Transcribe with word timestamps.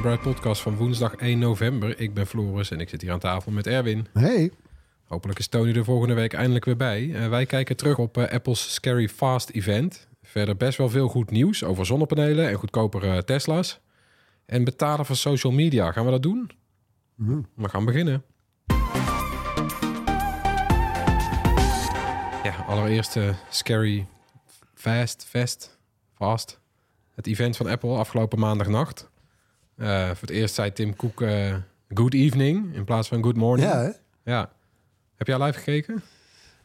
de 0.00 0.06
Bright 0.06 0.24
Podcast 0.24 0.62
van 0.62 0.76
woensdag 0.76 1.14
1 1.14 1.38
november. 1.38 2.00
Ik 2.00 2.14
ben 2.14 2.26
Floris 2.26 2.70
en 2.70 2.80
ik 2.80 2.88
zit 2.88 3.00
hier 3.00 3.12
aan 3.12 3.18
tafel 3.18 3.52
met 3.52 3.66
Erwin. 3.66 4.06
Hey, 4.12 4.50
Hopelijk 5.04 5.38
is 5.38 5.48
Tony 5.48 5.72
er 5.72 5.84
volgende 5.84 6.14
week 6.14 6.32
eindelijk 6.32 6.64
weer 6.64 6.76
bij. 6.76 7.14
Eh, 7.14 7.28
wij 7.28 7.46
kijken 7.46 7.76
terug 7.76 7.98
op 7.98 8.16
eh, 8.16 8.32
Apple's 8.32 8.72
Scary 8.72 9.08
Fast 9.08 9.50
event. 9.50 10.08
Verder 10.22 10.56
best 10.56 10.78
wel 10.78 10.88
veel 10.88 11.08
goed 11.08 11.30
nieuws 11.30 11.64
over 11.64 11.86
zonnepanelen 11.86 12.48
en 12.48 12.54
goedkopere 12.54 13.24
Tesla's. 13.24 13.80
En 14.46 14.64
betalen 14.64 15.06
voor 15.06 15.16
social 15.16 15.52
media. 15.52 15.92
Gaan 15.92 16.04
we 16.04 16.10
dat 16.10 16.22
doen? 16.22 16.50
We 17.54 17.68
gaan 17.68 17.84
beginnen. 17.84 18.24
Ja, 22.42 22.64
allereerst 22.66 23.16
eh, 23.16 23.34
Scary 23.50 24.06
Fast, 24.74 25.24
Fast, 25.28 25.78
Fast. 26.14 26.60
Het 27.14 27.26
event 27.26 27.56
van 27.56 27.66
Apple 27.66 27.96
afgelopen 27.96 28.38
maandagnacht. 28.38 29.09
Eh, 29.80 30.06
voor 30.06 30.20
het 30.20 30.30
eerst 30.30 30.54
zei 30.54 30.72
Tim 30.72 30.96
Cook 30.96 31.20
eh, 31.22 31.54
good 31.88 32.14
evening 32.14 32.74
in 32.74 32.84
plaats 32.84 33.08
van 33.08 33.22
good 33.22 33.36
morning. 33.36 33.70
ja 33.70 33.80
hè? 33.80 33.90
Ja. 34.32 34.52
Heb 35.14 35.26
jij 35.26 35.42
live 35.42 35.58
gekeken? 35.58 36.02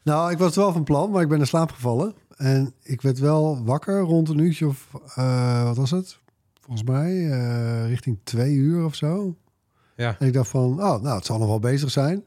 Nou, 0.03 0.31
ik 0.31 0.37
was 0.37 0.55
wel 0.55 0.71
van 0.71 0.83
plan, 0.83 1.11
maar 1.11 1.21
ik 1.21 1.27
ben 1.27 1.39
in 1.39 1.47
slaap 1.47 1.71
gevallen. 1.71 2.13
En 2.37 2.73
ik 2.83 3.01
werd 3.01 3.19
wel 3.19 3.63
wakker 3.63 3.99
rond 3.99 4.29
een 4.29 4.37
uurtje 4.37 4.67
of... 4.67 4.89
eh, 5.15 5.63
wat 5.63 5.77
was 5.77 5.91
het? 5.91 6.19
Volgens 6.61 6.89
mij 6.89 7.27
richting 7.87 8.19
twee 8.23 8.53
uur 8.53 8.85
of 8.85 8.95
zo. 8.95 9.37
Ja. 9.95 10.15
En 10.19 10.27
ik 10.27 10.33
dacht 10.33 10.49
van, 10.49 10.71
oh, 10.83 11.01
nou, 11.01 11.15
het 11.15 11.25
zal 11.25 11.37
nog 11.37 11.47
wel 11.47 11.59
bezig 11.59 11.91
zijn. 11.91 12.23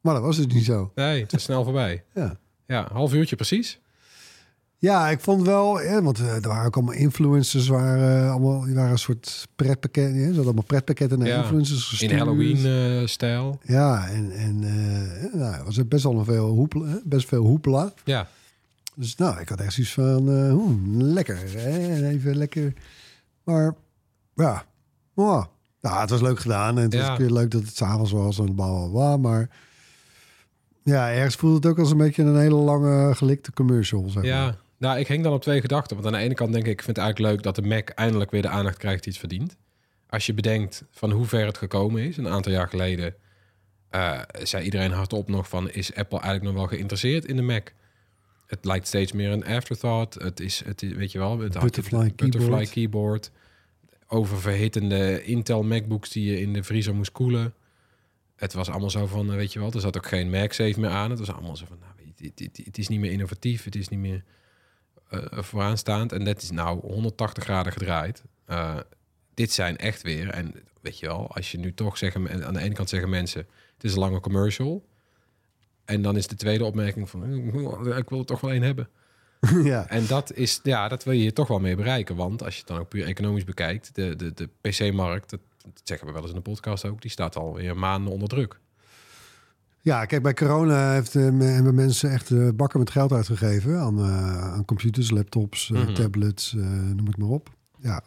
Maar 0.00 0.14
dat 0.14 0.22
was 0.22 0.36
dus 0.36 0.46
niet 0.46 0.64
zo. 0.64 0.92
Nee, 0.94 1.22
het 1.22 1.32
is 1.32 1.42
snel 1.42 1.64
voorbij. 1.64 2.04
Ja, 2.14 2.36
Ja, 2.66 2.88
half 2.92 3.14
uurtje 3.14 3.36
precies. 3.36 3.80
Ja 4.78 5.08
ik 5.08 5.20
vond 5.20 5.42
wel... 5.46 5.82
Ja, 5.82 6.02
want 6.02 6.18
eh, 6.18 6.34
er 6.34 6.48
waren 6.48 6.66
ook 6.66 6.76
allemaal 6.76 6.94
influencers... 6.94 7.68
Waren, 7.68 8.22
eh, 8.24 8.30
allemaal, 8.30 8.60
die 8.64 8.74
waren 8.74 8.90
een 8.90 8.98
soort 8.98 9.48
pretpakket. 9.56 10.04
Ja, 10.08 10.18
ze 10.18 10.24
hadden 10.24 10.44
allemaal 10.44 10.62
pretpakketten 10.62 11.18
naar 11.18 11.28
Ja, 11.28 11.42
influencers 11.42 11.82
In 11.82 11.88
gestuurd. 11.98 12.12
Halloween-stijl. 12.20 13.58
Ja, 13.62 14.08
en, 14.08 14.30
en 14.30 14.62
eh, 14.64 15.34
nou, 15.40 15.54
er 15.54 15.64
was 15.64 15.88
best 15.88 16.02
wel 16.04 16.24
veel 16.24 16.48
hoepla. 16.48 17.00
Best 17.04 17.28
veel 17.28 17.44
hoepla. 17.44 17.92
ja. 18.04 18.28
Dus 18.98 19.16
nou, 19.16 19.40
ik 19.40 19.48
had 19.48 19.60
echt 19.60 19.72
zoiets 19.72 19.92
van, 19.92 20.28
eh, 20.46 20.54
oeh, 20.56 20.72
lekker. 21.12 21.38
Hè? 21.56 21.94
En 21.94 22.04
Even 22.04 22.36
lekker. 22.36 22.72
Maar 23.44 23.74
ja, 24.34 24.64
oh, 25.14 25.44
nou, 25.80 26.00
het 26.00 26.10
was 26.10 26.20
leuk 26.20 26.40
gedaan. 26.40 26.76
En 26.76 26.82
het 26.82 26.94
was 26.94 27.02
Ja. 27.02 27.12
ook 27.12 27.18
weer 27.18 27.30
leuk 27.30 27.50
dat 27.50 27.62
het 27.62 27.76
s'avonds 27.76 28.12
was 28.12 28.38
en 28.38 28.54
bla, 28.54 28.66
bla, 28.68 28.86
bla. 28.88 29.16
Maar 29.16 29.48
ja, 30.82 31.10
ergens 31.12 31.34
voelde 31.34 31.56
het 31.56 31.66
ook 31.66 31.78
als 31.78 31.90
een 31.90 31.96
beetje 31.96 32.22
een 32.22 32.38
hele 32.38 32.54
lange 32.54 33.14
gelikte 33.14 33.52
commercial. 33.52 34.02
Zeg 34.08 34.14
maar. 34.14 34.24
ja. 34.24 34.56
Nou, 34.78 34.98
ik 34.98 35.06
hing 35.08 35.22
dan 35.22 35.32
op 35.32 35.42
twee 35.42 35.60
gedachten. 35.60 35.96
Want 35.96 36.08
aan 36.08 36.12
de 36.20 36.24
ene 36.24 36.34
kant 36.34 36.52
denk 36.52 36.64
ik, 36.64 36.70
ik 36.72 36.82
vind 36.82 36.96
het 36.96 37.04
eigenlijk 37.06 37.34
leuk 37.34 37.44
dat 37.44 37.54
de 37.64 37.68
Mac 37.68 37.88
eindelijk 37.88 38.30
weer 38.30 38.42
de 38.42 38.48
aandacht 38.48 38.76
krijgt 38.78 39.02
die 39.02 39.12
het 39.12 39.20
verdient. 39.20 39.56
Als 40.08 40.26
je 40.26 40.34
bedenkt 40.34 40.84
van 40.90 41.10
hoe 41.10 41.26
ver 41.26 41.46
het 41.46 41.58
gekomen 41.58 42.02
is. 42.02 42.16
Een 42.16 42.28
aantal 42.28 42.52
jaar 42.52 42.68
geleden 42.68 43.14
eh, 43.90 44.20
zei 44.42 44.64
iedereen 44.64 44.90
hardop 44.92 45.28
nog 45.28 45.48
van, 45.48 45.70
is 45.70 45.94
Apple 45.94 46.20
eigenlijk 46.20 46.44
nog 46.44 46.54
wel 46.54 46.66
geïnteresseerd 46.76 47.24
in 47.24 47.36
de 47.36 47.42
Mac? 47.42 47.72
Het 48.46 48.64
lijkt 48.64 48.86
steeds 48.86 49.12
meer 49.12 49.30
een 49.30 49.44
afterthought. 49.46 50.14
Het 50.22 50.40
is, 50.40 50.64
het 50.64 50.82
is 50.82 50.92
weet 50.92 51.12
je 51.12 51.18
wel, 51.18 51.38
het 51.38 51.58
Butterfly 51.58 52.12
butterfly 52.16 52.48
keyboard. 52.66 52.70
keyboard. 52.70 53.30
Oververhittende 54.08 55.24
Intel 55.24 55.62
MacBooks 55.62 56.10
die 56.10 56.30
je 56.30 56.40
in 56.40 56.52
de 56.52 56.62
vriezer 56.62 56.94
moest 56.94 57.12
koelen. 57.12 57.54
Het 58.36 58.52
was 58.52 58.68
allemaal 58.70 58.90
zo 58.90 59.06
van, 59.06 59.30
eh, 59.30 59.36
weet 59.36 59.52
je 59.52 59.58
wel, 59.58 59.72
er 59.72 59.80
zat 59.80 59.96
ook 59.96 60.06
geen 60.06 60.30
MagSafe 60.30 60.80
meer 60.80 60.90
aan. 60.90 61.10
Het 61.10 61.18
was 61.18 61.32
allemaal 61.32 61.56
zo 61.56 61.64
van, 61.68 61.78
nou, 61.80 61.92
het, 62.16 62.38
het- 62.38 62.60
het 62.66 62.78
is 62.78 62.88
niet 62.88 63.00
meer 63.00 63.10
innovatief, 63.12 63.64
het 63.64 63.74
is 63.76 63.88
niet 63.88 63.98
meer 64.00 64.24
vooraanstaand. 65.30 66.12
En 66.12 66.24
dat 66.24 66.42
is 66.42 66.50
nou 66.50 66.80
180 66.80 67.44
graden 67.44 67.72
gedraaid. 67.72 68.22
Eh, 68.46 68.76
dit 69.34 69.52
zijn 69.52 69.76
echt 69.76 70.02
weer, 70.02 70.30
en 70.30 70.54
weet 70.80 70.98
je 70.98 71.06
wel, 71.06 71.34
als 71.34 71.52
je 71.52 71.58
nu 71.58 71.74
toch 71.74 71.98
zeggen, 71.98 72.46
aan 72.46 72.54
de 72.54 72.60
ene 72.60 72.74
kant 72.74 72.88
zeggen 72.88 73.10
mensen, 73.10 73.46
het 73.74 73.84
is 73.84 73.92
een 73.92 73.98
lange 73.98 74.20
commercial. 74.20 74.84
En 75.84 76.02
dan 76.02 76.16
is 76.16 76.26
de 76.26 76.36
tweede 76.36 76.64
opmerking 76.64 77.10
van, 77.10 77.24
eh, 77.24 77.96
ik 77.96 78.08
wil 78.08 78.18
er 78.18 78.24
toch 78.24 78.40
wel 78.40 78.50
één 78.50 78.62
hebben. 78.62 78.88
ja. 79.62 79.88
En 79.88 80.06
dat 80.06 80.32
is, 80.32 80.60
ja, 80.62 80.88
dat 80.88 81.04
wil 81.04 81.12
je 81.12 81.20
hier 81.20 81.32
toch 81.32 81.48
wel 81.48 81.60
mee 81.60 81.76
bereiken. 81.76 82.16
Want 82.16 82.42
als 82.42 82.52
je 82.52 82.58
het 82.58 82.68
dan 82.68 82.78
ook 82.78 82.88
puur 82.88 83.04
economisch 83.04 83.44
bekijkt, 83.44 83.94
de, 83.94 84.16
de, 84.16 84.32
de 84.34 84.48
PC-markt, 84.60 85.30
dat, 85.30 85.40
dat 85.62 85.80
zeggen 85.84 86.06
we 86.06 86.12
wel 86.12 86.22
eens 86.22 86.30
in 86.30 86.36
de 86.36 86.50
podcast 86.50 86.84
ook, 86.84 87.02
die 87.02 87.10
staat 87.10 87.36
alweer 87.36 87.76
maanden 87.76 88.12
onder 88.12 88.28
druk. 88.28 88.60
Ja, 89.86 90.04
kijk, 90.04 90.22
bij 90.22 90.34
corona 90.34 90.92
heeft, 90.92 91.14
eh, 91.14 91.22
hebben 91.38 91.74
mensen 91.74 92.10
echt 92.10 92.30
eh, 92.30 92.48
bakken 92.54 92.78
met 92.78 92.90
geld 92.90 93.12
uitgegeven 93.12 93.80
aan, 93.80 93.98
eh, 93.98 94.52
aan 94.52 94.64
computers, 94.64 95.10
laptops, 95.10 95.68
Mhm. 95.68 95.94
tablets, 95.94 96.52
noem 96.94 97.06
het 97.06 97.16
maar 97.16 97.28
op. 97.28 97.54
Ja, 97.80 98.02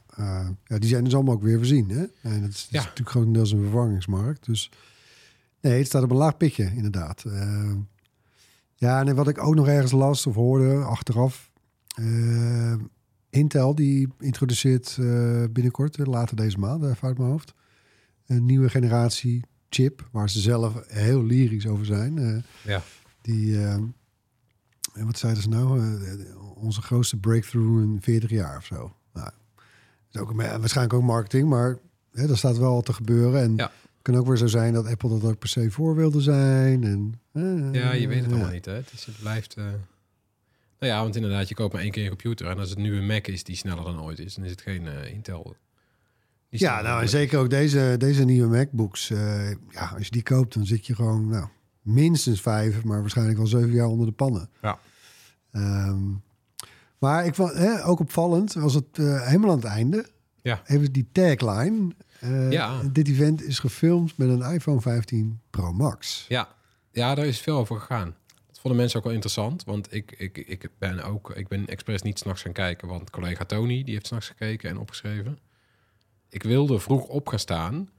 ja, 0.64 0.78
die 0.80 0.90
zijn 0.90 1.04
dus 1.04 1.14
allemaal 1.16 1.34
ook 1.34 1.44
weer 1.44 1.58
voorzien. 1.58 1.90
Hè? 1.90 2.06
En 2.22 2.44
het 2.44 2.54
is, 2.54 2.68
natuurlijk 2.72 3.10
grotendeels 3.10 3.52
een 3.52 3.62
vervangingsmarkt. 3.62 4.46
Dus 4.46 4.72
nee, 5.62 5.78
het 5.78 5.88
staat 5.88 6.04
op 6.04 6.12
een 6.12 6.18
laag 6.18 6.38
pitje, 6.38 6.72
inderdaad. 6.76 7.26
Ja, 8.76 9.06
en 9.06 9.16
wat 9.16 9.28
ik 9.28 9.44
ook 9.44 9.56
nog 9.56 9.68
ergens 9.68 9.92
las 9.92 10.28
of 10.28 10.36
hoorde 10.36 10.76
achteraf. 10.76 11.52
Intel 13.30 13.76
die 13.76 14.08
introduceert 14.20 14.98
binnenkort, 15.52 16.08
later 16.08 16.36
deze 16.36 16.58
maand, 16.60 16.84
even 16.84 17.08
uit 17.08 17.18
mijn 17.18 17.30
hoofd, 17.30 17.54
een 18.26 18.46
nieuwe 18.46 18.70
generatie 18.70 19.44
chip, 19.70 20.08
waar 20.12 20.30
ze 20.30 20.40
zelf 20.40 20.84
heel 20.88 21.24
lyrisch 21.26 21.68
over 21.68 21.86
zijn. 21.86 22.18
eh, 22.18 22.38
Ja. 22.72 22.82
die, 23.22 23.56
eh, 23.58 23.74
en 24.94 25.06
wat 25.06 25.18
zeiden 25.18 25.44
ze 25.44 25.50
nou? 25.50 25.80
Eh, 26.06 26.14
onze 26.56 26.82
grootste 26.82 27.18
breakthrough 27.18 27.84
in 27.84 27.98
40 28.02 28.30
jaar 28.30 28.58
of 28.58 28.66
zo. 28.66 28.96
Nou, 29.14 29.30
is 30.14 30.20
ook 30.20 30.32
waarschijnlijk 30.32 30.94
ook 30.94 31.04
marketing, 31.04 31.50
maar 31.50 31.78
hè, 32.12 32.28
dat 32.28 32.38
staat 32.38 32.58
wel 32.58 32.82
te 32.82 32.94
gebeuren. 32.94 33.42
En 33.42 33.56
Ja. 33.56 33.64
het 33.64 34.02
kan 34.02 34.16
ook 34.16 34.28
weer 34.28 34.38
zo 34.38 34.48
zijn 34.48 34.74
dat 34.74 34.86
Apple 34.88 35.10
dat 35.10 35.24
ook 35.24 35.40
per 35.40 35.50
se 35.50 35.72
voor 35.72 35.96
wilde 35.96 36.22
zijn. 36.22 36.84
En, 36.84 37.20
eh, 37.32 37.82
Ja, 37.82 37.92
je 37.94 38.08
weet 38.08 38.22
het 38.24 38.32
allemaal 38.32 38.52
niet. 38.52 38.66
Hè? 38.66 38.74
Het, 38.74 38.92
is, 38.94 39.06
het 39.06 39.20
blijft. 39.20 39.56
Nou 39.56 40.92
ja, 40.94 41.02
want 41.02 41.16
inderdaad, 41.16 41.50
je 41.50 41.56
koopt 41.56 41.74
maar 41.74 41.82
één 41.82 41.92
keer 41.92 42.04
een 42.04 42.10
computer. 42.10 42.48
En 42.48 42.58
als 42.60 42.70
het 42.70 42.78
nu 42.80 42.96
een 42.98 43.06
Mac 43.06 43.28
is 43.28 43.44
die 43.44 43.56
sneller 43.56 43.84
dan 43.84 44.02
ooit 44.02 44.20
is, 44.20 44.36
dan 44.36 44.44
is 44.46 44.52
het 44.52 44.62
geen 44.62 44.88
Intel. 45.14 45.56
Ja, 46.50 46.82
nou 46.82 47.02
en 47.02 47.10
zeker 47.10 47.40
ook 47.40 47.50
deze, 47.50 47.96
deze 47.98 48.24
nieuwe 48.24 48.58
MacBooks. 48.58 49.10
eh, 49.10 49.50
ja, 49.52 49.92
als 49.96 50.06
je 50.06 50.12
die 50.12 50.24
koopt, 50.24 50.54
dan 50.54 50.66
zit 50.66 50.86
je 50.86 50.96
gewoon 50.96 51.28
nou, 51.28 51.48
minstens 51.82 52.42
vijf, 52.42 52.84
maar 52.84 53.02
waarschijnlijk 53.02 53.38
wel 53.38 53.48
zeven 53.48 53.72
jaar 53.72 53.88
onder 53.88 54.06
de 54.06 54.12
pannen. 54.14 54.50
Ja. 54.62 54.80
Ehm, 55.52 56.02
maar 56.98 57.26
ik 57.26 57.36
vond 57.36 57.54
hè, 57.54 57.86
ook 57.86 58.00
opvallend, 58.00 58.54
was 58.54 58.74
het 58.74 58.86
eh, 58.94 59.26
helemaal 59.26 59.50
aan 59.50 59.56
het 59.56 59.66
einde. 59.66 60.10
Ja. 60.42 60.62
Even 60.66 60.92
die 60.92 61.08
tagline. 61.12 61.92
Ja. 62.50 62.82
Dit 62.92 63.08
event 63.08 63.44
is 63.44 63.60
gefilmd 63.60 64.18
met 64.18 64.30
een 64.30 64.54
iPhone 64.54 64.82
15 64.82 65.40
Pro 65.50 65.74
Max. 65.74 66.26
Ja, 66.28 66.48
ja, 66.92 67.16
daar 67.16 67.26
is 67.26 67.40
veel 67.40 67.58
over 67.58 67.80
gegaan. 67.80 68.16
Dat 68.48 68.60
vonden 68.60 68.80
mensen 68.80 68.98
ook 68.98 69.04
wel 69.06 69.14
interessant, 69.14 69.64
want 69.64 69.94
ik, 69.94 70.12
ik, 70.18 70.38
ik 70.38 70.70
ben 70.78 71.04
ook, 71.04 71.32
ik 71.36 71.48
ben 71.48 71.68
expres 71.68 72.02
niet 72.02 72.20
s'nachts 72.20 72.42
gaan 72.42 72.52
kijken, 72.52 72.88
want 72.88 73.10
collega 73.10 73.46
Tony, 73.46 73.84
die 73.84 73.94
heeft 73.94 74.08
s'nachts 74.08 74.28
gekeken 74.28 74.70
en 74.70 74.78
opgeschreven. 74.78 75.40
Ik 76.30 76.44
wilde 76.44 76.80
vroeg 76.80 77.08
op 77.08 77.28
gaan 77.28 77.40
staan, 77.40 77.90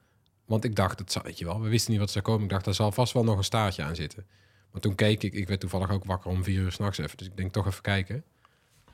Want 0.44 0.64
ik 0.64 0.76
dacht, 0.76 0.98
het 0.98 1.12
zal, 1.12 1.22
weet 1.22 1.38
je 1.38 1.44
wel, 1.44 1.60
we 1.60 1.68
wisten 1.68 1.90
niet 1.90 2.00
wat 2.00 2.10
zou 2.10 2.24
komen. 2.24 2.42
Ik 2.42 2.48
dacht, 2.50 2.64
daar 2.64 2.74
zal 2.74 2.92
vast 2.92 3.12
wel 3.12 3.24
nog 3.24 3.36
een 3.36 3.44
staartje 3.44 3.82
aan 3.82 3.94
zitten. 3.94 4.26
Maar 4.70 4.80
toen 4.80 4.94
keek 4.94 5.22
ik, 5.22 5.32
ik 5.32 5.48
werd 5.48 5.60
toevallig 5.60 5.90
ook 5.90 6.04
wakker 6.04 6.30
om 6.30 6.44
vier 6.44 6.60
uur 6.60 6.72
s'nachts 6.72 6.98
even. 6.98 7.16
Dus 7.16 7.26
ik 7.26 7.36
denk 7.36 7.52
toch 7.52 7.66
even 7.66 7.82
kijken. 7.82 8.24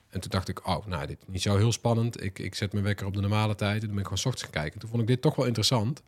En 0.08 0.20
toen 0.20 0.30
dacht 0.30 0.48
ik, 0.48 0.66
oh, 0.66 0.86
nou, 0.86 1.06
dit 1.06 1.18
is 1.20 1.26
niet 1.26 1.42
zo 1.42 1.56
heel 1.56 1.72
spannend. 1.72 2.22
Ik, 2.22 2.38
ik 2.38 2.54
zet 2.54 2.72
mijn 2.72 2.84
wekker 2.84 3.06
op 3.06 3.14
de 3.14 3.20
normale 3.20 3.54
tijd. 3.54 3.74
En 3.74 3.80
toen 3.80 3.88
ben 3.88 3.98
ik 3.98 4.04
gewoon 4.04 4.18
's 4.18 4.24
ochtends 4.24 4.42
gaan 4.42 4.52
kijken. 4.52 4.72
En 4.72 4.78
toen 4.80 4.88
vond 4.88 5.02
ik 5.02 5.08
dit 5.08 5.22
toch 5.22 5.36
wel 5.36 5.46
interessant. 5.46 6.02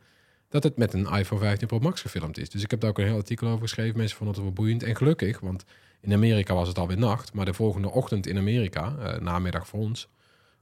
Dat 0.48 0.62
het 0.62 0.76
met 0.76 0.92
een 0.92 1.06
iPhone 1.06 1.40
15 1.40 1.66
Pro 1.66 1.78
Max 1.78 2.00
gefilmd 2.00 2.38
is. 2.38 2.50
Dus 2.50 2.62
ik 2.62 2.70
heb 2.70 2.80
daar 2.80 2.90
ook 2.90 2.98
een 2.98 3.04
heel 3.04 3.16
artikel 3.16 3.48
over 3.48 3.60
geschreven. 3.60 3.96
Mensen 3.96 4.16
vonden 4.16 4.34
het 4.34 4.44
wel 4.44 4.52
boeiend. 4.52 4.82
En 4.82 4.96
gelukkig, 4.96 5.40
want 5.40 5.64
in 6.00 6.12
Amerika 6.12 6.54
was 6.54 6.68
het 6.68 6.78
alweer 6.78 6.98
nacht. 6.98 7.32
Maar 7.32 7.44
de 7.44 7.54
volgende 7.54 7.90
ochtend 7.90 8.26
in 8.26 8.38
Amerika, 8.38 8.96
eh, 8.98 9.20
namiddag 9.20 9.68
voor 9.68 9.80
ons, 9.80 10.08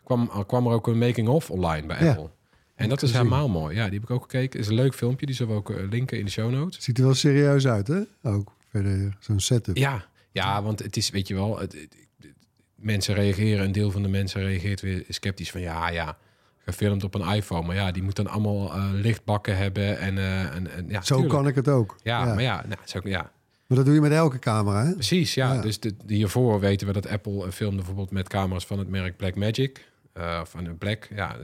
kwam, 0.05 0.31
er 0.37 0.47
kwam 0.47 0.67
er 0.67 0.73
ook 0.73 0.87
een 0.87 0.99
making-of 0.99 1.51
online 1.51 1.87
bij 1.87 2.05
Ja. 2.05 2.31
En 2.77 2.89
dat 2.89 3.03
is 3.03 3.13
helemaal 3.13 3.49
mooi. 3.49 3.77
Ja, 3.77 3.85
die 3.85 3.95
heb 3.95 4.03
ik 4.03 4.11
ook 4.11 4.23
gekeken. 4.23 4.61
is 4.61 4.67
een 4.69 4.75
leuk 4.75 4.95
filmpje. 4.95 5.27
Die 5.27 5.35
zullen 5.35 5.53
we 5.53 5.59
ook 5.59 5.71
eh, 5.71 5.89
linken 5.91 6.19
in 6.19 6.25
de 6.25 6.31
show 6.31 6.51
notes. 6.51 6.83
Ziet 6.85 6.99
er 6.99 7.05
wel 7.05 7.15
serieus 7.15 7.67
uit, 7.67 7.87
hè? 7.89 8.01
Ook 8.23 8.53
verder 8.71 9.17
zo'n 9.21 9.41
setup. 9.41 9.77
Ja, 9.77 10.05
ja, 10.33 10.63
want 10.63 10.83
het 10.83 10.97
is, 10.97 11.11
weet 11.11 11.29
je 11.29 11.35
wel, 11.35 11.59
het, 11.59 11.73
het- 11.73 11.97
het- 12.21 12.33
mensen 12.75 13.15
reageren, 13.15 13.65
een 13.65 13.73
deel 13.73 13.91
van 13.91 14.03
de 14.03 14.09
mensen 14.09 14.41
reageert 14.43 14.81
weer 14.81 15.05
sceptisch 15.09 15.51
van 15.51 15.61
ja, 15.61 15.89
ja, 15.89 16.17
gefilmd 16.65 17.05
op 17.05 17.15
een 17.15 17.35
iPhone, 17.35 17.67
maar 17.67 17.77
ja, 17.77 17.91
die 17.91 18.03
moet 18.03 18.17
dan 18.17 18.27
allemaal 18.27 18.73
eh, 18.73 18.89
lichtbakken 18.93 19.57
hebben 19.57 19.99
en, 19.99 20.19
eh, 20.19 20.55
en, 20.55 20.71
en 20.71 20.89
ja, 20.89 21.01
Zo 21.03 21.15
tuurlijk. 21.15 21.35
kan 21.35 21.47
ik 21.47 21.55
het 21.55 21.69
ook. 21.69 21.97
Ja, 22.03 22.25
maar 22.25 22.43
ja, 22.43 22.65
nou, 22.69 22.81
ook, 22.97 23.05
ja, 23.07 23.33
Maar 23.67 23.77
dat 23.77 23.85
doe 23.87 23.95
je 23.95 24.01
met 24.01 24.13
elke 24.13 24.39
camera, 24.39 24.85
hè? 24.85 24.93
precies, 24.93 25.35
ja. 25.35 25.53
Ja. 25.55 25.61
Dus 25.61 25.81
de, 25.81 25.95
hiervoor 26.07 26.61
weten 26.61 26.87
we 26.87 26.93
dat 26.93 27.09
Apple 27.09 27.53
filmde 27.53 27.77
bijvoorbeeld 27.77 28.11
met 28.11 28.29
camera's 28.29 28.67
van 28.67 28.79
het 28.79 28.89
merk 28.89 29.17
Blackmagic, 29.17 29.89
eh 30.13 30.45
van 30.45 30.65
een 30.65 30.79
Black, 30.79 31.09
ja, 31.15 31.37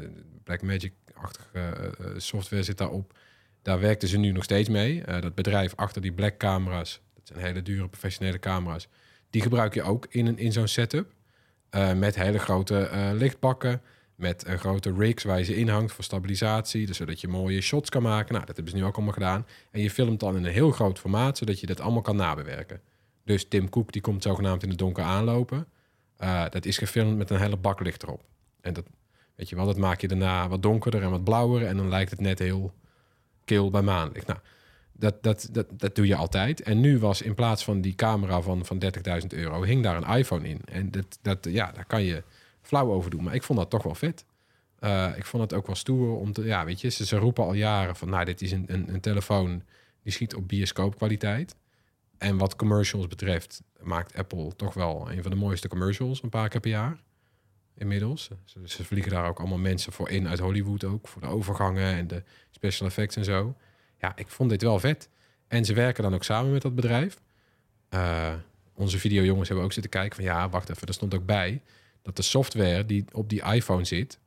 Blackmagic-achtige 0.44 0.92
eh, 1.52 1.68
eh, 1.68 1.90
software 2.16 2.62
zit 2.62 2.78
daarop. 2.78 3.18
Daar 3.62 3.80
werkten 3.80 4.08
ze 4.08 4.18
nu 4.18 4.32
nog 4.32 4.44
steeds 4.44 4.68
mee. 4.68 5.02
Eh, 5.02 5.20
dat 5.20 5.34
bedrijf 5.34 5.72
achter 5.76 6.02
die 6.02 6.12
Black 6.12 6.38
camera's, 6.38 7.00
dat 7.14 7.26
zijn 7.26 7.38
hele 7.38 7.62
dure 7.62 7.88
professionele 7.88 8.38
camera's, 8.38 8.88
die 9.30 9.42
gebruik 9.42 9.74
je 9.74 9.82
ook 9.82 10.06
in, 10.08 10.26
een, 10.26 10.38
in 10.38 10.52
zo'n 10.52 10.68
setup. 10.68 11.12
Met 11.96 12.14
hele 12.14 12.38
grote 12.38 12.90
lichtbakken, 13.14 13.82
met 14.14 14.44
grote 14.48 14.94
rigs 14.98 15.24
waar 15.24 15.38
je 15.38 15.44
ze 15.44 15.56
inhangt 15.56 15.92
voor 15.92 16.04
stabilisatie, 16.04 16.86
dus 16.86 16.96
zodat 16.96 17.20
je 17.20 17.28
mooie 17.28 17.60
shots 17.60 17.90
kan 17.90 18.02
maken. 18.02 18.34
Nou, 18.34 18.46
dat 18.46 18.56
hebben 18.56 18.74
ze 18.74 18.80
nu 18.80 18.86
ook 18.86 18.94
allemaal 18.94 19.12
gedaan. 19.12 19.46
En 19.70 19.80
je 19.80 19.90
filmt 19.90 20.20
dan 20.20 20.36
in 20.36 20.44
een 20.44 20.52
heel 20.52 20.70
groot 20.70 20.98
formaat, 20.98 21.38
zodat 21.38 21.60
je 21.60 21.66
dat 21.66 21.80
allemaal 21.80 22.02
kan 22.02 22.16
nabewerken. 22.16 22.80
Dus 23.24 23.48
Tim 23.48 23.68
Cook 23.68 23.92
die 23.92 24.02
komt 24.02 24.22
zogenaamd 24.22 24.62
in 24.62 24.68
het 24.68 24.78
donker 24.78 25.04
aanlopen. 25.04 25.66
Dat 26.50 26.64
is 26.64 26.78
gefilmd 26.78 27.16
met 27.16 27.30
een 27.30 27.40
hele 27.40 27.56
bak 27.56 27.80
licht 27.80 28.02
erop. 28.02 28.24
En 28.60 28.72
dat, 28.72 28.86
weet 29.34 29.48
je 29.48 29.56
wel, 29.56 29.66
dat 29.66 29.76
maak 29.76 30.00
je 30.00 30.08
daarna 30.08 30.48
wat 30.48 30.62
donkerder 30.62 31.02
en 31.02 31.10
wat 31.10 31.24
blauwer. 31.24 31.66
En 31.66 31.76
dan 31.76 31.88
lijkt 31.88 32.10
het 32.10 32.20
net 32.20 32.38
heel 32.38 32.72
kil 33.44 33.70
bij 33.70 33.82
maanlicht. 33.82 34.26
Nou, 34.26 34.38
dat, 34.92 35.22
dat, 35.22 35.48
dat, 35.52 35.66
dat 35.72 35.94
doe 35.94 36.06
je 36.06 36.16
altijd. 36.16 36.62
En 36.62 36.80
nu 36.80 36.98
was 36.98 37.22
in 37.22 37.34
plaats 37.34 37.64
van 37.64 37.80
die 37.80 37.94
camera 37.94 38.40
van, 38.40 38.64
van 38.64 38.82
30.000 39.20 39.26
euro, 39.28 39.62
hing 39.62 39.82
daar 39.82 39.96
een 39.96 40.18
iPhone 40.18 40.48
in. 40.48 40.60
En 40.64 40.90
dat, 40.90 41.18
dat, 41.22 41.46
ja, 41.50 41.72
daar 41.72 41.86
kan 41.86 42.02
je 42.02 42.22
flauw 42.60 42.92
over 42.92 43.10
doen. 43.10 43.22
Maar 43.22 43.34
ik 43.34 43.42
vond 43.42 43.58
dat 43.58 43.70
toch 43.70 43.82
wel 43.82 43.94
vet. 43.94 44.24
Eh, 44.78 45.10
ik 45.16 45.24
vond 45.24 45.42
het 45.42 45.54
ook 45.54 45.66
wel 45.66 45.76
stoer 45.76 46.16
om 46.16 46.32
te... 46.32 46.44
Ja, 46.44 46.64
weet 46.64 46.80
je, 46.80 46.88
ze, 46.88 47.06
ze 47.06 47.16
roepen 47.16 47.44
al 47.44 47.52
jaren 47.52 47.96
van... 47.96 48.10
Nou, 48.10 48.24
dit 48.24 48.42
is 48.42 48.52
een, 48.52 48.64
een, 48.66 48.94
een 48.94 49.00
telefoon 49.00 49.62
die 50.02 50.12
schiet 50.12 50.34
op 50.34 50.48
bioscoopkwaliteit. 50.48 51.54
En 52.18 52.38
wat 52.38 52.56
commercials 52.56 53.06
betreft 53.06 53.62
maakt 53.80 54.16
Apple 54.16 54.56
toch 54.56 54.74
wel 54.74 55.10
een 55.10 55.22
van 55.22 55.30
de 55.30 55.36
mooiste 55.36 55.68
commercials 55.68 56.22
een 56.22 56.28
paar 56.28 56.48
keer 56.48 56.60
per 56.60 56.70
jaar. 56.70 57.00
Inmiddels. 57.74 58.30
Ze, 58.64 58.84
vliegen 58.84 59.12
daar 59.12 59.28
ook 59.28 59.38
allemaal 59.38 59.58
mensen 59.58 59.92
voor 59.92 60.08
in 60.08 60.28
uit 60.28 60.38
Hollywood 60.38 60.84
ook. 60.84 61.08
Voor 61.08 61.20
de 61.20 61.28
overgangen 61.28 61.94
en 61.94 62.06
de 62.06 62.22
special 62.50 62.88
effects 62.88 63.16
en 63.16 63.24
zo. 63.24 63.56
Ja, 63.98 64.12
ik 64.16 64.28
vond 64.28 64.50
dit 64.50 64.62
wel 64.62 64.78
vet. 64.78 65.08
En 65.48 65.64
ze 65.64 65.74
werken 65.74 66.02
dan 66.02 66.14
ook 66.14 66.24
samen 66.24 66.52
met 66.52 66.62
dat 66.62 66.74
bedrijf. 66.74 67.20
Eh, 67.88 68.34
onze 68.74 68.98
videojongens 68.98 69.48
hebben 69.48 69.66
ook 69.66 69.72
zitten 69.72 69.90
kijken 69.90 70.16
van... 70.16 70.24
Ja, 70.24 70.48
wacht 70.48 70.70
even, 70.70 70.86
er 70.86 70.94
stond 70.94 71.14
ook 71.14 71.26
bij... 71.26 71.62
dat 72.02 72.16
de 72.16 72.22
software 72.22 72.86
die 72.86 73.04
op 73.12 73.28
die 73.28 73.42
iPhone 73.42 73.84
zit... 73.84 74.18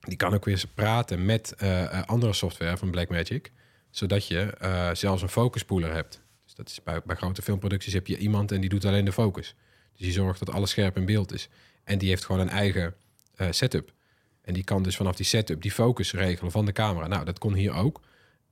die 0.00 0.16
kan 0.16 0.34
ook 0.34 0.44
weer 0.44 0.64
praten 0.74 1.24
met 1.24 1.54
eh, 1.54 1.82
eh, 1.82 2.04
andere 2.04 2.32
software 2.32 2.76
van 2.76 2.90
Blackmagic... 2.90 3.52
zodat 3.90 4.26
je 4.26 4.54
zelfs 4.92 5.22
een 5.22 5.28
focusspoeler 5.28 5.92
hebt. 5.92 6.22
Dus 6.44 6.54
dat 6.54 6.68
is 6.68 6.82
bij, 6.82 7.00
bij 7.04 7.16
grote 7.16 7.42
filmproducties 7.42 7.92
heb 7.92 8.06
je 8.06 8.18
iemand 8.18 8.52
en 8.52 8.60
die 8.60 8.70
doet 8.70 8.84
alleen 8.84 9.04
de 9.04 9.12
focus. 9.12 9.54
Dus 9.92 10.00
die 10.00 10.12
zorgt 10.12 10.38
dat 10.38 10.50
alles 10.50 10.70
scherp 10.70 10.96
in 10.96 11.04
beeld 11.04 11.32
is. 11.32 11.48
En 11.88 11.98
die 11.98 12.08
heeft 12.08 12.24
gewoon 12.24 12.40
een 12.40 12.48
eigen 12.50 12.94
eh, 13.36 13.46
setup. 13.50 13.92
En 14.42 14.54
die 14.54 14.64
kan 14.64 14.82
dus 14.82 14.96
vanaf 14.96 15.16
die 15.16 15.26
setup 15.26 15.62
die 15.62 15.70
focus 15.70 16.12
regelen 16.12 16.50
van 16.52 16.64
de 16.64 16.72
camera. 16.72 17.06
Nou, 17.06 17.24
dat 17.24 17.38
kon 17.38 17.54
hier 17.54 17.72
ook. 17.72 18.00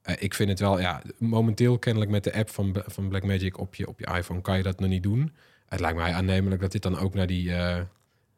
Eh, 0.02 0.14
ik 0.18 0.34
vind 0.34 0.48
het 0.48 0.60
wel, 0.60 0.80
ja, 0.80 1.02
momenteel 1.18 1.78
kennelijk 1.78 2.10
met 2.10 2.24
de 2.24 2.34
app 2.34 2.50
van, 2.50 2.76
van 2.86 3.08
Blackmagic 3.08 3.58
op 3.58 3.74
je, 3.74 3.88
op 3.88 3.98
je 4.00 4.06
iPhone 4.06 4.40
kan 4.40 4.56
je 4.56 4.62
dat 4.62 4.80
nog 4.80 4.88
niet 4.88 5.02
doen. 5.02 5.32
Het 5.66 5.80
lijkt 5.80 5.96
mij 5.98 6.12
aannemelijk 6.12 6.60
dat 6.60 6.72
dit 6.72 6.82
dan 6.82 6.98
ook 6.98 7.14
naar 7.14 7.26
die 7.26 7.54
eh, 7.54 7.80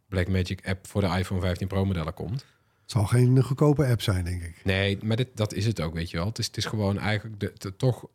Blackmagic 0.09 0.67
app 0.69 0.87
voor 0.87 1.01
de 1.01 1.07
iPhone 1.19 1.41
15 1.41 1.67
Pro 1.69 1.85
modellen 1.85 2.15
komt. 2.15 2.45
Het 2.83 2.97
zal 2.97 3.05
geen 3.07 3.43
goedkope 3.43 3.87
app 3.87 4.03
zijn, 4.03 4.25
denk 4.25 4.43
ik. 4.43 4.61
Nee, 4.65 4.99
maar 5.03 5.17
dit, 5.17 5.29
dat 5.35 5.53
is 5.55 5.67
het 5.67 5.81
ook, 5.81 5.95
weet 5.95 6.11
je 6.11 6.17
wel. 6.17 6.27
Het 6.27 6.39
is, 6.39 6.47
het 6.47 6.57
is 6.57 6.65
gewoon 6.65 6.99
eigenlijk 6.99 7.41
de, 7.41 7.53
de- 7.59 7.77
toch 7.77 8.07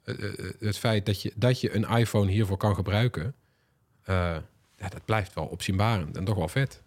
het 0.60 0.78
feit 0.78 1.06
dat 1.06 1.22
je, 1.22 1.32
dat 1.36 1.62
je 1.62 1.76
een 1.76 1.90
iPhone 1.98 2.32
hiervoor 2.32 2.58
kan 2.58 2.76
gebruiken. 2.76 3.36
Ja, 4.78 4.90
dat 4.90 5.06
blijft 5.06 5.34
wel 5.34 5.46
opzienbarend 5.46 6.18
en 6.18 6.24
toch 6.24 6.36
wel 6.38 6.48
vet. 6.48 6.82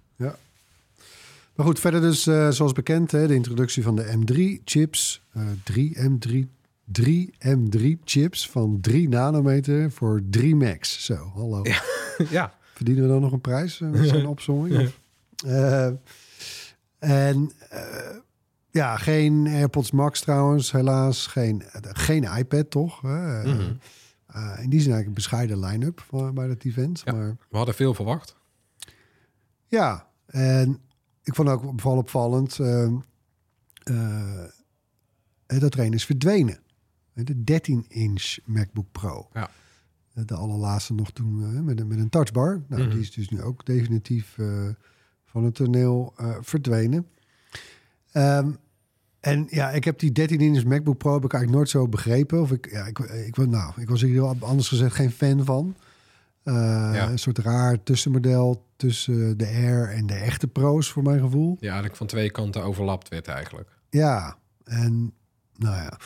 Maar 1.55 1.67
goed, 1.67 1.81
verder 1.81 2.01
dus, 2.01 2.27
eh, 2.27 2.51
zoals 2.51 2.73
bekend, 2.73 3.11
hè, 3.11 3.27
de 3.27 3.35
introductie 3.35 3.83
van 3.83 3.97
de 3.97 4.17
M3-chips. 4.19 5.23
eh 5.33 5.43
3 5.65 5.97
M3, 5.99 6.49
3 6.85 7.35
M3-chips 7.39 8.51
van 8.51 8.79
3 8.81 9.09
nanometer 9.09 9.91
voor 9.91 10.21
3 10.31 10.57
max. 10.57 11.05
Zo, 11.05 11.33
hallo. 11.35 11.63
ja, 12.31 12.55
Verdienen 12.75 13.03
we 13.03 13.09
dan 13.09 13.21
nog 13.21 13.33
een 13.33 13.41
prijs 13.41 13.81
eh, 13.81 13.89
met 13.89 14.09
zo'n 14.09 14.27
opzomming? 14.37 14.79
Of? 14.79 15.01
Eh, 15.47 15.87
en 16.99 17.53
eh, 17.71 18.17
ja, 18.71 18.97
geen 18.97 19.47
AirPods 19.47 19.91
Max 19.91 20.21
trouwens, 20.21 20.73
helaas. 20.73 21.27
Geen, 21.27 21.63
eh, 21.63 21.81
geen 21.93 22.25
iPad, 22.39 22.71
toch? 22.71 23.05
Eh, 23.05 23.45
Eh, 24.37 24.63
in 24.63 24.71
die 24.71 24.81
zin 24.81 24.93
eigenlijk 24.93 25.07
een 25.07 25.15
bescheiden 25.15 25.59
line-up 25.59 26.01
voor- 26.01 26.33
bij 26.33 26.47
dat 26.49 26.65
event. 26.65 27.03
Ja. 27.05 27.13
Maar 27.13 27.37
we 27.51 27.57
hadden 27.57 27.75
veel 27.75 27.95
verwacht. 27.95 28.37
Ja, 29.67 30.09
en 30.27 30.79
ik 31.23 31.35
vond 31.35 31.49
ook 31.49 31.81
vooral 31.81 31.99
opvallend 31.99 32.59
eh, 32.59 32.93
dat 35.47 35.75
er 35.75 35.81
een 35.81 35.93
is 35.93 36.05
verdwenen. 36.07 36.59
De 37.13 37.35
13-inch 37.53 38.37
MacBook 38.45 38.93
Pro. 38.93 39.29
Ja. 39.33 39.51
Eh, 40.15 40.25
De 40.25 40.35
allerlaatste 40.35 40.95
nog 40.95 41.13
toen 41.13 41.65
met, 41.65 41.81
een, 41.81 41.87
met 41.87 41.99
een 41.99 42.09
touchbar. 42.09 42.63
Nou, 42.69 42.83
Mhm. 42.83 42.91
Die 42.91 43.01
is 43.01 43.13
dus 43.13 43.29
nu 43.29 43.43
ook 43.43 43.65
definitief 43.67 44.37
van 45.25 45.45
het 45.45 45.55
toneel 45.55 46.15
verdwenen. 46.41 47.09
Ehm, 48.13 48.53
en 49.27 49.47
ja, 49.51 49.71
ik 49.71 49.85
heb 49.85 49.99
die 49.99 50.11
13-inch 50.11 50.65
MacBook 50.65 50.99
Pro 50.99 51.15
heb 51.15 51.25
ik 51.25 51.33
eigenlijk 51.33 51.53
nooit 51.53 51.69
zo 51.69 51.89
begrepen. 51.89 52.41
Of 52.41 52.53
ik, 52.53 52.71
ja, 52.71 52.87
ik, 52.87 52.99
ik, 52.99 53.37
nou, 53.37 53.73
ik 53.77 53.89
was 53.89 54.03
er 54.03 54.09
heel 54.09 54.37
anders 54.41 54.69
gezegd 54.69 54.95
geen 54.95 55.11
fan 55.11 55.45
van. 55.45 55.77
Eh, 56.43 56.55
Ja. 56.95 57.09
Een 57.09 57.19
soort 57.19 57.39
raar 57.39 57.83
tussenmodel 57.83 58.67
tussen 58.77 59.39
de 59.39 59.47
Air 59.47 59.91
en 59.91 60.07
de 60.07 60.15
echte 60.15 60.47
Pro's, 60.47 60.91
voor 60.91 61.03
mijn 61.03 61.21
gevoel. 61.21 61.57
Ja, 61.61 61.67
eigenlijk 61.67 61.97
van 61.97 62.07
twee 62.07 62.31
kanten 62.31 62.63
overlapt 62.63 63.09
werd 63.09 63.29
eigenlijk. 63.29 63.69
Ja, 63.91 64.37
en 64.65 65.13
nou 65.57 65.75
ja. 65.77 65.99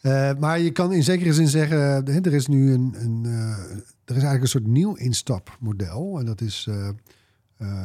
Eh, 0.00 0.38
maar 0.38 0.58
je 0.58 0.70
kan 0.70 0.92
in 0.92 1.02
zekere 1.02 1.34
zin 1.34 1.48
zeggen, 1.48 1.78
hè, 1.78 2.20
er 2.20 2.34
is 2.34 2.46
nu 2.46 2.72
een, 2.72 2.94
een 2.98 3.22
eh, 3.24 3.60
er 4.04 4.16
is 4.16 4.22
eigenlijk 4.22 4.42
een 4.42 4.48
soort 4.48 4.66
nieuw 4.66 4.94
instapmodel. 4.94 6.18
En 6.18 6.24
dat 6.24 6.40
is 6.40 6.68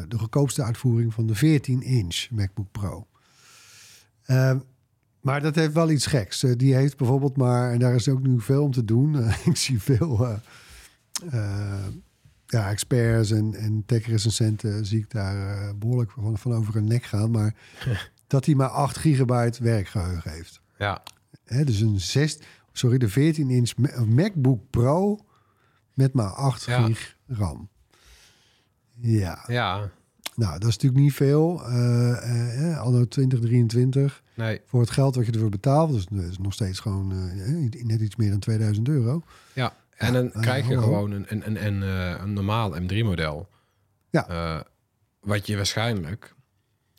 de 0.07 0.17
goedkoopste 0.17 0.63
uitvoering 0.63 1.13
van 1.13 1.27
de 1.27 1.35
14-inch 1.35 2.29
MacBook 2.31 2.71
Pro. 2.71 3.07
Eh, 4.25 4.55
maar 5.21 5.41
dat 5.41 5.55
heeft 5.55 5.73
wel 5.73 5.89
iets 5.89 6.05
geks. 6.05 6.43
Eh, 6.43 6.51
die 6.55 6.75
heeft 6.75 6.97
bijvoorbeeld 6.97 7.37
maar, 7.37 7.71
en 7.71 7.79
daar 7.79 7.95
is 7.95 8.09
ook 8.09 8.21
nu 8.21 8.41
veel 8.41 8.63
om 8.63 8.71
te 8.71 8.85
doen. 8.85 9.15
Eh, 9.23 9.45
ik 9.47 9.55
zie 9.57 9.81
veel 9.81 10.25
eh, 11.31 11.85
ja, 12.45 12.69
experts 12.69 13.31
en, 13.31 13.53
en 13.53 13.83
tech-recensenten 13.85 14.85
zie 14.85 14.99
ik 14.99 15.09
daar 15.11 15.57
eh, 15.67 15.73
behoorlijk 15.75 16.11
van, 16.11 16.37
van 16.37 16.53
over 16.53 16.73
hun 16.73 16.87
nek 16.87 17.03
gaan. 17.03 17.31
Maar 17.31 17.55
dat 18.27 18.45
hij 18.45 18.55
maar 18.55 18.69
8 18.69 18.97
gigabyte 18.97 19.63
werkgeheugen 19.63 20.31
heeft. 20.31 20.61
Ja, 20.77 21.03
Hè, 21.45 21.63
dus 21.63 21.79
een 21.79 21.99
6, 21.99 22.39
sorry, 22.71 22.97
de 22.97 23.09
14-inch 23.09 23.71
MacBook 24.07 24.69
Pro 24.69 25.17
met 25.93 26.13
maar 26.13 26.29
8 26.33 26.63
Ja. 26.65 26.83
gig 26.85 27.17
RAM. 27.27 27.69
Ja, 28.97 29.43
ja, 29.47 29.89
nou, 30.35 30.59
dat 30.59 30.69
is 30.69 30.75
natuurlijk 30.75 31.01
niet 31.03 31.13
veel. 31.13 31.63
eh 31.65 32.71
eh, 32.71 32.79
anno 32.79 33.05
2023. 33.07 34.23
nee, 34.33 34.61
Voor 34.65 34.81
het 34.81 34.89
geld 34.89 35.15
wat 35.15 35.25
je 35.25 35.31
ervoor 35.31 35.49
betaalt, 35.49 35.91
dus 35.91 36.05
dat 36.05 36.23
is 36.23 36.37
nog 36.37 36.53
steeds 36.53 36.79
gewoon 36.79 37.11
eh, 37.11 37.83
net 37.83 38.01
iets 38.01 38.15
meer 38.15 38.29
dan 38.29 38.39
2000 38.39 38.87
euro. 38.87 39.21
ja. 39.53 39.75
En 39.95 40.13
dan 40.13 40.31
eh, 40.33 40.41
krijg 40.41 40.67
je 40.67 40.77
gewoon 40.77 41.11
een, 41.11 41.25
een, 41.27 41.45
een, 41.47 41.65
een, 41.65 41.83
eh, 41.83 42.21
een 42.23 42.33
normaal 42.33 42.81
M3-model. 42.81 43.47
Ja. 44.09 44.27
Eh, 44.27 44.61
wat 45.19 45.47
je 45.47 45.55
waarschijnlijk, 45.55 46.35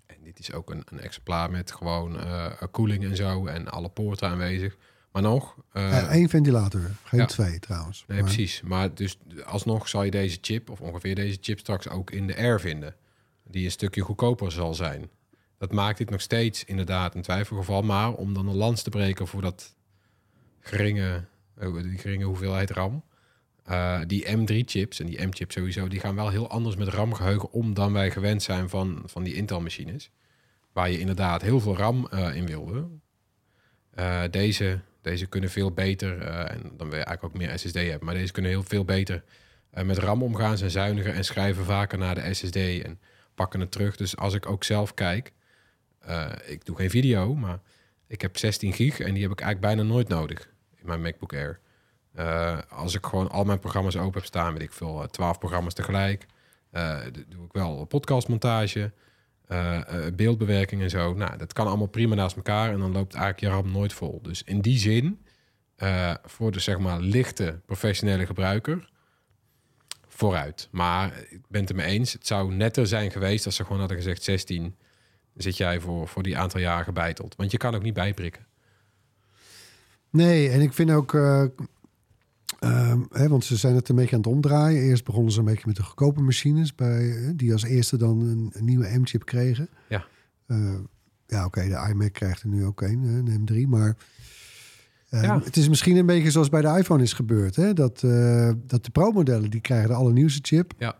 en 0.07 0.17
dit 0.23 0.39
is 0.39 0.53
ook 0.53 0.71
een, 0.71 0.83
een 0.91 1.01
exemplaar 1.01 1.51
met 1.51 1.73
gewoon 1.73 2.21
eh, 2.21 2.53
koeling 2.71 3.05
en 3.05 3.17
zo 3.17 3.47
en 3.47 3.69
alle 3.69 3.89
poorten 3.89 4.29
aanwezig. 4.29 4.77
Maar 5.13 5.23
nog... 5.23 5.57
eh, 5.73 5.99
Eh, 5.99 6.15
Eén 6.15 6.29
ventilator, 6.29 6.81
geen 7.05 7.21
ja. 7.21 7.27
twee 7.27 7.59
trouwens. 7.59 8.05
Nee, 8.09 8.21
Maar- 8.21 8.27
precies. 8.33 8.63
Maar 8.63 8.95
dus 8.95 9.19
alsnog 9.45 9.89
zal 9.89 10.03
je 10.03 10.11
deze 10.11 10.39
chip, 10.41 10.71
of 10.71 10.81
ongeveer 10.81 11.15
deze 11.15 11.39
chip, 11.41 11.59
straks 11.59 11.89
ook 11.89 12.11
in 12.11 12.27
de 12.27 12.37
Air 12.37 12.61
vinden. 12.61 12.95
Die 13.51 13.65
een 13.65 13.71
stukje 13.71 14.01
goedkoper 14.01 14.53
zal 14.53 14.75
zijn. 14.75 15.11
Dat 15.59 15.73
maakt 15.73 15.99
dit 15.99 16.11
nog 16.11 16.21
steeds 16.21 16.65
inderdaad 16.65 17.15
een 17.15 17.23
twijfelgeval. 17.23 17.83
Maar 17.83 18.13
om 18.13 18.35
dan 18.35 18.49
een 18.49 18.57
lans 18.57 18.83
te 18.83 18.91
breken 18.91 19.27
voor 19.27 19.43
dat 19.43 19.75
geringe, 20.61 21.25
oh, 21.59 21.83
die 21.83 21.99
geringe 21.99 22.25
hoeveelheid 22.25 22.71
RAM. 22.71 23.03
eh, 23.65 24.01
die 24.07 24.27
M3-chips 24.27 25.01
en 25.01 25.07
die 25.07 25.27
M-chips 25.27 25.55
sowieso, 25.55 25.89
die 25.89 26.01
gaan 26.01 26.15
wel 26.15 26.29
heel 26.29 26.49
anders 26.51 26.77
met 26.77 26.89
RAM-geheugen 26.89 27.53
om 27.53 27.75
dan 27.75 27.93
wij 27.93 28.11
gewend 28.11 28.43
zijn 28.43 28.69
van, 28.69 29.03
van 29.07 29.23
die 29.23 29.35
Intel-machines. 29.35 30.11
Waar 30.73 30.91
je 30.91 30.99
inderdaad 30.99 31.43
heel 31.43 31.61
veel 31.61 31.77
RAM 31.77 32.07
eh, 32.09 32.35
in 32.37 32.47
wilde. 32.47 32.89
Eh, 33.91 34.23
deze, 34.31 34.81
deze 35.03 35.27
kunnen 35.27 35.51
veel 35.51 35.73
beter, 35.73 36.19
eh, 36.23 36.51
en 36.51 36.63
dan 36.63 36.89
wil 36.89 36.99
je 36.99 37.05
eigenlijk 37.05 37.25
ook 37.25 37.35
meer 37.35 37.59
SSD 37.59 37.75
hebben, 37.75 38.05
maar 38.05 38.15
deze 38.15 38.33
kunnen 38.33 38.51
heel 38.51 38.63
veel 38.63 38.85
beter 38.85 39.25
eh, 39.71 39.85
met 39.85 39.99
RAM 39.99 40.23
omgaan, 40.23 40.59
zijn 40.59 40.71
zuiniger 40.71 41.15
en 41.15 41.25
schrijven 41.25 41.65
vaker 41.65 41.99
naar 41.99 42.15
de 42.15 42.35
SSD 42.35 42.57
en 42.57 43.01
pakken 43.37 43.61
het 43.61 43.73
terug. 43.73 43.97
Dus 43.97 44.17
als 44.17 44.35
ik 44.35 44.49
ook 44.49 44.65
zelf 44.65 44.95
kijk, 44.95 45.33
eh, 45.99 46.33
ik 46.47 46.65
doe 46.65 46.77
geen 46.77 46.91
video, 46.91 47.35
maar 47.35 47.61
ik 48.07 48.21
heb 48.21 48.37
16 48.39 48.73
gig 48.73 49.01
en 49.01 49.15
die 49.15 49.23
heb 49.23 49.33
ik 49.33 49.41
eigenlijk 49.41 49.75
bijna 49.77 49.91
nooit 49.93 50.09
nodig 50.09 50.51
in 50.77 50.87
mijn 50.87 51.01
MacBook 51.03 51.33
Air. 51.33 51.61
Eh, 52.13 52.59
als 52.69 52.95
ik 52.95 53.07
gewoon 53.07 53.31
al 53.31 53.45
mijn 53.45 53.59
programma's 53.59 53.97
open 53.97 54.15
heb 54.15 54.25
staan, 54.25 54.53
weet 54.53 54.63
ik 54.63 54.73
veel, 54.73 55.03
eh, 55.03 55.09
12 55.09 55.39
programma's 55.39 55.75
tegelijk. 55.75 56.27
eh, 56.71 57.01
doe 57.29 57.45
ik 57.45 57.53
wel 57.53 57.85
podcastmontage, 57.85 58.93
eh, 59.47 60.07
eh, 60.07 60.15
beeldbewerking 60.15 60.83
en 60.83 60.91
zo. 60.91 61.15
Nou, 61.15 61.37
dat 61.37 61.53
kan 61.53 61.67
allemaal 61.67 61.87
prima 61.87 62.15
naast 62.15 62.37
elkaar 62.37 62.73
en 62.73 62.79
dan 62.79 62.93
loopt 62.93 63.15
eigenlijk 63.15 63.41
je 63.45 63.49
RAM 63.61 63.73
nooit 63.73 63.93
vol. 63.93 64.23
Dus 64.23 64.43
in 64.43 64.61
die 64.61 64.79
zin, 64.79 65.21
eh, 65.77 66.15
voor 66.25 66.53
de 66.53 66.61
zeg 66.61 66.79
maar 66.79 67.01
lichte 67.01 67.61
professionele 67.67 68.27
gebruiker, 68.27 68.89
vooruit. 70.17 70.69
Maar 70.71 71.25
ik 71.29 71.41
ben 71.49 71.61
het 71.61 71.71
er 71.71 71.77
mee 71.77 71.87
eens, 71.87 72.13
het 72.13 72.27
zou 72.27 72.55
netter 72.55 72.87
zijn 72.87 73.11
geweest 73.11 73.47
als 73.47 73.57
ze 73.57 73.63
gewoon 73.63 73.79
hadden 73.79 73.97
gezegd 73.97 74.23
16 74.23 74.75
dan 75.37 75.45
zit 75.45 75.57
jij 75.57 75.81
voor, 75.81 76.09
voor 76.09 76.23
die 76.23 76.39
aantal 76.39 76.61
jaren 76.61 76.85
gebeiteld. 76.85 77.37
Want 77.37 77.51
je 77.51 77.57
kan 77.57 77.75
ook 77.75 77.83
niet 77.83 77.95
bijprikken. 77.95 78.47
Nee, 80.11 80.49
en 80.49 80.61
ik 80.61 80.73
vind 80.73 80.91
ook... 80.91 81.15
eh, 81.15 81.45
ehm, 82.59 83.01
hè, 83.11 83.29
want 83.29 83.45
ze 83.45 83.57
zijn 83.57 83.75
het 83.75 83.89
een 83.89 83.97
beetje 83.97 84.17
aan 84.17 84.23
het 84.23 84.31
omdraaien. 84.31 84.83
Eerst 84.83 85.05
begonnen 85.05 85.33
ze 85.33 85.39
een 85.39 85.45
beetje 85.45 85.67
met 85.67 85.77
de 85.77 85.83
goedkope 85.83 86.21
machines... 86.21 86.75
Bij, 86.75 87.33
die 87.35 87.53
als 87.53 87.63
eerste 87.63 87.97
dan 87.97 88.21
een, 88.21 88.51
een 88.53 88.65
nieuwe 88.65 88.99
M-chip 88.99 89.25
kregen. 89.25 89.69
Ja. 89.89 90.07
Eh, 90.47 90.79
ja, 91.27 91.45
oké, 91.45 91.69
de 91.69 91.89
iMac 91.91 92.13
krijgt 92.13 92.43
er 92.43 92.49
nu 92.49 92.65
ook 92.65 92.81
een, 92.81 93.03
een 93.05 93.49
M3. 93.49 93.69
Maar 93.69 93.97
eh, 95.09 95.23
Ja. 95.23 95.41
het 95.45 95.57
is 95.57 95.69
misschien 95.69 95.97
een 95.97 96.07
beetje 96.07 96.31
zoals 96.31 96.49
bij 96.49 96.61
de 96.61 96.79
iPhone 96.79 97.03
is 97.03 97.13
gebeurd. 97.13 97.57
Hè? 97.57 97.73
Dat, 97.73 98.03
eh, 98.03 98.51
dat 98.67 98.85
de 98.85 98.91
Pro-modellen, 98.91 99.51
die 99.51 99.61
krijgen 99.61 99.89
de 99.89 99.95
allernieuwste 99.95 100.41
chip. 100.43 100.73
Ja. 100.79 100.97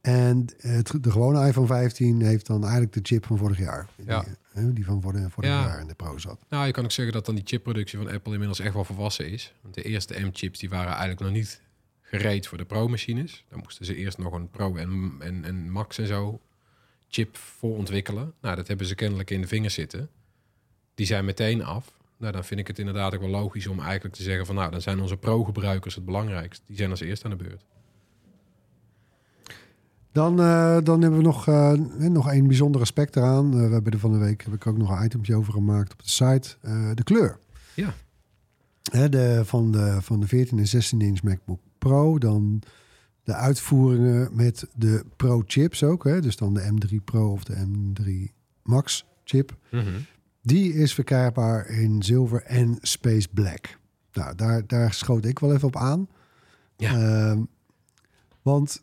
En 0.00 0.46
het, 0.56 0.92
de 1.00 1.10
gewone 1.10 1.46
iPhone 1.46 1.66
15 1.66 2.22
heeft 2.22 2.46
dan 2.46 2.62
eigenlijk 2.62 2.92
de 2.92 3.00
chip 3.02 3.26
van 3.26 3.38
vorig 3.38 3.58
jaar. 3.58 3.88
Ja. 4.06 4.20
Die, 4.22 4.32
hè, 4.52 4.72
die 4.72 4.84
van 4.84 5.02
vorig, 5.02 5.32
vorig 5.32 5.50
Ja. 5.50 5.66
jaar 5.66 5.80
in 5.80 5.86
de 5.86 5.94
Pro 5.94 6.18
zat. 6.18 6.44
Nou, 6.48 6.66
je 6.66 6.72
kan 6.72 6.84
ook 6.84 6.90
zeggen 6.90 7.14
dat 7.14 7.26
dan 7.26 7.34
die 7.34 7.44
chipproductie 7.46 7.98
van 7.98 8.08
Apple 8.10 8.32
inmiddels 8.32 8.58
echt 8.60 8.74
wel 8.74 8.84
volwassen 8.84 9.30
is. 9.30 9.54
Want 9.62 9.74
de 9.74 9.82
eerste 9.82 10.20
M-chips 10.20 10.58
die 10.58 10.68
waren 10.68 10.88
eigenlijk 10.90 11.20
nog 11.20 11.30
niet 11.30 11.60
gereed 12.00 12.46
voor 12.46 12.58
de 12.58 12.64
Pro-machines. 12.64 13.44
Dan 13.48 13.58
moesten 13.58 13.84
ze 13.86 13.94
eerst 13.96 14.18
nog 14.18 14.32
een 14.32 14.50
Pro 14.50 14.76
en, 14.76 15.12
en, 15.18 15.44
en 15.44 15.70
Max 15.70 15.98
en 15.98 16.06
zo 16.06 16.40
chip 17.08 17.36
voor 17.36 17.76
ontwikkelen. 17.76 18.32
Nou, 18.40 18.56
dat 18.56 18.68
hebben 18.68 18.86
ze 18.86 18.94
kennelijk 18.94 19.30
in 19.30 19.40
de 19.40 19.46
vingers 19.46 19.74
zitten. 19.74 20.08
Die 20.94 21.06
zijn 21.06 21.24
meteen 21.24 21.64
af. 21.64 21.92
Nou, 22.24 22.36
dan 22.36 22.44
vind 22.44 22.60
ik 22.60 22.66
het 22.66 22.78
inderdaad 22.78 23.14
ook 23.14 23.20
wel 23.20 23.30
logisch 23.30 23.66
om 23.66 23.80
eigenlijk 23.80 24.14
te 24.14 24.22
zeggen 24.22 24.46
van... 24.46 24.54
nou, 24.54 24.70
dan 24.70 24.80
zijn 24.80 25.00
onze 25.00 25.16
Pro-gebruikers 25.16 25.94
het 25.94 26.04
belangrijkst. 26.04 26.62
Die 26.66 26.76
zijn 26.76 26.90
als 26.90 27.00
eerste 27.00 27.24
aan 27.24 27.30
de 27.30 27.44
beurt. 27.44 27.64
Dan, 30.12 30.40
eh, 30.40 30.78
dan 30.82 31.00
hebben 31.00 31.18
we 31.18 31.24
nog, 31.24 31.48
eh, 31.48 31.72
nog 31.98 32.32
een 32.32 32.46
bijzonder 32.46 32.80
aspect 32.80 33.16
eraan. 33.16 33.52
Eh, 33.52 33.66
we 33.66 33.72
hebben 33.72 33.92
er 33.92 33.98
van 33.98 34.12
de 34.12 34.18
week 34.18 34.44
heb 34.44 34.54
ik 34.54 34.66
ook 34.66 34.76
nog 34.76 34.90
een 34.90 35.04
itemje 35.04 35.34
over 35.34 35.52
gemaakt 35.52 35.92
op 35.92 36.02
de 36.02 36.10
site. 36.10 36.56
De 36.94 37.04
kleur. 37.04 37.38
Ja. 37.74 37.94
Hè, 38.90 39.08
de, 39.08 39.40
van, 39.44 39.72
de, 39.72 39.98
van 40.00 40.20
de 40.20 40.26
14 40.26 40.58
en 40.58 40.66
16 40.66 41.00
inch 41.00 41.22
MacBook 41.22 41.60
Pro. 41.78 42.18
Dan 42.18 42.62
de 43.24 43.34
uitvoeringen 43.34 44.28
met 44.32 44.66
de 44.74 45.04
Pro 45.16 45.42
chips 45.46 45.82
ook. 45.82 46.04
Hè, 46.04 46.20
dus 46.20 46.36
dan 46.36 46.54
de 46.54 46.72
M3 46.72 47.04
Pro 47.04 47.30
of 47.30 47.44
de 47.44 47.66
M3 47.66 48.32
Max 48.62 49.06
chip. 49.24 49.56
Die 50.46 50.74
is 50.74 50.94
verkrijgbaar 50.94 51.66
in 51.66 52.02
zilver 52.02 52.42
en 52.42 52.78
space 52.80 53.28
black. 53.28 53.78
Nou, 54.12 54.34
daar, 54.34 54.66
daar 54.66 54.92
schoot 54.92 55.24
ik 55.24 55.38
wel 55.38 55.54
even 55.54 55.68
op 55.68 55.76
aan. 55.76 56.08
Ja. 56.76 56.92
Ehm, 56.92 57.42
want 58.42 58.82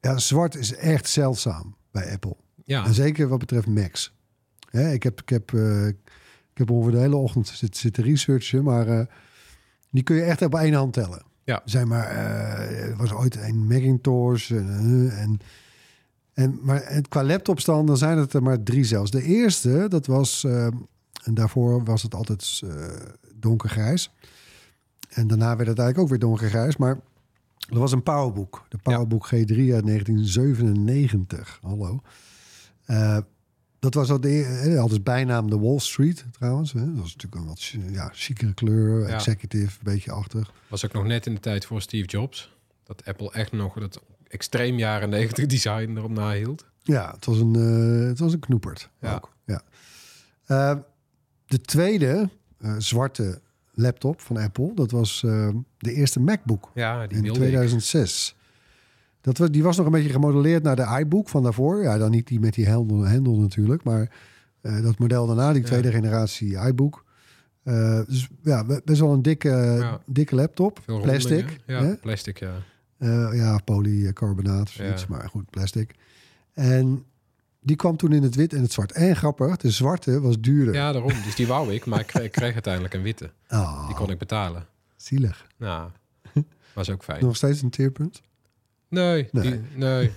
ja, 0.00 0.18
zwart 0.18 0.54
is 0.54 0.74
echt 0.74 1.08
zeldzaam 1.08 1.76
bij 1.90 2.12
Apple. 2.12 2.36
Ja, 2.64 2.84
En 2.84 2.94
zeker 2.94 3.28
wat 3.28 3.38
betreft 3.38 3.66
Macs. 3.66 4.14
Hè, 4.70 4.92
ik, 4.92 5.02
heb, 5.02 5.20
ik, 5.20 5.28
heb, 5.28 5.54
eh, 5.54 5.86
ik 5.86 5.96
heb 6.54 6.70
ongeveer 6.70 6.92
de 6.92 6.98
hele 6.98 7.16
ochtend 7.16 7.48
zitten, 7.48 7.80
zitten 7.80 8.04
researchen, 8.04 8.64
maar 8.64 8.88
eh, 8.88 9.06
die 9.90 10.02
kun 10.02 10.16
je 10.16 10.22
echt 10.22 10.42
op 10.42 10.54
één 10.54 10.74
hand 10.74 10.92
tellen. 10.92 11.22
Ja. 11.44 11.62
Zijn 11.64 11.88
maar, 11.88 12.06
eh, 12.06 12.88
er 12.88 12.96
was 12.96 13.12
ooit 13.12 13.36
een 13.36 13.66
Macintosh 13.66 14.50
en, 14.50 15.10
en, 15.16 15.40
en 16.32 16.58
maar 16.62 16.82
het, 16.84 17.08
qua 17.08 17.24
laptopstand 17.24 17.86
dan 17.86 17.96
zijn 17.96 18.18
het 18.18 18.32
er 18.32 18.42
maar 18.42 18.62
drie 18.62 18.84
zelfs. 18.84 19.10
De 19.10 19.22
eerste, 19.22 19.86
dat 19.88 20.06
was, 20.06 20.44
eh, 20.44 20.68
en 21.26 21.34
daarvoor 21.34 21.84
was 21.84 22.02
het 22.02 22.14
altijd 22.14 22.60
eh, 22.64 22.86
donkergrijs. 23.34 24.10
En 25.08 25.26
daarna 25.26 25.56
werd 25.56 25.68
het 25.68 25.78
eigenlijk 25.78 25.98
ook 25.98 26.08
weer 26.08 26.18
donkergrijs, 26.28 26.76
maar 26.76 26.98
er 27.68 27.78
was 27.78 27.92
een 27.92 28.02
Powerbook. 28.02 28.64
De 28.68 28.78
Powerbook 28.82 29.26
G3 29.26 29.32
uit 29.72 29.86
1997. 29.86 31.58
Hallo. 31.62 32.00
Eh, 32.84 33.18
dat 33.78 33.94
was 33.94 34.10
al 34.10 34.20
de, 34.20 34.42
eh, 34.42 34.78
had 34.78 34.88
dus 34.88 35.02
bijnaam 35.02 35.50
de 35.50 35.58
Wall 35.58 35.78
Street 35.78 36.24
trouwens. 36.32 36.72
Hè. 36.72 36.80
Dat 36.80 37.00
was 37.00 37.16
natuurlijk 37.16 37.34
een 37.42 37.46
wat 37.48 37.62
ja, 37.92 38.10
chicere 38.12 38.54
kleur, 38.54 39.08
Ja. 39.08 39.14
executive, 39.14 39.66
een 39.78 39.92
beetje 39.92 40.12
achtig. 40.12 40.52
was 40.68 40.84
ook 40.84 40.92
nog 40.92 41.04
net 41.04 41.26
in 41.26 41.34
de 41.34 41.40
tijd 41.40 41.64
voor 41.66 41.80
Steve 41.82 42.06
Jobs. 42.06 42.54
Dat 42.84 43.04
Apple 43.04 43.32
echt 43.32 43.52
nog 43.52 43.74
dat 43.74 44.00
extreem 44.28 44.78
jaren 44.78 45.08
90 45.08 45.46
design 45.46 45.96
erop 45.96 46.10
nahield. 46.10 46.64
Ja, 46.82 47.10
het 47.14 47.24
was 47.24 47.38
een, 47.38 47.54
eh, 47.54 48.08
het 48.08 48.18
was 48.18 48.32
een 48.32 48.38
knoepert. 48.38 48.90
Ja. 49.00 49.14
Ook, 49.14 49.32
ja. 49.44 49.62
De 51.46 51.60
tweede 51.60 52.28
eh, 52.58 52.74
zwarte 52.78 53.40
laptop 53.72 54.20
van 54.20 54.36
Apple, 54.36 54.74
dat 54.74 54.90
was 54.90 55.22
eh, 55.24 55.48
de 55.78 55.92
eerste 55.92 56.20
MacBook. 56.20 56.70
Ja, 56.74 57.06
die 57.06 57.16
in 57.16 57.22
wilde 57.22 57.38
ik. 57.40 57.46
2006. 57.46 58.36
Dat 59.20 59.38
was, 59.38 59.50
die 59.50 59.62
was 59.62 59.76
nog 59.76 59.86
een 59.86 59.92
beetje 59.92 60.10
gemodelleerd 60.12 60.62
naar 60.62 60.76
de 60.76 60.96
iBook 61.00 61.28
van 61.28 61.42
daarvoor. 61.42 61.82
Ja, 61.82 61.98
dan 61.98 62.10
niet 62.10 62.26
die 62.26 62.40
met 62.40 62.54
die 62.54 62.66
hendel 62.66 63.36
natuurlijk, 63.38 63.82
maar 63.84 64.10
eh, 64.60 64.82
dat 64.82 64.98
model 64.98 65.26
daarna, 65.26 65.52
die 65.52 65.60
Ja. 65.62 65.66
tweede 65.68 65.90
generatie 65.90 66.58
iBook. 66.58 67.04
Dus 68.06 68.28
ja, 68.42 68.64
be- 68.64 68.80
best 68.84 69.00
wel 69.00 69.12
een 69.12 69.22
dikke, 69.22 69.48
Ja. 69.48 70.00
dikke 70.06 70.34
laptop. 70.34 70.78
Veel 70.82 71.00
plastic. 71.00 71.58
Ja, 71.66 71.82
hè? 71.84 71.94
plastic, 71.96 72.38
ja. 72.38 72.52
Ja, 73.32 73.58
polycarbonaat 73.64 74.62
of 74.68 74.74
Ja. 74.74 74.84
zoiets, 74.84 75.06
maar 75.06 75.28
goed, 75.28 75.50
plastic. 75.50 75.94
En 76.52 77.04
die 77.66 77.76
kwam 77.76 77.96
toen 77.96 78.12
in 78.12 78.22
het 78.22 78.34
wit 78.34 78.52
en 78.52 78.62
het 78.62 78.72
zwart. 78.72 78.92
En 78.92 79.16
grappig, 79.16 79.56
de 79.56 79.70
zwarte 79.70 80.20
was 80.20 80.40
duurder. 80.40 80.74
Ja, 80.74 80.92
daarom. 80.92 81.12
Dus 81.24 81.34
die 81.34 81.46
wou 81.46 81.72
ik, 81.74 81.86
maar 81.86 82.00
ik 82.00 82.06
kreeg, 82.06 82.24
ik 82.24 82.32
kreeg 82.32 82.52
uiteindelijk 82.52 82.94
een 82.94 83.02
witte. 83.02 83.30
Ah, 83.48 83.86
Die 83.86 83.96
kon 83.96 84.10
ik 84.10 84.18
betalen. 84.18 84.66
zielig. 84.96 85.46
Nou, 85.56 85.90
was 86.72 86.90
ook 86.90 87.04
fijn. 87.04 87.24
Nog 87.24 87.36
steeds 87.36 87.62
een 87.62 87.70
teerpunt? 87.70 88.22
Nee, 88.88 89.28
Nee. 89.32 89.50
Die, 89.50 89.60
nee. 89.74 90.10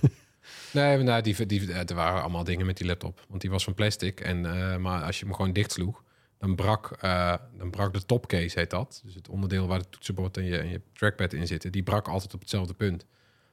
Nee, 0.72 0.96
maar 0.96 1.04
nou, 1.04 1.22
die, 1.22 1.46
die, 1.46 1.72
er 1.72 1.94
waren 1.94 2.20
allemaal 2.20 2.44
dingen 2.44 2.66
met 2.66 2.76
die 2.76 2.86
laptop. 2.86 3.24
Want 3.28 3.40
die 3.40 3.50
was 3.50 3.64
van 3.64 3.74
plastic. 3.74 4.20
En, 4.20 4.46
eh, 4.46 4.76
maar 4.76 5.02
als 5.02 5.18
je 5.18 5.24
hem 5.24 5.34
gewoon 5.34 5.52
dicht 5.52 5.72
sloeg, 5.72 6.02
dan 6.38 6.54
brak, 6.54 6.96
eh, 7.00 7.34
dan 7.58 7.70
brak 7.70 7.92
de 7.92 8.04
topcase, 8.06 8.58
heet 8.58 8.70
dat. 8.70 9.00
Dus 9.04 9.14
het 9.14 9.28
onderdeel 9.28 9.66
waar 9.66 9.78
het 9.78 9.92
toetsenbord 9.92 10.36
en 10.36 10.44
je, 10.44 10.58
en 10.58 10.68
je 10.68 10.80
trackpad 10.92 11.32
in 11.32 11.46
zitten, 11.46 11.72
die 11.72 11.82
brak 11.82 12.08
altijd 12.08 12.34
op 12.34 12.40
hetzelfde 12.40 12.74
punt. 12.74 13.06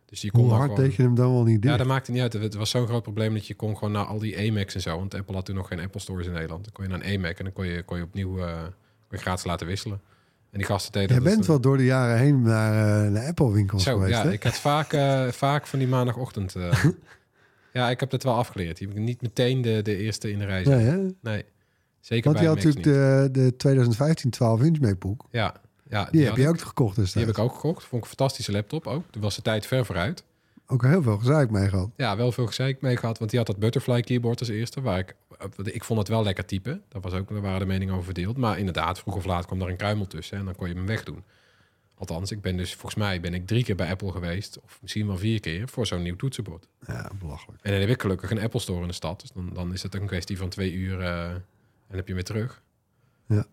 Dus 0.10 0.20
die 0.20 0.32
kon 0.32 0.44
Hoe 0.44 0.52
hard 0.52 0.70
gewoon... 0.70 0.80
deed 0.84 0.96
je 0.96 1.02
hem 1.02 1.16
dan 1.16 1.32
wel 1.34 1.44
niet 1.44 1.62
dicht? 1.62 1.74
Ja, 1.74 1.78
dat 1.80 1.88
maakte 1.88 2.12
niet 2.12 2.22
uit. 2.22 2.34
Het 2.34 2.56
was 2.56 2.70
zo'n 2.70 2.88
groot 2.88 3.04
probleem 3.04 3.34
dat 3.34 3.48
je 3.48 3.56
kon 3.56 3.78
gewoon 3.78 3.92
naar 3.94 4.06
al 4.06 4.20
die 4.20 4.38
Amex 4.50 4.76
en 4.76 4.82
zo. 4.82 4.98
Want 4.98 5.14
Apple 5.16 5.36
had 5.36 5.46
toen 5.46 5.56
nog 5.56 5.68
geen 5.68 5.80
Apple 5.80 6.00
stores 6.02 6.26
in 6.26 6.32
Nederland. 6.34 6.64
Dan 6.64 6.74
kon 6.74 6.84
je 6.84 6.90
naar 6.90 7.00
een 7.04 7.16
Amac 7.18 7.38
en 7.38 7.44
dan 7.44 7.54
kon 7.54 7.66
je, 7.66 7.84
kon 7.84 7.98
je 7.98 8.04
opnieuw 8.04 8.40
eh, 8.40 8.62
kon 8.64 8.72
je 9.10 9.18
gratis 9.18 9.46
laten 9.46 9.68
wisselen. 9.68 10.02
En 10.52 10.58
die 10.58 10.68
gasten 10.68 10.92
deden 10.92 11.10
Jij 11.16 11.20
dat- 11.20 11.34
bent 11.34 11.46
wel 11.46 11.62
door 11.62 11.78
de 11.78 11.86
jaren 11.86 12.18
heen 12.18 12.42
naar, 12.42 13.04
eh, 13.06 13.12
naar 13.12 13.28
Apple 13.28 13.52
winkels 13.52 13.84
Zo, 13.84 13.94
geweest, 13.94 14.14
ja, 14.18 14.24
hè? 14.24 14.32
ik 14.32 14.44
had 14.44 14.54
vaak, 14.60 14.94
eh, 14.94 15.28
vaak 15.28 15.68
van 15.68 15.80
die 15.80 15.88
maandagochtend. 15.88 16.56
eh, 16.56 16.84
ja, 17.74 17.90
ik 17.90 18.00
heb 18.00 18.10
dat 18.10 18.24
wel 18.24 18.34
afgeleerd. 18.36 18.80
Je 18.80 18.88
niet 18.88 19.22
meteen 19.22 19.62
de, 19.62 19.82
de 19.82 19.98
eerste 19.98 20.32
in 20.32 20.40
de 20.40 20.46
rij. 20.46 20.64
Nee? 20.64 21.16
Nee, 21.22 21.46
zeker 22.00 22.32
Want 22.32 22.40
je 22.40 22.46
bij 22.46 22.54
had 22.56 22.64
Macs 22.64 22.76
natuurlijk 22.76 23.34
de, 23.34 23.42
de 23.42 23.56
2015 23.56 24.34
12-inch 24.34 24.80
MacBook. 24.82 25.26
Ja, 25.32 25.56
ja 25.90 26.08
Die, 26.12 26.26
heb 26.26 26.36
je 26.36 26.48
ook 26.48 26.62
gekocht 26.62 26.96
Die 26.96 27.04
destijds. 27.04 27.28
heb 27.28 27.38
ik 27.38 27.44
ook 27.44 27.54
gekocht. 27.54 27.84
Vond 27.84 28.04
ik 28.04 28.10
een 28.10 28.16
fantastische 28.18 28.52
laptop 28.52 28.88
ook. 28.88 29.04
Toen 29.10 29.22
was 29.22 29.36
de 29.36 29.42
tijd 29.42 29.66
ver 29.66 29.86
vooruit. 29.86 30.24
ook 30.68 30.84
heel 30.84 31.02
veel 31.02 31.18
gezeik 31.18 31.50
mee 31.52 31.70
gehad. 31.70 31.90
Ja, 31.96 32.18
wel 32.18 32.32
veel 32.32 32.48
gezeik 32.48 32.82
mee 32.82 32.98
gehad, 32.98 33.18
want 33.18 33.30
die 33.30 33.40
had 33.40 33.48
dat 33.48 33.58
butterfly 33.60 34.02
keyboard 34.02 34.40
als 34.40 34.50
eerste, 34.50 34.82
waar 34.82 35.00
ik, 35.00 35.16
ik 35.64 35.84
vond 35.84 36.00
het 36.00 36.08
wel 36.08 36.24
lekker 36.24 36.46
typen. 36.46 36.84
Daar, 36.90 37.02
was 37.02 37.14
ook, 37.14 37.30
daar 37.30 37.42
waren 37.42 37.60
de 37.60 37.66
meningen 37.66 37.94
over 37.94 38.06
verdeeld. 38.06 38.38
Maar 38.38 38.58
inderdaad, 38.60 39.00
vroeg 39.00 39.16
of 39.16 39.26
laat 39.26 39.46
kwam 39.46 39.60
daar 39.60 39.70
een 39.70 39.78
kruimel 39.78 40.08
tussen 40.08 40.38
en 40.38 40.46
dan 40.46 40.56
kon 40.56 40.68
je 40.68 40.74
hem 40.74 40.86
wegdoen. 40.86 41.24
Althans, 42.00 42.32
ik 42.32 42.42
ben 42.42 42.58
dus, 42.58 42.72
volgens 42.74 42.96
mij 42.96 43.20
ben 43.20 43.34
ik 43.34 43.48
drie 43.48 43.64
keer 43.64 43.76
bij 43.76 43.90
Apple 43.90 44.12
geweest, 44.12 44.60
of 44.64 44.78
misschien 44.82 45.08
wel 45.08 45.18
vier 45.18 45.40
keer, 45.40 45.68
voor 45.70 45.86
zo'n 45.88 46.02
nieuw 46.02 46.16
toetsenbord. 46.16 46.68
Ja, 46.88 47.12
belachelijk. 47.20 47.62
En 47.62 47.72
dan 47.72 47.80
heb 47.80 47.90
ik 47.90 48.02
gelukkig 48.02 48.32
een 48.32 48.42
Apple 48.42 48.60
Store 48.60 48.82
in 48.82 48.88
de 48.88 48.94
stad, 48.94 49.22
dus 49.22 49.32
dan, 49.32 49.50
dan 49.54 49.74
is 49.74 49.84
het 49.84 49.94
een 49.96 50.06
kwestie 50.06 50.38
van 50.38 50.50
twee 50.50 50.74
uur 50.74 51.00
eh, 51.00 51.30
en 51.30 51.44
heb 51.88 52.08
je 52.08 52.14
hem 52.14 52.14
weer 52.14 52.24
terug. 52.24 52.62
Ja. 53.28 53.46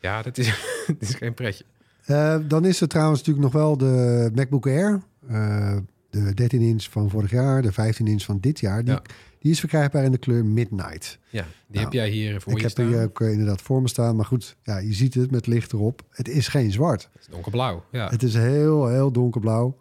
Ja, 0.00 0.22
dat 0.22 0.38
is, 0.38 0.46
dat 0.86 0.96
is 1.08 1.14
geen 1.14 1.34
pretje. 1.34 1.64
Eh, 2.04 2.36
dan 2.48 2.64
is 2.64 2.80
er 2.80 2.88
trouwens 2.88 3.18
natuurlijk 3.18 3.44
nog 3.52 3.62
wel 3.62 3.76
de 3.76 4.30
MacBook 4.34 4.66
Air. 4.66 5.02
Eh, 5.28 5.76
de 6.10 6.34
13 6.34 6.60
inch 6.60 6.82
van 6.90 7.10
vorig 7.10 7.30
jaar, 7.30 7.62
de 7.62 7.72
15 7.72 8.06
inch 8.06 8.22
van 8.22 8.38
dit 8.40 8.60
jaar. 8.60 8.84
Die, 8.84 8.94
Ja. 8.94 9.02
die 9.38 9.50
is 9.50 9.60
verkrijgbaar 9.60 10.04
in 10.04 10.12
de 10.12 10.18
kleur 10.18 10.44
Midnight. 10.44 11.18
Ja, 11.30 11.42
die 11.42 11.48
Nou, 11.66 11.84
heb 11.84 11.92
jij 11.92 12.08
hier 12.10 12.40
voor 12.40 12.52
Ik 12.52 12.56
je 12.58 12.62
heb 12.64 12.72
staan. 12.72 12.86
hier 12.86 13.02
ook 13.02 13.20
eh, 13.20 13.30
inderdaad 13.30 13.62
voor 13.62 13.82
me 13.82 13.88
staan. 13.88 14.16
Maar 14.16 14.24
goed, 14.24 14.56
ja, 14.62 14.78
je 14.78 14.94
ziet 14.94 15.14
het 15.14 15.30
met 15.30 15.46
licht 15.46 15.72
erop. 15.72 16.02
Het 16.10 16.28
is 16.28 16.48
geen 16.48 16.72
zwart. 16.72 17.08
Het 17.12 17.20
is 17.22 17.28
donkerblauw, 17.28 17.84
ja. 17.90 18.08
Het 18.10 18.22
is 18.22 18.34
heel, 18.34 18.88
heel 18.88 19.12
donkerblauw. 19.12 19.76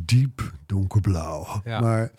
Diep 0.00 0.52
donkerblauw. 0.66 1.46
Ja. 1.64 1.80
Maar 1.80 2.10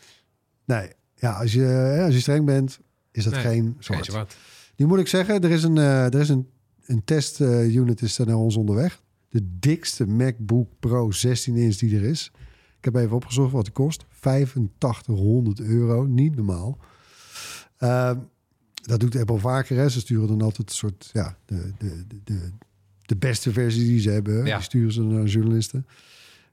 nee, 0.65 0.89
ja, 1.15 1.31
als, 1.31 1.53
je, 1.53 2.00
als 2.05 2.13
je 2.13 2.19
streng 2.19 2.45
bent, 2.45 2.79
is 3.12 3.24
dat 3.24 3.33
Nee, 3.33 3.41
geen 3.41 3.63
Geen 3.63 3.75
zwart. 3.79 4.05
zwart. 4.05 4.36
Nu 4.75 4.86
moet 4.86 5.00
ik 5.00 5.07
zeggen, 5.07 5.41
er 5.43 5.51
is 5.51 5.63
een, 5.63 5.77
er 5.77 6.19
is 6.19 6.29
een, 6.29 6.50
een 6.86 7.03
test 7.03 7.41
eh, 7.41 7.75
unit 7.75 8.01
is 8.01 8.17
er 8.19 8.25
naar 8.25 8.36
ons 8.36 8.55
onderweg. 8.55 9.01
De 9.34 9.48
dikste 9.60 10.08
MacBook 10.08 10.68
Pro 10.80 11.12
16 11.12 11.56
inch 11.56 11.75
die 11.75 11.96
er 11.96 12.04
is. 12.04 12.32
Ik 12.78 12.86
heb 12.86 12.96
even 12.96 13.16
opgezocht 13.16 13.52
wat 13.52 13.63
die 13.63 13.74
kost. 13.74 14.06
8500 14.10 15.60
euro, 15.60 16.04
niet 16.06 16.36
normaal. 16.36 16.78
Ehm, 17.78 18.18
dat 18.82 19.00
doet 19.00 19.16
Apple 19.16 19.38
vaker. 19.40 19.78
Hè. 19.78 19.90
Ze 19.90 20.00
sturen 20.00 20.28
dan 20.28 20.42
altijd 20.42 20.70
een 20.70 20.75
soort, 20.75 21.10
ja, 21.13 21.38
de, 21.46 21.72
de, 21.78 22.04
de, 22.08 22.18
de, 22.24 22.50
de 23.02 23.16
beste 23.16 23.52
versie 23.52 23.84
die 23.86 24.00
ze 24.00 24.10
hebben. 24.10 24.46
Ja. 24.46 24.56
Die 24.56 24.63
sturen 24.66 24.92
ze 24.94 25.02
naar 25.02 25.25
journalisten. 25.25 25.86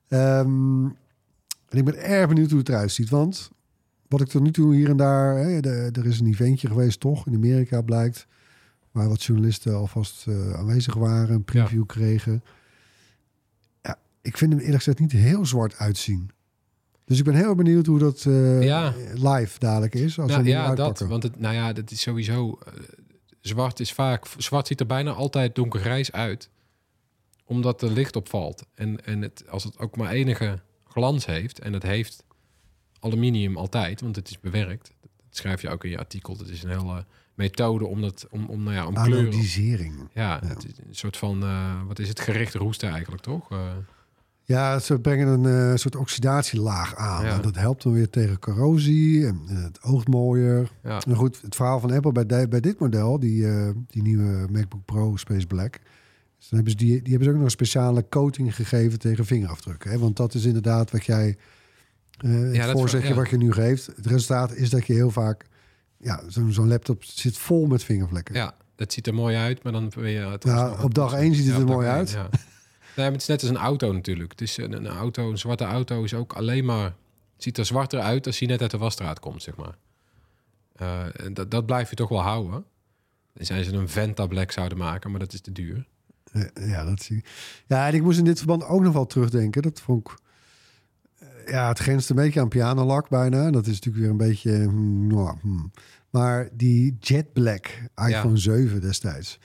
Ehm, 0.08 0.84
en 1.68 1.78
ik 1.78 1.84
ben 1.84 2.02
erg 2.02 2.28
benieuwd 2.28 2.50
hoe 2.50 2.58
het 2.58 2.68
eruit 2.68 2.92
ziet. 2.92 3.08
Want 3.10 3.50
wat 4.08 4.20
ik 4.20 4.28
tot 4.28 4.42
nu 4.42 4.50
toe 4.50 4.74
hier 4.74 4.88
en 4.88 4.96
daar... 4.96 5.36
Hè, 5.36 5.60
de- 5.60 5.90
er 5.92 6.06
is 6.06 6.20
een 6.20 6.26
eventje 6.26 6.68
geweest, 6.68 7.00
toch? 7.00 7.26
In 7.26 7.34
Amerika 7.34 7.82
blijkt. 7.82 8.26
Waar 8.90 9.08
wat 9.08 9.22
journalisten 9.22 9.74
alvast 9.74 10.26
eh, 10.28 10.52
aanwezig 10.52 10.94
waren. 10.94 11.34
Een 11.34 11.44
preview 11.44 11.86
kregen. 11.86 12.42
Ik 14.22 14.36
vind 14.36 14.50
hem 14.52 14.60
eerlijk 14.60 14.76
gezegd 14.78 14.98
niet 14.98 15.12
heel 15.12 15.46
zwart 15.46 15.76
uitzien. 15.76 16.30
Dus 17.04 17.18
ik 17.18 17.24
ben 17.24 17.34
heel 17.34 17.54
benieuwd 17.54 17.86
hoe 17.86 17.98
dat 17.98 18.24
eh, 18.26 18.62
Ja. 18.62 18.94
live 19.14 19.58
dadelijk 19.58 19.94
is. 19.94 20.18
Als 20.18 20.30
Nou, 20.30 20.44
ja, 20.44 20.60
dat. 20.60 20.68
uitpakken. 20.68 21.08
Want 21.08 21.22
het, 21.22 21.40
nou 21.40 21.54
ja, 21.54 21.72
dat 21.72 21.90
is 21.90 22.00
sowieso. 22.00 22.58
eh, 22.66 22.72
zwart 23.40 23.80
is 23.80 23.92
vaak. 23.92 24.26
Zwart 24.36 24.66
ziet 24.66 24.80
er 24.80 24.86
bijna 24.86 25.10
altijd 25.12 25.54
donkergrijs 25.54 26.12
uit. 26.12 26.50
Omdat 27.44 27.82
er 27.82 27.90
licht 27.90 28.16
op 28.16 28.28
valt. 28.28 28.66
En, 28.74 29.04
en 29.04 29.22
het, 29.22 29.44
als 29.48 29.64
het 29.64 29.78
ook 29.78 29.96
maar 29.96 30.10
enige 30.10 30.60
glans 30.88 31.26
heeft. 31.26 31.58
En 31.58 31.72
het 31.72 31.82
heeft 31.82 32.24
aluminium 33.00 33.56
altijd, 33.56 34.00
want 34.00 34.16
het 34.16 34.28
is 34.30 34.40
bewerkt. 34.40 34.92
Dat 35.00 35.10
schrijf 35.30 35.62
je 35.62 35.68
ook 35.70 35.84
in 35.84 35.90
je 35.90 35.98
artikel. 35.98 36.36
Dat 36.36 36.48
is 36.48 36.62
een 36.62 36.70
hele 36.78 37.04
methode 37.34 37.86
om 37.86 38.00
dat. 38.00 38.26
Om, 38.30 38.46
om, 38.46 38.62
nou 38.62 38.74
ja, 38.76 38.86
om 38.86 38.94
kleuren. 38.94 39.18
Anodisering. 39.32 40.08
Ja, 40.14 40.38
Ja. 40.42 40.48
het 40.48 40.64
is 40.64 40.72
een 40.88 40.94
soort 40.94 41.16
van. 41.16 41.42
eh, 41.42 41.82
wat 41.86 41.98
is 41.98 42.08
het? 42.08 42.20
Gericht 42.20 42.54
roesten 42.54 42.88
eigenlijk, 42.90 43.22
toch? 43.22 43.48
Ja, 44.50 44.78
ze 44.78 44.98
brengen 45.00 45.28
een 45.28 45.70
eh, 45.70 45.76
soort 45.76 45.96
oxidatielaag 45.96 46.96
aan. 46.96 47.24
Ja. 47.24 47.34
En 47.34 47.40
dat 47.42 47.54
helpt 47.56 47.82
dan 47.82 47.92
weer 47.92 48.10
tegen 48.10 48.38
corrosie. 48.38 49.26
En, 49.26 49.40
het 49.46 49.82
oogt 49.82 50.08
mooier. 50.08 50.70
ja. 50.82 51.00
Goed, 51.14 51.40
het 51.42 51.54
verhaal 51.54 51.80
van 51.80 51.90
Apple 51.92 52.12
bij, 52.12 52.26
de- 52.26 52.46
bij 52.48 52.60
dit 52.60 52.78
model, 52.78 53.18
die, 53.20 53.46
eh, 53.48 53.68
die 53.86 54.02
nieuwe 54.02 54.46
MacBook 54.52 54.84
Pro 54.84 55.16
Space 55.16 55.46
Black. 55.46 55.72
Dus 56.38 56.48
dan 56.48 56.58
hebben 56.58 56.70
ze 56.70 56.76
die, 56.76 56.88
die 57.02 57.08
hebben 57.10 57.22
ze 57.24 57.28
ook 57.28 57.34
nog 57.36 57.44
een 57.44 57.50
speciale 57.50 58.06
coating 58.08 58.54
gegeven 58.54 58.98
tegen 58.98 59.24
vingerafdrukken. 59.26 59.90
Hè? 59.90 59.98
Want 59.98 60.16
dat 60.16 60.34
is 60.34 60.44
inderdaad 60.44 60.90
wat 60.90 61.04
jij, 61.04 61.36
dat 62.18 62.30
het 62.30 62.54
is 62.54 62.70
voorzegje 62.70 63.06
wel- 63.08 63.16
ja. 63.16 63.22
wat 63.22 63.30
je 63.30 63.36
nu 63.36 63.52
geeft. 63.52 63.86
Het 63.86 64.06
resultaat 64.06 64.54
is 64.54 64.70
dat 64.70 64.86
je 64.86 64.92
heel 64.92 65.10
vaak, 65.10 65.46
ja, 65.98 66.22
zo'n 66.28 66.68
laptop 66.68 67.04
zit 67.04 67.38
vol 67.38 67.66
met 67.66 67.84
vingervlekken. 67.84 68.34
Ja, 68.34 68.54
dat 68.74 68.92
ziet 68.92 69.06
er 69.06 69.14
mooi 69.14 69.36
uit, 69.36 69.62
maar 69.62 69.72
dan 69.72 69.92
ben 69.94 70.10
je... 70.10 70.18
het 70.18 70.82
op 70.82 70.94
dag 70.94 71.14
één 71.14 71.34
ziet 71.34 71.46
het 71.46 71.56
er 71.58 71.64
mooi 71.64 71.86
één, 71.86 71.94
uit. 71.96 72.16
Nee, 73.00 73.10
maar 73.10 73.18
het 73.18 73.28
is 73.28 73.34
net 73.34 73.40
als 73.40 73.50
een 73.50 73.56
auto 73.66 73.92
natuurlijk. 73.92 74.30
Het 74.30 74.40
is 74.40 74.56
een, 74.56 74.72
een 74.72 74.86
auto, 74.86 75.30
een 75.30 75.38
zwarte 75.38 75.64
auto 75.64 76.02
is 76.04 76.14
ook 76.14 76.32
alleen 76.32 76.64
maar... 76.64 76.94
Ziet 77.36 77.58
er 77.58 77.66
zwarter 77.66 78.00
uit 78.00 78.26
als 78.26 78.38
hij 78.38 78.48
net 78.48 78.60
uit 78.60 78.70
de 78.70 78.78
wasstraat 78.78 79.20
komt, 79.20 79.42
zeg 79.42 79.56
maar. 79.56 79.76
Eh, 80.72 81.24
en 81.24 81.34
dat, 81.34 81.50
dat 81.50 81.66
blijf 81.66 81.90
je 81.90 81.96
toch 81.96 82.08
wel 82.08 82.20
houden. 82.22 82.64
Dan 83.32 83.44
zijn 83.46 83.64
ze 83.64 83.72
een 83.72 83.88
Venta 83.88 84.26
Black 84.26 84.50
zouden 84.50 84.78
maken, 84.78 85.10
maar 85.10 85.20
dat 85.20 85.32
is 85.32 85.40
te 85.40 85.52
duur. 85.52 85.86
Ja, 86.32 86.50
ja, 86.54 86.84
dat 86.84 87.02
zie 87.02 87.16
ik. 87.16 87.26
Ja, 87.66 87.86
en 87.88 87.94
ik 87.94 88.02
moest 88.02 88.18
in 88.18 88.24
dit 88.24 88.38
verband 88.38 88.64
ook 88.64 88.82
nog 88.82 88.92
wel 88.92 89.06
terugdenken. 89.06 89.62
Dat 89.62 89.80
vond 89.80 90.08
ik... 90.08 90.14
eh, 91.18 91.52
Ja, 91.52 91.68
het 91.68 91.78
grenst 91.78 92.10
een 92.10 92.16
beetje 92.16 92.40
aan 92.40 92.48
pianolak 92.48 93.08
bijna. 93.08 93.50
Dat 93.50 93.66
is 93.66 93.72
natuurlijk 93.80 94.02
weer 94.02 94.10
een 94.10 94.28
beetje... 94.28 94.52
hmm, 94.52 95.06
nou, 95.06 95.36
hmm. 95.40 95.70
Maar 96.10 96.48
die 96.52 96.96
Jet 97.00 97.32
Black 97.32 97.66
iPhone 98.08 98.36
7 98.36 98.80
destijds. 98.80 99.38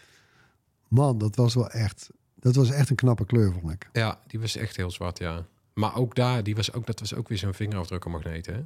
Man, 0.87 1.17
dat 1.17 1.35
was 1.35 1.53
wel 1.53 1.69
echt... 1.69 2.09
Dat 2.45 2.55
was 2.55 2.71
echt 2.71 2.89
een 2.89 2.95
knappe 2.95 3.25
kleur, 3.25 3.53
vond 3.53 3.71
ik. 3.71 3.89
Ja, 3.93 4.19
die 4.27 4.39
was 4.39 4.55
echt 4.55 4.75
heel 4.75 4.91
zwart, 4.91 5.17
ja. 5.17 5.45
Maar 5.73 5.95
ook 5.95 6.15
daar, 6.15 6.43
die 6.43 6.55
was 6.55 6.73
ook, 6.73 6.85
dat 6.85 6.99
was 6.99 7.15
ook 7.15 7.27
weer 7.27 7.37
zo'n 7.37 7.53
vingerafdrukkenmagneet, 7.53 8.45
hè? 8.45 8.59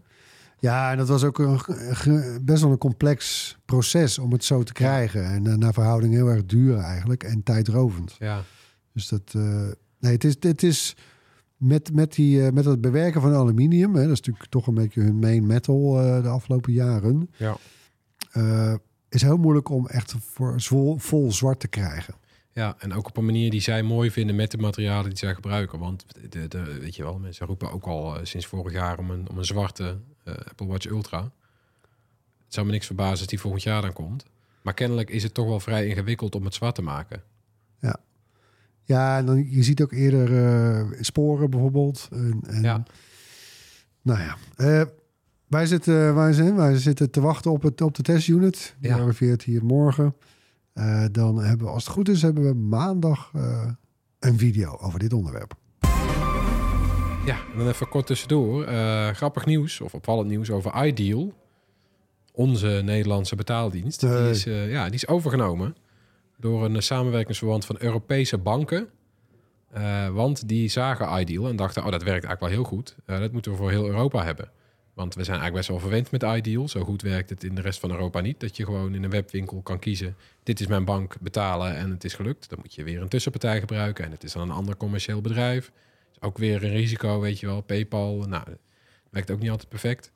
Ja, 0.60 0.92
en 0.92 0.98
dat 0.98 1.08
was 1.08 1.24
ook 1.24 1.40
een, 1.40 1.60
best 2.46 2.62
wel 2.62 2.72
een 2.72 2.78
complex 2.78 3.58
proces 3.66 4.20
om 4.20 4.32
het 4.32 4.44
zo 4.44 4.64
te 4.64 4.74
krijgen. 4.74 5.24
En 5.26 5.48
eh, 5.48 5.54
naar 5.56 5.74
verhouding 5.74 6.14
heel 6.14 6.28
erg 6.28 6.46
duur 6.46 6.78
eigenlijk. 6.78 7.24
En 7.24 7.44
tijdrovend. 7.44 8.16
Ja, 8.20 8.44
Dus 8.94 9.08
dat. 9.08 9.22
eh, 9.36 9.68
nee, 10.00 10.12
het 10.12 10.24
is, 10.24 10.36
het 10.40 10.64
is 10.64 10.96
met, 11.58 11.94
met, 11.94 12.14
die, 12.14 12.46
eh, 12.46 12.52
met 12.52 12.66
het 12.66 12.82
bewerken 12.82 13.22
van 13.22 13.34
aluminium. 13.34 13.96
Hè, 13.96 14.02
dat 14.02 14.12
is 14.12 14.18
natuurlijk 14.22 14.50
toch 14.50 14.68
een 14.68 14.74
beetje 14.74 15.02
hun 15.02 15.20
main 15.20 15.46
metal 15.48 15.92
de 16.22 16.28
afgelopen 16.30 16.74
jaren. 16.74 17.30
ja. 17.38 17.58
is 19.10 19.22
heel 19.22 19.38
moeilijk 19.38 19.70
om 19.70 19.88
echt 19.88 20.16
voor 20.20 20.62
vol, 20.62 20.98
vol 20.98 21.32
zwart 21.32 21.60
te 21.60 21.68
krijgen. 21.68 22.14
Ja, 22.60 22.76
en 22.78 22.94
ook 22.94 23.08
op 23.08 23.18
een 23.18 23.26
manier 23.26 23.52
die 23.52 23.62
zij 23.62 23.84
mooi 23.84 24.12
vinden 24.12 24.36
met 24.36 24.52
de 24.52 24.58
materialen 24.58 25.10
die 25.10 25.18
zij 25.18 25.34
gebruiken. 25.34 25.80
Want 25.80 26.06
de, 26.30 26.48
de, 26.48 26.80
weet 26.80 26.96
je 26.96 27.04
wel, 27.04 27.20
mensen 27.20 27.46
roepen 27.46 27.72
ook 27.72 27.86
al 27.86 28.16
eh, 28.16 28.26
sinds 28.26 28.46
vorig 28.46 28.74
jaar 28.74 29.00
om 29.00 29.10
een, 29.12 29.30
om 29.30 29.38
een 29.38 29.46
zwarte 29.46 29.98
eh, 30.24 30.34
Apple 30.34 30.68
Watch 30.68 30.86
Ultra. 30.86 31.22
Het 32.44 32.54
zou 32.54 32.66
me 32.66 32.72
niks 32.72 32.86
verbazen 32.86 33.18
als 33.18 33.28
die 33.28 33.40
volgend 33.40 33.64
jaar 33.64 33.82
dan 33.82 33.94
komt. 33.94 34.26
Maar 34.62 34.74
kennelijk 34.74 35.10
is 35.10 35.24
het 35.24 35.34
toch 35.34 35.48
wel 35.48 35.60
vrij 35.60 35.88
ingewikkeld 35.88 36.36
om 36.36 36.46
het 36.46 36.54
zwart 36.54 36.76
te 36.76 36.82
maken. 36.82 37.24
Ja, 38.84 39.18
en 39.18 39.26
dan, 39.26 39.50
je 39.50 39.64
ziet 39.64 39.82
ook 39.82 39.92
eerder 39.92 40.46
eh, 40.46 41.02
sporen 41.02 41.50
bijvoorbeeld. 41.50 42.08
En, 42.12 42.40
en, 42.48 42.62
Ja. 42.62 42.84
Nou 44.02 44.20
ja, 44.20 44.38
wij, 45.48 45.66
zitten, 45.66 46.16
wij, 46.16 46.34
zijn, 46.34 46.56
wij 46.56 46.78
zitten 46.78 47.12
te 47.12 47.22
wachten 47.22 47.52
op, 47.52 47.62
het, 47.62 47.82
op 47.82 47.96
de 47.96 48.02
testunit. 48.04 48.76
Die 48.80 48.90
Ja. 48.90 48.98
arriveert 48.98 49.44
hier 49.44 49.66
morgen. 49.66 50.16
Eh, 50.74 51.06
dan 51.12 51.44
hebben 51.44 51.68
we, 51.68 51.74
als 51.74 51.84
het 51.84 51.94
goed 51.94 52.10
is, 52.10 52.22
hebben 52.22 52.44
we 52.44 52.54
maandag 52.54 53.32
eh, 53.34 53.72
een 54.20 54.38
video 54.38 54.78
over 54.82 55.00
dit 55.00 55.14
onderwerp. 55.14 55.54
Ja, 57.26 57.36
en 57.52 57.58
dan 57.58 57.68
even 57.68 57.90
kort 57.90 58.06
tussendoor. 58.06 58.64
Eh, 58.64 59.10
grappig 59.10 59.46
nieuws, 59.46 59.82
of 59.82 59.94
opvallend 59.94 60.30
nieuws 60.30 60.52
over 60.52 60.86
Ideal. 60.86 61.34
Onze 62.32 62.82
Nederlandse 62.84 63.36
betaaldienst. 63.36 64.00
Die, 64.00 64.30
is, 64.30 64.44
ja, 64.44 64.86
die 64.86 64.94
is 64.94 65.08
overgenomen 65.08 65.76
door 66.38 66.66
een 66.66 66.84
samenwerkingsverband 66.84 67.66
van 67.66 67.76
Europese 67.80 68.38
banken. 68.38 68.88
Want 70.12 70.48
die 70.48 70.70
zagen 70.70 71.20
Ideal 71.20 71.48
en 71.48 71.56
dachten, 71.56 71.86
oh, 71.86 71.92
dat 71.92 72.04
werkt 72.04 72.26
eigenlijk 72.26 72.40
wel 72.40 72.50
heel 72.50 72.78
goed. 72.78 72.96
Dat 73.06 73.32
moeten 73.32 73.52
we 73.52 73.58
voor 73.58 73.70
heel 73.70 73.86
Europa 73.86 74.24
hebben. 74.24 74.52
Want 75.00 75.16
we 75.16 75.24
zijn 75.24 75.40
eigenlijk 75.40 75.68
best 75.68 75.68
wel 75.68 75.90
verwend 75.90 76.12
met 76.12 76.38
Ideal. 76.38 76.68
Zo 76.68 76.84
goed 76.84 77.02
werkt 77.02 77.30
het 77.30 77.44
in 77.44 77.56
de 77.56 77.62
rest 77.62 77.80
van 77.80 77.92
Europa 77.92 78.20
niet. 78.20 78.40
Dat 78.40 78.58
je 78.58 78.66
gewoon 78.66 78.96
in 78.96 79.04
een 79.04 79.10
webwinkel 79.10 79.62
kan 79.62 79.80
kiezen. 79.80 80.16
Dit 80.44 80.60
is 80.60 80.68
mijn 80.68 80.86
bank, 80.86 81.16
betalen 81.20 81.76
en 81.76 81.90
het 81.90 82.04
is 82.04 82.14
gelukt. 82.14 82.50
Dan 82.50 82.60
moet 82.62 82.74
je 82.74 82.84
weer 82.84 83.02
een 83.02 83.08
tussenpartij 83.08 83.60
gebruiken. 83.60 84.06
En 84.06 84.12
het 84.12 84.24
is 84.24 84.32
dan 84.32 84.42
een 84.42 84.56
ander 84.56 84.78
commercieel 84.78 85.22
bedrijf. 85.22 85.72
Ook 86.20 86.38
weer 86.38 86.64
een 86.64 86.72
risico, 86.72 87.20
weet 87.20 87.40
je 87.40 87.46
wel. 87.46 87.62
Paypal, 87.62 88.16
nou, 88.28 88.46
dat 88.46 88.58
werkt 89.10 89.32
ook 89.32 89.40
niet 89.40 89.50
altijd 89.50 89.70
perfect. 89.70 90.12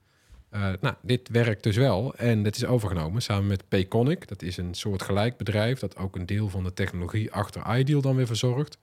Eh, 0.49 0.71
nou, 0.81 0.95
dit 1.01 1.29
werkt 1.29 1.63
dus 1.63 1.75
wel. 1.75 2.15
En 2.15 2.43
het 2.43 2.55
is 2.55 2.65
overgenomen 2.65 3.21
samen 3.21 3.47
met 3.47 3.67
Payconic. 3.67 4.27
Dat 4.27 4.41
is 4.41 4.57
een 4.57 4.73
soort 4.73 5.01
gelijk 5.01 5.37
bedrijf 5.37 5.79
dat 5.79 5.97
ook 5.97 6.15
een 6.15 6.25
deel 6.25 6.49
van 6.49 6.63
de 6.63 6.73
technologie 6.73 7.31
achter 7.31 7.77
Ideal 7.77 8.01
dan 8.01 8.15
weer 8.15 8.27
verzorgt. 8.27 8.77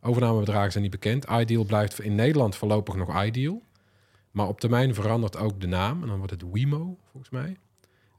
Overnamebedragen 0.00 0.70
zijn 0.70 0.82
niet 0.82 0.92
bekend. 0.92 1.24
Ideal 1.30 1.64
blijft 1.64 2.00
in 2.00 2.14
Nederland 2.14 2.56
voorlopig 2.56 2.94
nog 2.94 3.24
Ideal. 3.24 3.62
Maar 4.34 4.48
op 4.48 4.60
termijn 4.60 4.94
verandert 4.94 5.36
ook 5.36 5.60
de 5.60 5.66
naam. 5.66 6.02
En 6.02 6.08
dan 6.08 6.16
wordt 6.16 6.32
het 6.32 6.44
Wemo, 6.52 6.98
volgens 7.10 7.32
mij. 7.32 7.56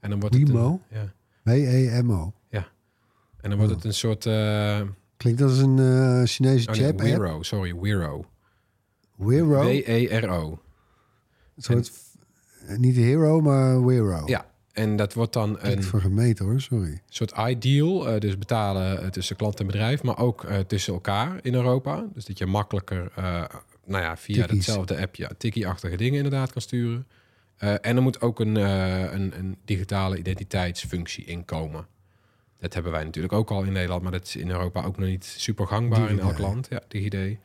En 0.00 0.10
dan 0.10 0.20
wordt 0.20 0.36
Wemo? 0.36 0.80
Het 0.88 0.98
een, 0.98 1.12
ja. 1.42 1.52
W-E-M-O. 1.52 2.32
En 3.40 3.52
dan 3.52 3.58
wordt 3.58 3.74
het 3.74 3.84
een 3.84 3.94
soort... 3.94 4.26
eh 4.26 4.80
Klinkt 5.16 5.42
als 5.42 5.58
een 5.58 5.78
eh 5.78 6.22
Chinese 6.24 6.68
oh 6.68 6.74
nee, 6.74 6.84
chat. 6.84 7.00
Wero, 7.00 7.42
sorry, 7.42 7.74
Wero. 7.74 8.24
Wero. 9.16 9.62
W-E-R-O. 9.62 10.50
Een 11.56 11.62
soort, 11.62 11.92
eh, 12.66 12.76
niet 12.76 12.96
Hero, 12.96 13.40
maar 13.40 13.84
Wero. 13.86 14.22
Ja, 14.26 14.46
en 14.72 14.96
dat 14.96 15.14
wordt 15.14 15.32
dan 15.32 15.58
Een... 15.60 15.72
een 15.72 15.82
voor 15.82 16.00
gemeten 16.00 16.44
hoor, 16.44 16.60
sorry. 16.60 17.02
soort 17.08 17.32
ideal. 17.48 18.20
dus 18.20 18.38
betalen 18.38 19.12
tussen 19.12 19.36
klant 19.36 19.60
en 19.60 19.66
bedrijf, 19.66 20.02
maar 20.02 20.18
ook 20.18 20.46
tussen 20.66 20.92
elkaar 20.92 21.38
in 21.42 21.54
Europa. 21.54 22.06
Dus 22.14 22.24
dat 22.24 22.38
je 22.38 22.46
makkelijker, 22.46 23.12
nou 23.86 24.02
ja, 24.02 24.16
via 24.16 24.34
Tikkies. 24.34 24.66
hetzelfde 24.66 25.00
appje 25.00 25.30
tikkie-achtige 25.38 25.96
dingen 25.96 26.16
inderdaad 26.16 26.52
kan 26.52 26.62
sturen. 26.62 27.06
Eh, 27.56 27.72
en 27.72 27.96
er 27.96 28.02
moet 28.02 28.20
ook 28.20 28.40
een, 28.40 28.56
eh, 28.56 29.12
een, 29.12 29.38
een 29.38 29.58
digitale 29.64 30.18
identiteitsfunctie 30.18 31.24
inkomen. 31.24 31.86
Dat 32.58 32.74
hebben 32.74 32.92
wij 32.92 33.04
natuurlijk 33.04 33.34
ook 33.34 33.50
al 33.50 33.62
in 33.62 33.72
Nederland, 33.72 34.02
maar 34.02 34.12
dat 34.12 34.26
is 34.26 34.36
in 34.36 34.50
Europa 34.50 34.84
ook 34.84 34.98
nog 34.98 35.08
niet 35.08 35.24
super 35.24 35.66
gangbaar 35.66 36.10
in 36.10 36.20
elk 36.20 36.38
land. 36.38 36.66
Ja, 36.70 36.80
DigiD. 36.88 37.38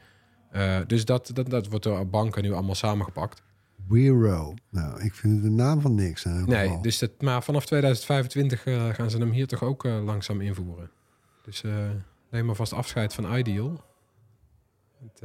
Eh, 0.52 0.80
dus 0.88 1.06
dat, 1.06 1.32
dat, 1.34 1.50
dat 1.50 1.68
wordt 1.68 1.84
door 1.84 2.08
banken 2.08 2.44
nu 2.44 2.52
allemaal 2.52 2.76
samengepakt. 2.76 3.44
Wero. 3.88 4.54
Nou, 4.70 5.02
ik 5.02 5.14
vind 5.14 5.44
de 5.44 5.50
naam 5.50 5.82
van 5.82 5.96
niks. 5.96 6.24
Nee, 6.24 6.44
geval. 6.46 6.82
dus 6.82 7.00
dat, 7.00 7.22
maar 7.22 7.44
vanaf 7.44 7.66
2025 7.66 8.66
eh, 8.66 8.90
gaan 8.90 9.10
ze 9.10 9.18
hem 9.18 9.32
hier 9.32 9.48
toch 9.48 9.64
ook 9.64 9.84
langzaam 9.84 10.42
invoeren. 10.42 10.92
Dus 11.44 11.64
neem 12.30 12.46
maar 12.46 12.56
vast 12.56 12.74
afscheid 12.74 13.14
van 13.14 13.36
Ideal. 13.38 13.84
Het, 15.00 15.22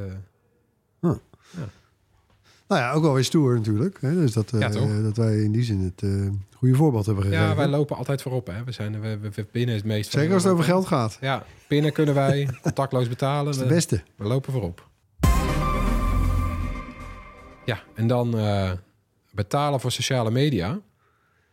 Nou 2.69 2.81
ja, 2.81 2.93
ook 2.93 3.03
wel 3.03 3.15
weer 3.15 3.25
stoer 3.25 3.55
natuurlijk. 3.55 3.99
Hè? 4.01 4.15
Dus 4.15 4.33
dat, 4.33 4.53
eh, 4.53 4.61
Ja, 4.61 4.69
dat 5.03 5.17
wij 5.17 5.37
in 5.37 5.53
die 5.53 5.63
zin 5.63 5.81
het 5.81 6.03
eh, 6.03 6.29
goede 6.57 6.75
voorbeeld 6.75 7.07
hebben 7.07 7.25
gegeven. 7.25 7.45
ja, 7.45 7.55
wij 7.55 7.67
lopen 7.67 7.97
altijd 7.97 8.23
voorop. 8.23 8.47
Hè. 8.47 8.65
We 8.65 8.73
zijn 8.73 9.01
we, 9.01 9.47
binnen 9.53 9.75
het 9.75 9.85
meest. 9.85 10.11
Zeker 10.11 10.35
als 10.35 10.43
het 10.43 10.53
over 10.53 10.65
geld 10.65 10.87
gaat. 10.87 11.19
Ja, 11.21 11.45
binnen 11.69 11.93
kunnen 11.93 12.15
wij 12.15 12.49
contactloos 12.63 13.09
betalen. 13.09 13.53
Is 13.53 13.59
We, 13.59 13.67
beste. 13.67 14.03
we 14.17 14.25
lopen 14.25 14.53
voorop. 14.53 14.89
Ja, 17.65 17.83
en 17.95 18.07
dan 18.07 18.39
eh, 18.39 18.73
betalen 19.31 19.81
voor 19.81 19.93
sociale 19.93 20.31
media. 20.31 20.81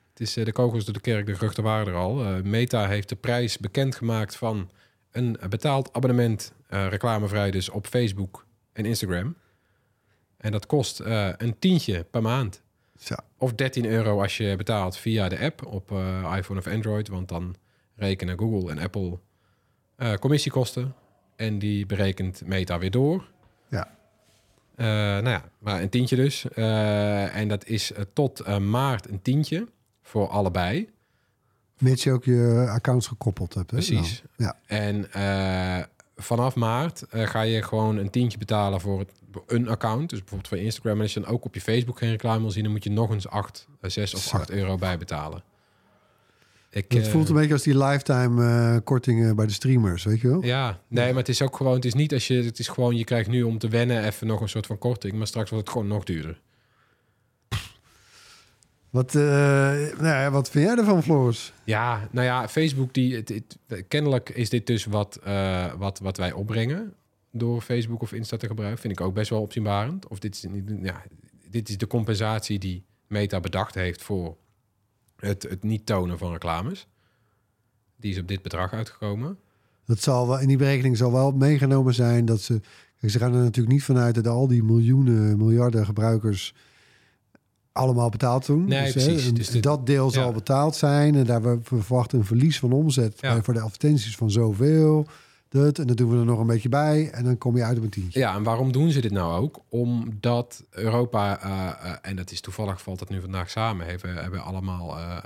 Het 0.09 0.21
is 0.21 0.33
de 0.33 0.51
kogels 0.51 0.85
door 0.85 0.93
de 0.93 0.99
kerk, 0.99 1.25
de 1.25 1.35
geruchten 1.35 1.63
waren 1.63 1.87
er 1.87 1.99
al. 1.99 2.13
Meta 2.43 2.87
heeft 2.87 3.09
de 3.09 3.15
prijs 3.15 3.57
bekendgemaakt 3.57 4.35
van 4.35 4.69
een 5.11 5.37
betaald 5.49 5.93
abonnement, 5.93 6.53
reclamevrij 6.67 7.51
dus, 7.51 7.69
op 7.69 7.87
Facebook 7.87 8.45
en 8.73 8.85
Instagram. 8.85 9.35
En 10.43 10.51
dat 10.51 10.65
kost 10.65 10.99
eh, 10.99 11.29
een 11.37 11.59
tientje 11.59 12.03
per 12.03 12.21
maand. 12.21 12.61
Zo. 12.97 13.15
Of 13.37 13.53
13 13.53 13.85
euro 13.85 14.21
als 14.21 14.37
je 14.37 14.55
betaalt 14.55 14.97
via 14.97 15.29
de 15.29 15.39
app 15.39 15.65
op 15.65 15.91
eh, 15.91 16.33
iPhone 16.37 16.59
of 16.59 16.67
Android. 16.67 17.07
Want 17.07 17.29
dan 17.29 17.55
rekenen 17.95 18.37
Google 18.37 18.71
en 18.71 18.79
Apple 18.79 19.19
eh, 19.95 20.13
commissiekosten. 20.13 20.95
En 21.35 21.59
die 21.59 21.85
berekent 21.85 22.41
Meta 22.45 22.79
weer 22.79 22.91
door. 22.91 23.31
Ja. 23.67 23.91
Nou 24.75 25.29
ja, 25.29 25.43
maar 25.59 25.81
een 25.81 25.89
tientje 25.89 26.15
dus. 26.15 26.47
En 27.33 27.47
dat 27.47 27.65
is 27.65 27.91
tot 28.13 28.59
maart 28.59 29.09
een 29.09 29.21
tientje 29.21 29.67
voor 30.01 30.27
allebei. 30.27 30.89
Mits 31.83 32.03
je 32.03 32.11
ook 32.11 32.23
je 32.23 32.67
accounts 32.69 33.07
gekoppeld 33.07 33.53
hebt. 33.53 33.71
Hè? 33.71 33.77
Precies. 33.77 34.23
Nou, 34.37 34.53
ja. 34.67 34.75
En 34.77 35.11
eh, 35.11 35.85
vanaf 36.15 36.55
maart 36.55 37.05
eh, 37.09 37.27
ga 37.27 37.41
je 37.41 37.61
gewoon 37.61 37.97
een 37.97 38.09
tientje 38.09 38.37
betalen 38.37 38.81
voor 38.81 38.99
het, 38.99 39.11
een 39.47 39.67
account. 39.67 40.09
Dus 40.09 40.19
bijvoorbeeld 40.19 40.49
voor 40.49 40.57
Instagram. 40.57 40.95
En 40.95 41.01
als 41.01 41.13
je 41.13 41.19
dan 41.19 41.29
ook 41.29 41.45
op 41.45 41.53
je 41.53 41.61
Facebook 41.61 41.97
geen 41.97 42.09
reclame 42.09 42.41
wil 42.41 42.51
zien... 42.51 42.63
dan 42.63 42.71
moet 42.71 42.83
je 42.83 42.91
nog 42.91 43.11
eens 43.11 43.27
8, 43.27 43.67
6 43.81 44.13
of 44.13 44.21
Zo. 44.21 44.37
8 44.37 44.49
euro 44.49 44.77
bijbetalen. 44.77 45.43
Ik, 46.69 46.91
Het 46.91 47.05
eh, 47.05 47.11
voelt 47.11 47.29
een 47.29 47.35
beetje 47.35 47.53
als 47.53 47.63
die 47.63 47.77
lifetime 47.77 48.45
eh, 48.45 48.77
kortingen 48.83 49.35
bij 49.35 49.45
de 49.45 49.51
streamers, 49.51 50.03
weet 50.03 50.21
je 50.21 50.27
wel? 50.27 50.43
Ja, 50.43 50.79
nee, 50.87 51.07
maar 51.07 51.19
het 51.19 51.29
is 51.29 51.41
ook 51.41 51.57
gewoon... 51.57 51.73
Het 51.75 51.85
is 51.85 51.93
niet 51.93 52.13
als 52.13 52.27
je... 52.27 52.43
Het 52.43 52.59
is 52.59 52.67
gewoon, 52.67 52.95
je 52.95 53.03
krijgt 53.03 53.29
nu 53.29 53.43
om 53.43 53.57
te 53.57 53.67
wennen 53.67 54.05
even 54.05 54.27
nog 54.27 54.41
een 54.41 54.49
soort 54.49 54.65
van 54.65 54.77
korting. 54.77 55.13
Maar 55.13 55.27
straks 55.27 55.49
wordt 55.49 55.65
het 55.65 55.75
gewoon 55.77 55.91
nog 55.91 56.03
duurder. 56.03 56.41
Wat, 58.93 59.15
eh, 59.15 59.21
nou 59.21 60.03
ja, 60.05 60.31
wat 60.31 60.49
vind 60.49 60.65
jij 60.65 60.77
ervan, 60.77 61.03
Floris? 61.03 61.53
Ja, 61.63 62.07
nou 62.11 62.25
ja, 62.25 62.47
Facebook, 62.47 62.93
die, 62.93 63.15
het, 63.15 63.29
het- 63.29 63.87
kennelijk 63.87 64.29
is 64.29 64.49
dit 64.49 64.67
dus 64.67 64.85
wat, 64.85 65.19
eh, 65.23 65.73
wat, 65.73 65.99
wat 65.99 66.17
wij 66.17 66.31
opbrengen 66.31 66.93
door 67.31 67.61
Facebook 67.61 68.01
of 68.01 68.13
Insta 68.13 68.37
te 68.37 68.47
gebruiken. 68.47 68.81
Vind 68.81 68.99
ik 68.99 69.05
ook 69.05 69.13
best 69.13 69.29
wel 69.29 69.41
opzienbarend. 69.41 70.07
Of 70.07 70.19
dit 70.19 70.35
is, 70.35 70.45
niet, 70.49 70.71
ja, 70.81 71.01
dit 71.49 71.69
is 71.69 71.77
de 71.77 71.87
compensatie 71.87 72.59
die 72.59 72.83
Meta 73.07 73.39
bedacht 73.39 73.75
heeft 73.75 74.01
voor 74.01 74.37
het, 75.15 75.43
het 75.43 75.63
niet 75.63 75.85
tonen 75.85 76.17
van 76.17 76.31
reclames. 76.31 76.87
Die 77.95 78.11
is 78.11 78.19
op 78.19 78.27
dit 78.27 78.41
bedrag 78.41 78.73
uitgekomen. 78.73 79.37
Dat 79.85 79.99
zal 80.01 80.27
wel, 80.27 80.39
in 80.39 80.47
die 80.47 80.57
berekening 80.57 80.97
zal 80.97 81.11
wel 81.11 81.31
meegenomen 81.31 81.93
zijn 81.93 82.25
dat 82.25 82.41
ze... 82.41 82.61
Kijk, 82.99 83.11
ze 83.11 83.19
gaan 83.19 83.33
er 83.35 83.43
natuurlijk 83.43 83.73
niet 83.73 83.83
vanuit 83.83 84.15
dat 84.15 84.27
al 84.27 84.47
die 84.47 84.63
miljoenen, 84.63 85.37
miljarden 85.37 85.85
gebruikers 85.85 86.53
allemaal 87.73 88.09
betaald 88.09 88.45
doen. 88.45 88.65
Nee, 88.65 88.79
hè, 88.85 88.91
precies. 88.91 89.33
Dus 89.33 89.49
dit- 89.49 89.63
dat 89.63 89.85
deel 89.85 90.09
zal 90.11 90.31
betaald 90.31 90.75
zijn. 90.75 91.15
En 91.15 91.23
daar 91.25 91.41
we 91.41 91.59
we 91.69 91.81
verwachten 91.81 92.19
een 92.19 92.25
verlies 92.25 92.59
van 92.59 92.71
omzet 92.71 93.17
Ja. 93.21 93.41
voor 93.43 93.53
de 93.53 93.59
advertenties 93.59 94.15
van 94.15 94.31
zoveel. 94.31 95.07
Dat, 95.49 95.79
en 95.79 95.87
dan 95.87 95.95
doen 95.95 96.09
we 96.09 96.17
er 96.17 96.25
nog 96.25 96.39
een 96.39 96.47
beetje 96.47 96.69
bij. 96.69 97.09
En 97.11 97.23
dan 97.23 97.37
kom 97.37 97.55
je 97.57 97.63
uit 97.63 97.77
op 97.77 97.83
een 97.83 97.89
tientje. 97.89 98.19
Ja, 98.19 98.35
en 98.35 98.43
waarom 98.43 98.71
doen 98.71 98.91
ze 98.91 99.01
dit 99.01 99.11
nou 99.11 99.41
ook? 99.41 99.59
Omdat 99.69 100.63
Europa, 100.69 101.41
eh, 101.41 101.89
eh, 101.91 101.97
en 102.01 102.15
dat 102.15 102.31
is 102.31 102.41
toevallig 102.41 102.81
valt 102.81 102.99
dat 102.99 103.09
nu 103.09 103.21
vandaag 103.21 103.49
samen, 103.49 103.85
hebben, 103.85 104.15
hebben 104.15 104.43
allemaal 104.43 104.97
eh 104.97 105.17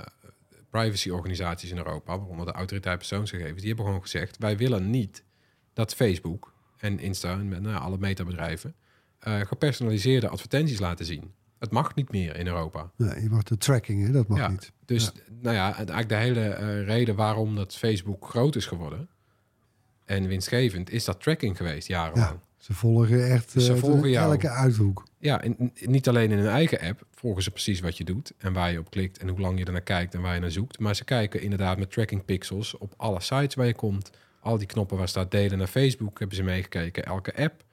privacyorganisaties 0.70 1.70
in 1.70 1.76
Europa, 1.76 2.18
waaronder 2.18 2.46
de 2.46 2.52
Autoriteit 2.52 2.98
Persoonsgegevens, 2.98 3.58
die 3.58 3.66
hebben 3.66 3.84
gewoon 3.84 4.00
gezegd: 4.02 4.38
wij 4.38 4.56
willen 4.56 4.90
niet 4.90 5.24
dat 5.72 5.94
Facebook 5.94 6.52
en 6.78 6.98
Insta 7.00 7.32
en 7.32 7.48
nou, 7.62 7.80
alle 7.80 7.98
metabedrijven 7.98 8.74
eh, 9.18 9.40
gepersonaliseerde 9.40 10.28
advertenties 10.28 10.78
laten 10.78 11.04
zien. 11.04 11.32
Het 11.58 11.70
mag 11.70 11.94
niet 11.94 12.10
meer 12.10 12.36
in 12.36 12.46
Europa. 12.46 12.90
Nee, 12.96 13.22
je 13.22 13.28
mag 13.30 13.42
de 13.42 13.56
tracking, 13.56 14.06
hè? 14.06 14.12
dat 14.12 14.28
mag 14.28 14.38
Ja, 14.38 14.48
niet. 14.48 14.72
Dus 14.84 15.12
nou 15.40 15.54
ja, 15.54 15.74
eigenlijk 15.74 16.08
de 16.08 16.14
hele 16.14 16.48
eh, 16.48 16.84
reden 16.84 17.16
waarom 17.16 17.56
dat 17.56 17.76
Facebook 17.76 18.28
groot 18.28 18.56
is 18.56 18.66
geworden 18.66 19.08
en 20.04 20.26
winstgevend, 20.26 20.90
is 20.90 21.04
dat 21.04 21.20
tracking 21.20 21.56
geweest 21.56 21.88
jarenlang. 21.88 22.30
Ja, 22.30 22.42
ze 22.58 22.72
volgen 22.72 23.30
echt 23.30 23.52
Dus 23.52 23.64
ze 23.64 23.72
eh, 23.72 23.78
volgen 23.78 24.14
elke 24.14 24.48
uithoek. 24.48 25.06
Ja, 25.18 25.42
en 25.42 25.72
niet 25.74 26.08
alleen 26.08 26.30
in 26.30 26.38
hun 26.38 26.48
eigen 26.48 26.80
app 26.80 27.06
volgen 27.10 27.42
ze 27.42 27.50
precies 27.50 27.80
wat 27.80 27.96
je 27.96 28.04
doet 28.04 28.32
en 28.38 28.52
waar 28.52 28.72
je 28.72 28.78
op 28.78 28.90
klikt 28.90 29.18
en 29.18 29.28
hoe 29.28 29.40
lang 29.40 29.58
je 29.58 29.64
ernaar 29.64 29.80
kijkt 29.80 30.14
en 30.14 30.20
waar 30.20 30.34
je 30.34 30.40
naar 30.40 30.50
zoekt. 30.50 30.78
Maar 30.78 30.96
ze 30.96 31.04
kijken 31.04 31.40
inderdaad 31.40 31.78
met 31.78 31.90
tracking 31.90 32.24
pixels 32.24 32.78
op 32.78 32.94
alle 32.96 33.20
sites 33.20 33.54
waar 33.54 33.66
je 33.66 33.74
komt. 33.74 34.10
Al 34.40 34.58
die 34.58 34.66
knoppen 34.66 34.96
waar 34.96 35.08
staat 35.08 35.30
delen 35.30 35.58
naar 35.58 35.66
Facebook 35.66 36.18
hebben 36.18 36.36
ze 36.36 36.42
meegekeken. 36.42 37.04
Elke 37.04 37.36
app 37.36 37.64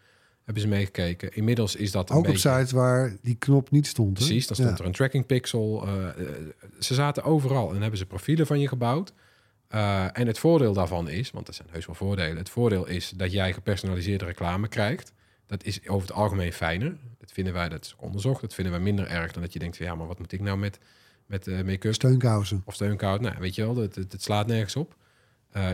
hebben 0.45 0.63
ze 0.63 0.67
meegekeken. 0.69 1.33
Inmiddels 1.35 1.75
is 1.75 1.91
dat 1.91 2.09
een 2.09 2.15
Ook 2.15 2.25
op 2.25 2.31
beetje... 2.31 2.49
sites 2.49 2.71
waar 2.71 3.17
die 3.21 3.35
knop 3.35 3.71
niet 3.71 3.87
stond. 3.87 4.17
hè? 4.19 4.25
Precies, 4.25 4.47
dan 4.47 4.55
stond 4.55 4.69
Ja. 4.71 4.77
er 4.77 4.85
een 4.85 4.91
tracking 4.91 5.25
pixel. 5.25 5.87
eh, 5.87 6.07
eh, 6.07 6.13
ze 6.79 6.93
zaten 6.93 7.23
overal 7.23 7.73
en 7.73 7.81
hebben 7.81 7.99
ze 7.99 8.05
profielen 8.05 8.47
van 8.47 8.59
je 8.59 8.67
gebouwd. 8.67 9.13
Eh, 9.67 10.05
en 10.17 10.27
het 10.27 10.39
voordeel 10.39 10.73
daarvan 10.73 11.09
is, 11.09 11.31
want 11.31 11.47
er 11.47 11.53
zijn 11.53 11.67
heus 11.71 11.85
wel 11.85 11.95
voordelen. 11.95 12.37
Het 12.37 12.49
voordeel 12.49 12.87
is 12.87 13.13
dat 13.15 13.31
jij 13.31 13.53
gepersonaliseerde 13.53 14.25
reclame 14.25 14.67
krijgt. 14.67 15.13
Dat 15.47 15.63
is 15.63 15.87
over 15.87 16.07
het 16.07 16.17
algemeen 16.17 16.53
fijner. 16.53 16.97
Dat 17.19 17.31
vinden 17.31 17.53
wij, 17.53 17.69
dat 17.69 17.85
is 17.85 17.95
onderzocht. 17.99 18.41
Dat 18.41 18.53
vinden 18.53 18.73
wij 18.73 18.81
minder 18.83 19.07
erg 19.07 19.31
dan 19.31 19.41
dat 19.41 19.53
je 19.53 19.59
denkt 19.59 19.77
van 19.77 19.85
ja, 19.85 19.95
maar 19.95 20.07
wat 20.07 20.19
moet 20.19 20.31
ik 20.31 20.41
nou 20.41 20.57
met, 20.57 20.79
met 21.25 21.45
make-up 21.65 21.93
Steunkousen. 21.93 22.61
of 22.65 22.73
steunkoud? 22.73 23.21
Nou, 23.21 23.35
weet 23.39 23.55
je 23.55 23.61
wel, 23.61 23.75
het, 23.77 23.95
het, 23.95 24.11
het 24.11 24.23
slaat 24.23 24.47
nergens 24.47 24.75
op. 24.75 24.95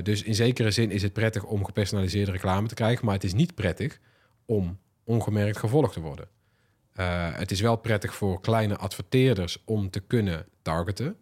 Dus 0.03 0.23
in 0.23 0.35
zekere 0.35 0.71
zin 0.71 0.91
is 0.91 1.01
het 1.01 1.13
prettig 1.13 1.43
om 1.43 1.65
gepersonaliseerde 1.65 2.31
reclame 2.31 2.67
te 2.67 2.73
krijgen, 2.73 3.05
maar 3.05 3.13
het 3.13 3.23
is 3.23 3.33
niet 3.33 3.55
prettig 3.55 3.99
om 4.51 4.79
ongemerkt 5.03 5.57
gevolgd 5.57 5.93
te 5.93 5.99
worden. 5.99 6.27
Eh, 6.93 7.35
het 7.35 7.51
is 7.51 7.61
wel 7.61 7.75
prettig 7.75 8.15
voor 8.15 8.41
kleine 8.41 8.77
adverteerders 8.77 9.63
om 9.65 9.89
te 9.89 9.99
kunnen 9.99 10.45
targeten. 10.61 11.17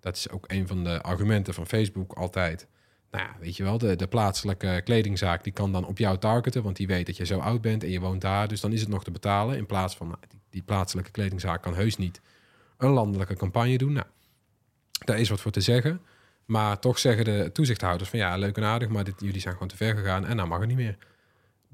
Dat 0.00 0.16
is 0.16 0.30
ook 0.30 0.44
een 0.46 0.66
van 0.66 0.84
de 0.84 1.02
argumenten 1.02 1.54
van 1.54 1.66
Facebook 1.66 2.12
altijd. 2.12 2.66
Nou 3.10 3.24
ja, 3.24 3.36
weet 3.40 3.56
je 3.56 3.62
wel, 3.62 3.78
de, 3.78 3.96
de 3.96 4.06
plaatselijke 4.06 4.80
kledingzaak 4.84 5.44
die 5.44 5.52
kan 5.52 5.72
dan 5.72 5.86
op 5.86 5.98
jou 5.98 6.18
targeten, 6.18 6.62
want 6.62 6.76
die 6.76 6.86
weet 6.86 7.06
dat 7.06 7.16
je 7.16 7.26
zo 7.26 7.38
oud 7.38 7.60
bent 7.60 7.82
en 7.82 7.90
je 7.90 8.00
woont 8.00 8.20
daar, 8.20 8.48
dus 8.48 8.60
dan 8.60 8.72
is 8.72 8.80
het 8.80 8.88
nog 8.88 9.04
te 9.04 9.10
betalen. 9.10 9.56
In 9.56 9.66
plaats 9.66 9.96
van 9.96 10.06
nou, 10.06 10.20
die, 10.28 10.40
die 10.50 10.62
plaatselijke 10.62 11.10
kledingzaak 11.10 11.62
kan 11.62 11.74
heus 11.74 11.96
niet 11.96 12.20
een 12.76 12.90
landelijke 12.90 13.36
campagne 13.36 13.78
doen. 13.78 13.92
Nou, 13.92 14.06
daar 15.04 15.18
is 15.18 15.28
wat 15.28 15.40
voor 15.40 15.52
te 15.52 15.60
zeggen. 15.60 16.00
Maar 16.44 16.78
toch 16.78 16.98
zeggen 16.98 17.24
de 17.24 17.50
toezichthouders 17.52 18.10
van 18.10 18.18
ja, 18.18 18.36
leuk 18.36 18.56
en 18.56 18.64
aardig, 18.64 18.88
maar 18.88 19.04
dit, 19.04 19.14
jullie 19.18 19.40
zijn 19.40 19.52
gewoon 19.52 19.68
te 19.68 19.76
ver 19.76 19.96
gegaan 19.96 20.26
en 20.26 20.36
nou 20.36 20.48
mag 20.48 20.58
het 20.58 20.68
niet 20.68 20.76
meer. 20.76 20.98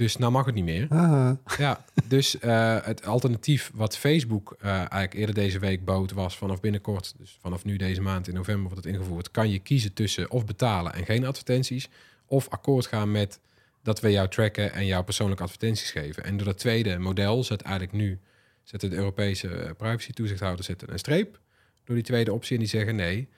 Dus 0.03 0.17
nou 0.17 0.33
mag 0.33 0.47
het 0.47 0.55
niet 0.55 0.65
meer. 0.65 0.87
Ah, 0.89 1.31
Ja, 1.59 1.85
dus 2.05 2.39
eh, 2.39 2.77
het 2.85 3.07
alternatief 3.07 3.71
wat 3.75 3.97
Facebook 3.97 4.57
eh, 4.61 4.71
eigenlijk 4.71 5.15
eerder 5.15 5.35
deze 5.35 5.59
week 5.59 5.85
bood 5.85 6.13
was 6.13 6.37
vanaf 6.37 6.61
binnenkort, 6.61 7.15
dus 7.19 7.39
vanaf 7.41 7.65
nu 7.65 7.77
deze 7.77 8.01
maand 8.01 8.29
in 8.29 8.35
november 8.35 8.71
wordt 8.71 8.85
het 8.85 8.95
ingevoerd, 8.95 9.31
kan 9.31 9.51
je 9.51 9.59
kiezen 9.59 9.93
tussen 9.93 10.31
of 10.31 10.45
betalen 10.47 10.93
en 10.93 11.05
geen 11.05 11.27
advertenties, 11.27 11.89
of 12.27 12.49
akkoord 12.49 12.87
gaan 12.87 13.11
met 13.11 13.41
dat 13.83 14.01
we 14.01 14.11
jou 14.11 14.29
tracken 14.29 14.73
en 14.73 14.87
jou 14.87 15.05
persoonlijke 15.05 15.43
advertenties 15.43 15.91
geven. 15.91 16.25
En 16.25 16.37
door 16.37 16.47
dat 16.47 16.59
tweede 16.59 16.99
model 16.99 17.45
zet 17.45 17.63
eigenlijk 17.63 17.93
nu, 17.93 18.21
zetten 18.63 18.91
de 18.91 18.97
Europese 18.97 19.49
eh, 19.49 19.71
privacy 19.77 20.13
toezichthouders 20.13 20.67
zetten 20.67 20.93
een 20.93 20.99
streep 20.99 21.41
door 21.85 21.95
die 21.95 22.05
tweede 22.05 22.33
optie 22.33 22.55
en 22.55 22.61
die 22.63 22.69
zeggen 22.69 22.97
nee, 22.97 23.29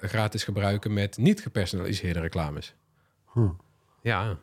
gratis 0.00 0.44
gebruiken 0.44 0.92
met 0.92 1.16
niet 1.16 1.40
gepersonaliseerde 1.40 2.20
reclames. 2.20 2.74
Huh. 3.34 3.50
Ja, 4.02 4.38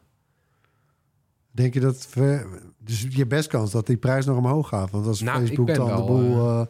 Denk 1.59 1.73
je 1.73 1.79
dat... 1.79 2.05
ver- 2.09 2.47
Dus 2.77 3.05
je 3.09 3.25
best 3.25 3.47
kans 3.47 3.71
dat 3.71 3.87
die 3.87 3.97
prijs 3.97 4.25
nog 4.25 4.37
omhoog 4.37 4.67
gaat. 4.67 4.91
Want 4.91 5.05
als 5.05 5.21
Nou, 5.21 5.39
Facebook 5.39 5.75
dan 5.75 5.95
de 5.95 6.03
boel 6.03 6.47
eh, 6.47 6.61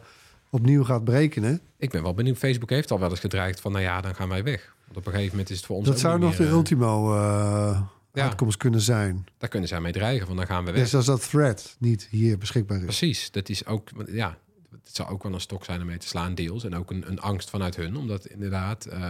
opnieuw 0.50 0.84
gaat 0.84 1.04
berekenen... 1.04 1.60
Ik 1.76 1.90
ben 1.90 2.02
wel 2.02 2.14
benieuwd. 2.14 2.36
Facebook 2.38 2.70
heeft 2.70 2.90
al 2.90 2.98
wel 3.00 3.10
eens 3.10 3.20
gedreigd 3.20 3.60
van, 3.60 3.72
nou 3.72 3.84
ja, 3.84 4.00
dan 4.00 4.14
gaan 4.14 4.28
wij 4.28 4.42
weg. 4.42 4.74
Want 4.84 4.96
op 4.96 5.06
een 5.06 5.12
gegeven 5.12 5.30
moment 5.32 5.50
is 5.50 5.56
het 5.56 5.66
voor 5.66 5.76
ons 5.76 5.86
Dat 5.86 5.98
zou 5.98 6.18
nog 6.18 6.36
de 6.36 6.42
meer, 6.42 6.48
eh, 6.50 6.56
ultimo 6.56 7.14
eh, 7.14 7.80
ja. 8.12 8.22
uitkomst 8.22 8.56
kunnen 8.56 8.80
zijn. 8.80 9.26
Daar 9.38 9.48
kunnen 9.48 9.68
zij 9.68 9.80
mee 9.80 9.92
dreigen, 9.92 10.26
van 10.26 10.36
dan 10.36 10.46
gaan 10.46 10.64
we 10.64 10.70
weg. 10.70 10.82
Net 10.82 10.94
als 10.94 11.06
dat 11.06 11.28
thread 11.30 11.76
niet 11.78 12.06
hier 12.10 12.38
beschikbaar 12.38 12.78
is. 12.78 12.84
Precies, 12.84 13.30
dat 13.30 13.48
is 13.48 13.66
ook, 13.66 13.88
ja, 14.06 14.38
het 14.70 14.96
zou 14.96 15.10
ook 15.10 15.22
wel 15.22 15.32
een 15.32 15.40
stok 15.40 15.64
zijn 15.64 15.80
om 15.80 15.86
mee 15.86 15.98
te 15.98 16.06
slaan, 16.06 16.34
deels. 16.34 16.64
En 16.64 16.74
ook 16.76 16.90
een, 16.90 17.04
een 17.10 17.20
angst 17.20 17.50
vanuit 17.50 17.76
hun, 17.76 17.96
omdat 17.96 18.26
inderdaad, 18.26 18.84
eh, 18.84 19.08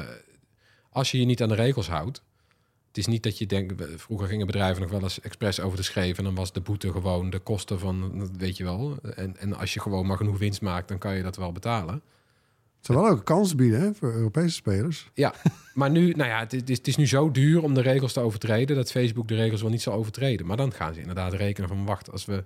als 0.91 1.11
je 1.11 1.19
je 1.19 1.25
niet 1.25 1.43
aan 1.43 1.49
de 1.49 1.55
regels 1.55 1.89
houdt, 1.89 2.23
het 2.91 2.99
is 2.99 3.07
niet 3.07 3.23
dat 3.23 3.39
je 3.39 3.47
denkt, 3.47 3.85
vroeger 3.97 4.29
gingen 4.29 4.47
bedrijven 4.47 4.83
nog 4.83 4.91
wel 4.91 5.03
eens 5.03 5.21
expres 5.21 5.61
over 5.61 5.77
de 5.77 5.83
schreef 5.83 6.19
en 6.19 6.25
dan 6.25 6.35
was 6.35 6.53
de 6.53 6.61
boete 6.61 6.93
gewoon 6.93 7.31
de 7.31 7.39
kosten 7.39 7.79
van, 7.79 8.29
weet 8.39 8.57
je 8.57 8.65
wel. 8.65 8.99
En, 9.15 9.37
en 9.37 9.57
als 9.57 9.75
je 9.75 9.81
gewoon 9.81 10.07
maar 10.07 10.17
genoeg 10.17 10.39
winst 10.39 10.61
maakt, 10.61 10.89
dan 10.89 10.99
kan 10.99 11.17
je 11.17 11.23
dat 11.23 11.37
wel 11.37 11.53
betalen. 11.53 11.95
Het 12.81 12.87
zou 12.87 12.99
wel 12.99 13.09
ook 13.09 13.17
een 13.17 13.25
kans 13.25 13.55
bieden 13.55 13.81
hè, 13.81 13.95
voor 13.95 14.13
Europese 14.13 14.55
spelers. 14.55 15.11
Ja, 15.15 15.35
maar 15.75 15.91
nu, 15.91 16.13
nou 16.13 16.31
ja, 16.31 16.39
het 16.39 16.53
is, 16.53 16.77
het 16.77 16.89
is 16.89 16.97
nu 16.97 17.07
zo 17.07 17.31
duur 17.31 17.63
om 17.63 17.75
de 17.75 17.81
regels 17.81 18.13
te 18.13 18.21
overtreden 18.21 18.77
dat 18.77 18.91
Facebook 18.91 19.29
de 19.29 19.35
regels 19.35 19.63
wel 19.63 19.71
niet 19.71 19.83
zal 19.83 19.95
overtreden. 19.95 20.47
Maar 20.47 20.57
dan 20.57 20.73
gaan 20.73 20.95
ze 20.95 21.01
inderdaad 21.01 21.33
rekenen 21.33 21.69
van, 21.69 21.85
wacht, 21.85 22.11
als 22.11 22.25
we, 22.25 22.45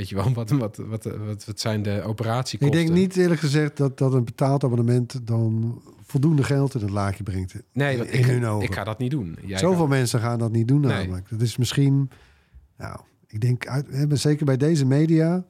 weet 0.00 0.08
je 0.08 0.14
wel, 0.14 0.32
wat, 0.32 0.50
wat, 0.50 0.76
wat, 0.76 1.04
wat, 1.04 1.44
wat 1.44 1.60
zijn 1.60 1.82
de 1.82 1.94
Ik 1.94 2.06
operatiekosten? 2.06 2.78
denk 2.78 2.90
niet 2.90 3.16
eerlijk 3.16 3.40
gezegd 3.40 3.76
dat, 3.76 3.98
dat 3.98 4.12
een 4.12 4.24
betaald 4.24 4.64
abonnement 4.64 5.26
dan 5.26 5.82
voldoende 6.02 6.42
geld 6.42 6.74
in 6.74 6.80
het 6.80 6.90
laadje 6.90 7.22
brengt. 7.22 7.54
Nee, 7.72 7.96
in 7.96 8.18
ik, 8.18 8.24
hun 8.26 8.44
ogen. 8.46 8.68
ik 8.68 8.74
ga 8.74 8.84
dat 8.84 8.98
niet 8.98 9.10
doen. 9.10 9.38
Jij 9.44 9.58
Zoveel 9.58 9.86
mensen 9.86 10.20
gaan 10.20 10.38
dat 10.38 10.52
niet 10.52 10.68
doen 10.68 10.80
Nee. 10.80 10.90
namelijk. 10.90 11.28
Dat 11.30 11.40
is 11.40 11.56
misschien, 11.56 12.10
nou, 12.76 13.00
ik 13.26 13.40
denk, 13.40 13.66
uit, 13.66 13.86
zeker 14.08 14.44
bij 14.44 14.56
deze 14.56 14.86
media, 14.86 15.44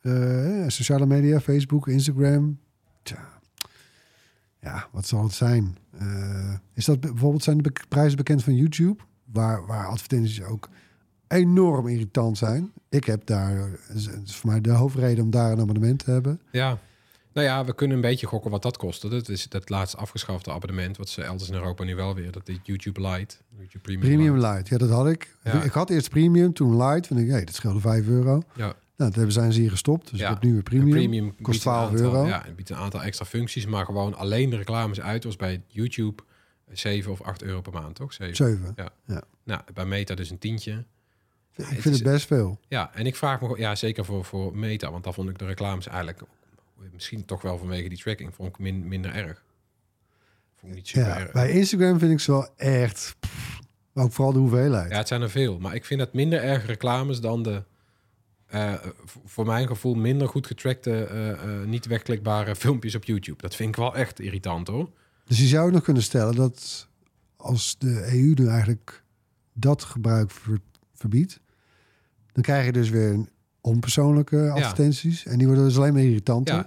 eh, 0.00 0.64
sociale 0.66 1.06
media, 1.06 1.40
Facebook, 1.40 1.88
Instagram. 1.88 2.58
Tja, 3.02 3.28
ja, 4.60 4.88
wat 4.92 5.06
zal 5.06 5.22
het 5.22 5.32
zijn? 5.32 5.76
Eh, 5.98 6.54
is 6.74 6.84
dat 6.84 7.00
bijvoorbeeld, 7.00 7.42
zijn 7.42 7.58
de 7.58 7.72
prijzen 7.88 8.16
bekend 8.16 8.44
van 8.44 8.54
YouTube? 8.56 9.02
Waar, 9.24 9.66
waar 9.66 9.86
advertenties 9.86 10.42
ook 10.42 10.68
enorm 11.32 11.88
irritant 11.88 12.38
zijn. 12.38 12.72
Ik 12.88 13.04
heb 13.04 13.26
daar, 13.26 13.68
is 13.94 14.08
voor 14.36 14.50
mij 14.50 14.60
de 14.60 14.70
hoofdreden 14.70 15.24
om 15.24 15.30
daar 15.30 15.52
een 15.52 15.60
abonnement 15.60 16.04
te 16.04 16.10
hebben. 16.10 16.40
Ja. 16.52 16.78
Nou 17.32 17.46
ja, 17.46 17.64
we 17.64 17.74
kunnen 17.74 17.96
een 17.96 18.02
beetje 18.02 18.26
gokken 18.26 18.50
wat 18.50 18.62
dat 18.62 18.76
kostte. 18.76 19.08
Dat 19.08 19.28
is 19.28 19.48
dat 19.48 19.68
laatst 19.70 19.96
afgeschafte 19.96 20.52
abonnement, 20.52 20.96
wat 20.96 21.08
ze 21.08 21.22
elders 21.22 21.48
in 21.48 21.54
Europa 21.54 21.84
nu 21.84 21.94
wel 21.94 22.14
weer. 22.14 22.30
Dat 22.32 22.48
is 22.48 22.58
YouTube 22.62 23.00
Lite, 23.00 23.36
YouTube 23.56 23.78
Premium. 23.78 24.00
Premium 24.08 24.34
Lite. 24.34 24.64
Ja, 24.70 24.78
dat 24.78 24.90
had 24.90 25.08
ik. 25.08 25.36
Ja. 25.44 25.62
Ik 25.62 25.72
had 25.72 25.90
eerst 25.90 26.10
Premium, 26.10 26.52
toen 26.52 26.76
Light. 26.76 27.06
Van 27.06 27.18
ik, 27.18 27.28
hey, 27.28 27.44
dat 27.44 27.54
scheelde 27.54 27.80
5 27.80 28.06
euro. 28.08 28.42
Ja, 28.54 28.64
Nou, 28.64 28.74
dat 28.96 29.14
hebben 29.14 29.32
zijn 29.32 29.52
ze 29.52 29.60
hier 29.60 29.70
gestopt. 29.70 30.10
Dus 30.10 30.18
Ja. 30.20 30.26
ik 30.26 30.32
heb 30.32 30.42
nu 30.42 30.48
weer 30.48 30.58
een 30.58 30.64
Premium. 30.64 30.90
premium 30.90 31.26
kost 31.26 31.36
biedt 31.38 31.54
een 31.54 31.60
12 31.60 31.90
aantal- 31.90 32.04
euro. 32.04 32.26
Ja, 32.26 32.42
het 32.44 32.56
biedt 32.56 32.70
een 32.70 32.76
aantal 32.76 33.02
extra 33.02 33.24
functies, 33.24 33.66
maar 33.66 33.84
gewoon 33.84 34.14
alleen 34.14 34.50
de 34.50 34.56
reclames 34.56 35.00
uit 35.00 35.24
was 35.24 35.36
bij 35.36 35.62
YouTube 35.66 36.22
7 36.72 37.12
of 37.12 37.20
8 37.22 37.42
euro 37.42 37.60
per 37.60 37.72
maand, 37.72 37.94
toch? 37.94 38.12
7. 38.12 38.36
7. 38.36 38.74
Nou, 39.44 39.60
bij 39.74 39.84
Meta 39.84 40.14
dus 40.14 40.30
een 40.30 40.38
tientje. 40.38 40.84
Ik 41.56 41.64
het 41.64 41.80
vind 41.82 41.94
is- 41.94 42.00
het 42.00 42.10
best 42.10 42.26
veel. 42.26 42.60
Ja, 42.68 42.94
en 42.94 43.06
ik 43.06 43.16
vraag 43.16 43.40
me, 43.40 43.58
ja, 43.58 43.74
zeker 43.74 44.04
voor, 44.04 44.24
voor 44.24 44.56
Meta, 44.56 44.90
want 44.90 45.04
daar 45.04 45.12
vond 45.12 45.28
ik 45.28 45.38
de 45.38 45.44
reclames 45.46 45.86
eigenlijk, 45.86 46.20
misschien 46.92 47.24
toch 47.24 47.42
wel 47.42 47.58
vanwege 47.58 47.88
die 47.88 47.98
tracking, 47.98 48.34
vond 48.34 48.48
ik 48.48 48.58
min, 48.58 48.88
minder 48.88 49.14
erg. 49.14 49.44
Vond 50.56 50.72
ik 50.72 50.78
niet 50.78 50.88
super 50.88 51.08
Ja, 51.08 51.18
erg. 51.18 51.32
bij 51.32 51.50
Instagram 51.50 51.98
vind 51.98 52.12
ik 52.12 52.20
ze 52.20 52.30
wel 52.30 52.48
echt... 52.56 53.16
pff, 53.20 53.58
ook 53.94 54.12
vooral 54.12 54.32
de 54.32 54.38
hoeveelheid. 54.38 54.90
Ja, 54.90 54.96
het 54.96 55.08
zijn 55.08 55.22
er 55.22 55.30
veel. 55.30 55.58
Maar 55.58 55.74
ik 55.74 55.84
vind 55.84 56.00
het 56.00 56.12
minder 56.12 56.42
erg 56.42 56.66
reclames 56.66 57.20
dan 57.20 57.42
de... 57.42 57.62
eh, 58.46 58.74
voor 59.24 59.46
mijn 59.46 59.66
gevoel 59.66 59.94
minder 59.94 60.28
goed 60.28 60.46
getrackte, 60.46 61.04
eh, 61.04 61.30
eh, 61.30 61.66
niet 61.66 61.86
wegklikbare 61.86 62.56
filmpjes 62.56 62.94
op 62.94 63.04
YouTube. 63.04 63.42
Dat 63.42 63.54
vind 63.54 63.68
ik 63.68 63.76
wel 63.76 63.94
echt 63.96 64.20
irritant 64.20 64.68
hoor. 64.68 64.90
Dus 65.24 65.38
je 65.38 65.46
zou 65.46 65.70
nog 65.70 65.82
kunnen 65.82 66.02
stellen 66.02 66.34
dat 66.34 66.88
als 67.36 67.78
de 67.78 68.06
EU 68.12 68.32
nu 68.34 68.46
eigenlijk 68.48 69.02
dat 69.52 69.84
gebruik 69.84 70.30
verbiedt... 71.02 71.40
dan 72.32 72.42
krijg 72.42 72.64
je 72.64 72.72
dus 72.72 72.90
weer 72.90 73.26
onpersoonlijke 73.60 74.50
advertenties. 74.50 75.26
En 75.26 75.38
die 75.38 75.46
worden 75.46 75.64
dus 75.64 75.76
alleen 75.76 75.92
maar 75.92 76.02
irritanter. 76.02 76.54
Ja, 76.54 76.66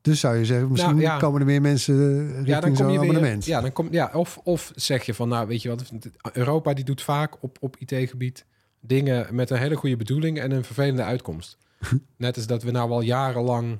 Dus 0.00 0.20
zou 0.20 0.36
je 0.36 0.44
zeggen, 0.44 0.70
misschien 0.70 0.90
Nou, 0.96 1.06
ja. 1.06 1.18
komen 1.18 1.40
er 1.40 1.46
meer 1.46 1.60
mensen 1.60 2.26
richting 2.26 2.46
ja 2.46 2.60
dan 2.60 2.68
kom 2.68 2.78
zo'n 2.78 2.86
weer. 2.86 3.00
abonnement. 3.00 3.44
Ja, 3.44 3.60
dan 3.60 3.72
kom, 3.72 3.88
ja 3.90 4.10
of, 4.12 4.38
of 4.44 4.72
zeg 4.74 5.02
je 5.04 5.14
van, 5.14 5.28
nou 5.28 5.46
weet 5.46 5.62
je 5.62 5.68
wat, 5.68 5.92
Europa 6.32 6.74
die 6.74 6.84
doet 6.84 7.02
vaak 7.02 7.42
op, 7.42 7.56
op 7.60 7.76
IT-gebied 7.78 8.44
dingen 8.80 9.34
met 9.34 9.50
een 9.50 9.58
hele 9.58 9.74
goede 9.76 9.96
bedoeling 9.96 10.38
en 10.38 10.50
een 10.50 10.64
vervelende 10.64 11.02
uitkomst. 11.02 11.58
Net 12.16 12.36
als 12.36 12.46
dat 12.46 12.62
we 12.62 12.70
nou 12.70 12.90
al 12.90 13.00
jarenlang 13.00 13.78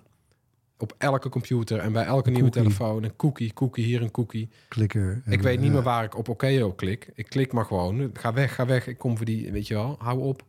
op 0.78 0.94
elke 0.98 1.28
computer 1.28 1.78
en 1.78 1.92
bij 1.92 2.04
elke 2.04 2.30
nieuwe 2.30 2.50
telefoon 2.50 3.02
een 3.02 3.16
cookie, 3.16 3.52
cookie 3.52 3.84
hier 3.84 4.02
een 4.02 4.10
cookie. 4.10 4.48
Klikker. 4.68 5.22
Ik 5.26 5.32
en, 5.32 5.42
weet 5.42 5.58
niet 5.58 5.68
eh, 5.68 5.74
meer 5.74 5.82
waar 5.82 6.04
ik 6.04 6.16
op 6.16 6.28
oké 6.28 6.62
op 6.62 6.76
klik. 6.76 7.10
Ik 7.14 7.28
klik 7.28 7.52
maar 7.52 7.64
gewoon. 7.64 8.10
Ga 8.12 8.32
weg, 8.32 8.54
ga 8.54 8.66
weg. 8.66 8.86
Ik 8.86 8.98
kom 8.98 9.16
voor 9.16 9.26
die, 9.26 9.52
weet 9.52 9.66
je 9.66 9.74
wel. 9.74 9.96
Hou 9.98 10.20
op. 10.20 10.44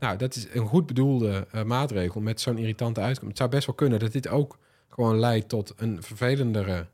Nou, 0.00 0.16
dat 0.16 0.34
is 0.34 0.46
een 0.52 0.66
goed 0.66 0.86
bedoelde 0.86 1.46
eh, 1.50 1.62
maatregel 1.62 2.20
met 2.20 2.40
zo'n 2.40 2.58
irritante 2.58 3.00
uitkomst. 3.00 3.28
Het 3.28 3.36
zou 3.36 3.50
best 3.50 3.66
wel 3.66 3.74
kunnen 3.74 3.98
dat 3.98 4.12
dit 4.12 4.28
ook 4.28 4.58
gewoon 4.88 5.18
leidt 5.18 5.48
tot 5.48 5.72
een 5.76 6.02
vervelendere 6.02 6.86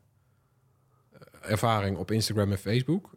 eh, 1.12 1.50
ervaring 1.50 1.96
op 1.96 2.10
Instagram 2.10 2.50
en 2.50 2.58
Facebook. 2.58 3.10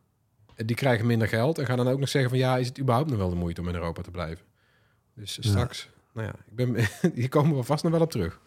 Eh, 0.55 0.65
Die 0.65 0.75
krijgen 0.75 1.05
minder 1.05 1.27
geld 1.27 1.57
en 1.57 1.65
gaan 1.65 1.77
dan 1.77 1.87
ook 1.87 1.99
nog 1.99 2.09
zeggen 2.09 2.29
van 2.29 2.39
ja, 2.39 2.57
is 2.57 2.67
het 2.67 2.79
überhaupt 2.79 3.09
nog 3.09 3.17
wel 3.19 3.29
de 3.29 3.35
moeite 3.35 3.61
om 3.61 3.67
in 3.67 3.75
Europa 3.75 4.01
te 4.01 4.11
blijven? 4.11 4.45
Dus 5.13 5.37
straks, 5.41 5.89
nou 6.13 6.27
ja, 6.27 6.33
ik 6.47 6.55
ben, 6.55 6.75
hier 7.19 7.29
komen 7.29 7.55
we 7.55 7.63
vast 7.63 7.83
nog 7.83 7.91
wel 7.91 8.01
op 8.01 8.11
terug. 8.11 8.39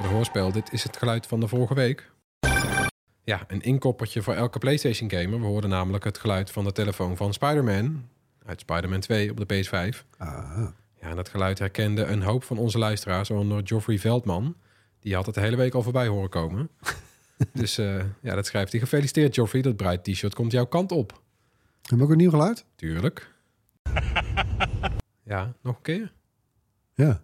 De 0.00 0.06
hoorspel. 0.06 0.52
Dit 0.52 0.72
is 0.72 0.82
het 0.82 0.96
geluid 0.96 1.26
van 1.26 1.40
de 1.40 1.48
vorige 1.48 1.74
week. 1.74 2.10
Ja, 3.24 3.44
een 3.46 3.60
inkoppertje 3.60 4.22
voor 4.22 4.34
elke 4.34 4.58
PlayStation 4.58 5.10
gamer. 5.10 5.40
We 5.40 5.46
hoorden 5.46 5.70
namelijk 5.70 6.04
het 6.04 6.18
geluid 6.18 6.50
van 6.50 6.64
de 6.64 6.72
telefoon 6.72 7.16
van 7.16 7.32
Spider-Man. 7.32 8.08
Uit 8.46 8.60
Spider-Man 8.60 9.00
2 9.00 9.30
op 9.30 9.48
de 9.48 9.64
PS5. 9.64 10.04
ah, 10.18 10.68
Ja, 11.00 11.08
en 11.08 11.16
dat 11.16 11.28
geluid 11.28 11.58
herkende 11.58 12.04
een 12.04 12.22
hoop 12.22 12.44
van 12.44 12.58
onze 12.58 12.78
luisteraars, 12.78 13.28
waaronder 13.28 13.60
Geoffrey 13.64 13.98
Veldman. 13.98 14.56
Die 15.00 15.14
had 15.14 15.26
het 15.26 15.34
de 15.34 15.40
hele 15.40 15.56
week 15.56 15.74
al 15.74 15.82
voorbij 15.82 16.06
horen 16.06 16.30
komen. 16.30 16.70
dus 17.52 17.78
eh, 17.78 18.04
ja, 18.20 18.34
dat 18.34 18.46
schrijft 18.46 18.72
hij. 18.72 18.80
Gefeliciteerd 18.80 19.34
Geoffrey, 19.34 19.62
dat 19.62 19.76
Bright 19.76 20.04
T-shirt 20.04 20.34
komt 20.34 20.52
jouw 20.52 20.66
kant 20.66 20.92
op. 20.92 21.22
Hebben 21.80 21.98
we 21.98 22.04
ook 22.04 22.10
een 22.10 22.16
nieuw 22.16 22.30
geluid? 22.30 22.64
Tuurlijk. 22.74 23.34
ja, 25.32 25.52
nog 25.62 25.76
een 25.76 25.82
keer? 25.82 26.12
Ja. 26.94 27.22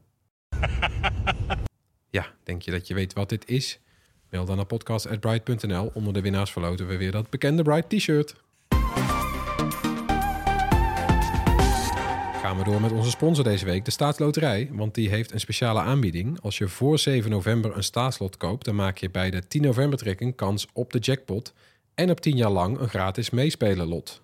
Ja, 2.16 2.26
denk 2.42 2.62
je 2.62 2.70
dat 2.70 2.86
je 2.86 2.94
weet 2.94 3.12
wat 3.12 3.28
dit 3.28 3.48
is? 3.48 3.78
Mail 4.30 4.44
dan 4.44 4.56
naar 4.56 4.66
podcast.bright.nl. 4.66 5.90
Onder 5.94 6.12
de 6.12 6.20
winnaars 6.20 6.52
verloten 6.52 6.86
we 6.86 6.96
weer 6.96 7.10
dat 7.10 7.30
bekende 7.30 7.62
Bright 7.62 7.88
T-shirt. 7.88 8.34
Gaan 12.40 12.58
we 12.58 12.64
door 12.64 12.80
met 12.80 12.92
onze 12.92 13.10
sponsor 13.10 13.44
deze 13.44 13.64
week, 13.64 13.84
de 13.84 13.90
Staatsloterij. 13.90 14.68
Want 14.72 14.94
die 14.94 15.08
heeft 15.08 15.32
een 15.32 15.40
speciale 15.40 15.80
aanbieding. 15.80 16.40
Als 16.40 16.58
je 16.58 16.68
voor 16.68 16.98
7 16.98 17.30
november 17.30 17.76
een 17.76 17.84
staatslot 17.84 18.36
koopt... 18.36 18.64
dan 18.64 18.74
maak 18.74 18.98
je 18.98 19.10
bij 19.10 19.30
de 19.30 19.48
10 19.48 19.62
november 19.62 19.98
trekking 19.98 20.36
kans 20.36 20.66
op 20.72 20.92
de 20.92 20.98
jackpot... 20.98 21.52
en 21.94 22.10
op 22.10 22.20
10 22.20 22.36
jaar 22.36 22.50
lang 22.50 22.78
een 22.78 22.88
gratis 22.88 23.30
meespelen 23.30 23.86
lot. 23.86 24.22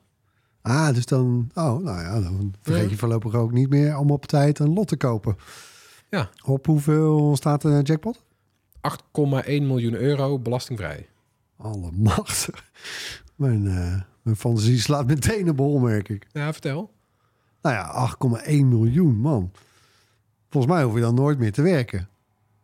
Ah, 0.62 0.94
dus 0.94 1.06
dan... 1.06 1.50
Oh, 1.54 1.82
nou 1.84 2.00
ja, 2.00 2.20
dan 2.20 2.54
vergeet 2.60 2.90
je 2.90 2.96
voorlopig 2.96 3.34
ook 3.34 3.52
niet 3.52 3.68
meer 3.68 3.96
om 3.96 4.10
op 4.10 4.26
tijd 4.26 4.58
een 4.58 4.72
lot 4.72 4.88
te 4.88 4.96
kopen. 4.96 5.36
Ja. 6.12 6.30
Op 6.44 6.66
hoeveel 6.66 7.36
staat 7.36 7.62
de 7.62 7.80
jackpot? 7.82 8.22
8,1 8.80 9.44
miljoen 9.46 9.94
euro 9.94 10.38
belastingvrij. 10.38 11.08
Allemachtig. 11.56 12.64
Mijn, 13.36 13.66
eh, 13.66 14.00
mijn 14.22 14.36
fantasie 14.36 14.80
slaat 14.80 15.06
meteen 15.06 15.46
een 15.46 15.56
bol, 15.56 15.78
merk 15.78 16.08
ik. 16.08 16.26
Ja, 16.32 16.52
vertel. 16.52 16.92
Nou 17.62 17.74
ja, 17.74 18.08
8,1 18.48 18.50
miljoen, 18.68 19.16
man. 19.16 19.50
Volgens 20.50 20.72
mij 20.72 20.82
hoef 20.84 20.94
je 20.94 21.00
dan 21.00 21.14
nooit 21.14 21.38
meer 21.38 21.52
te 21.52 21.62
werken, 21.62 22.08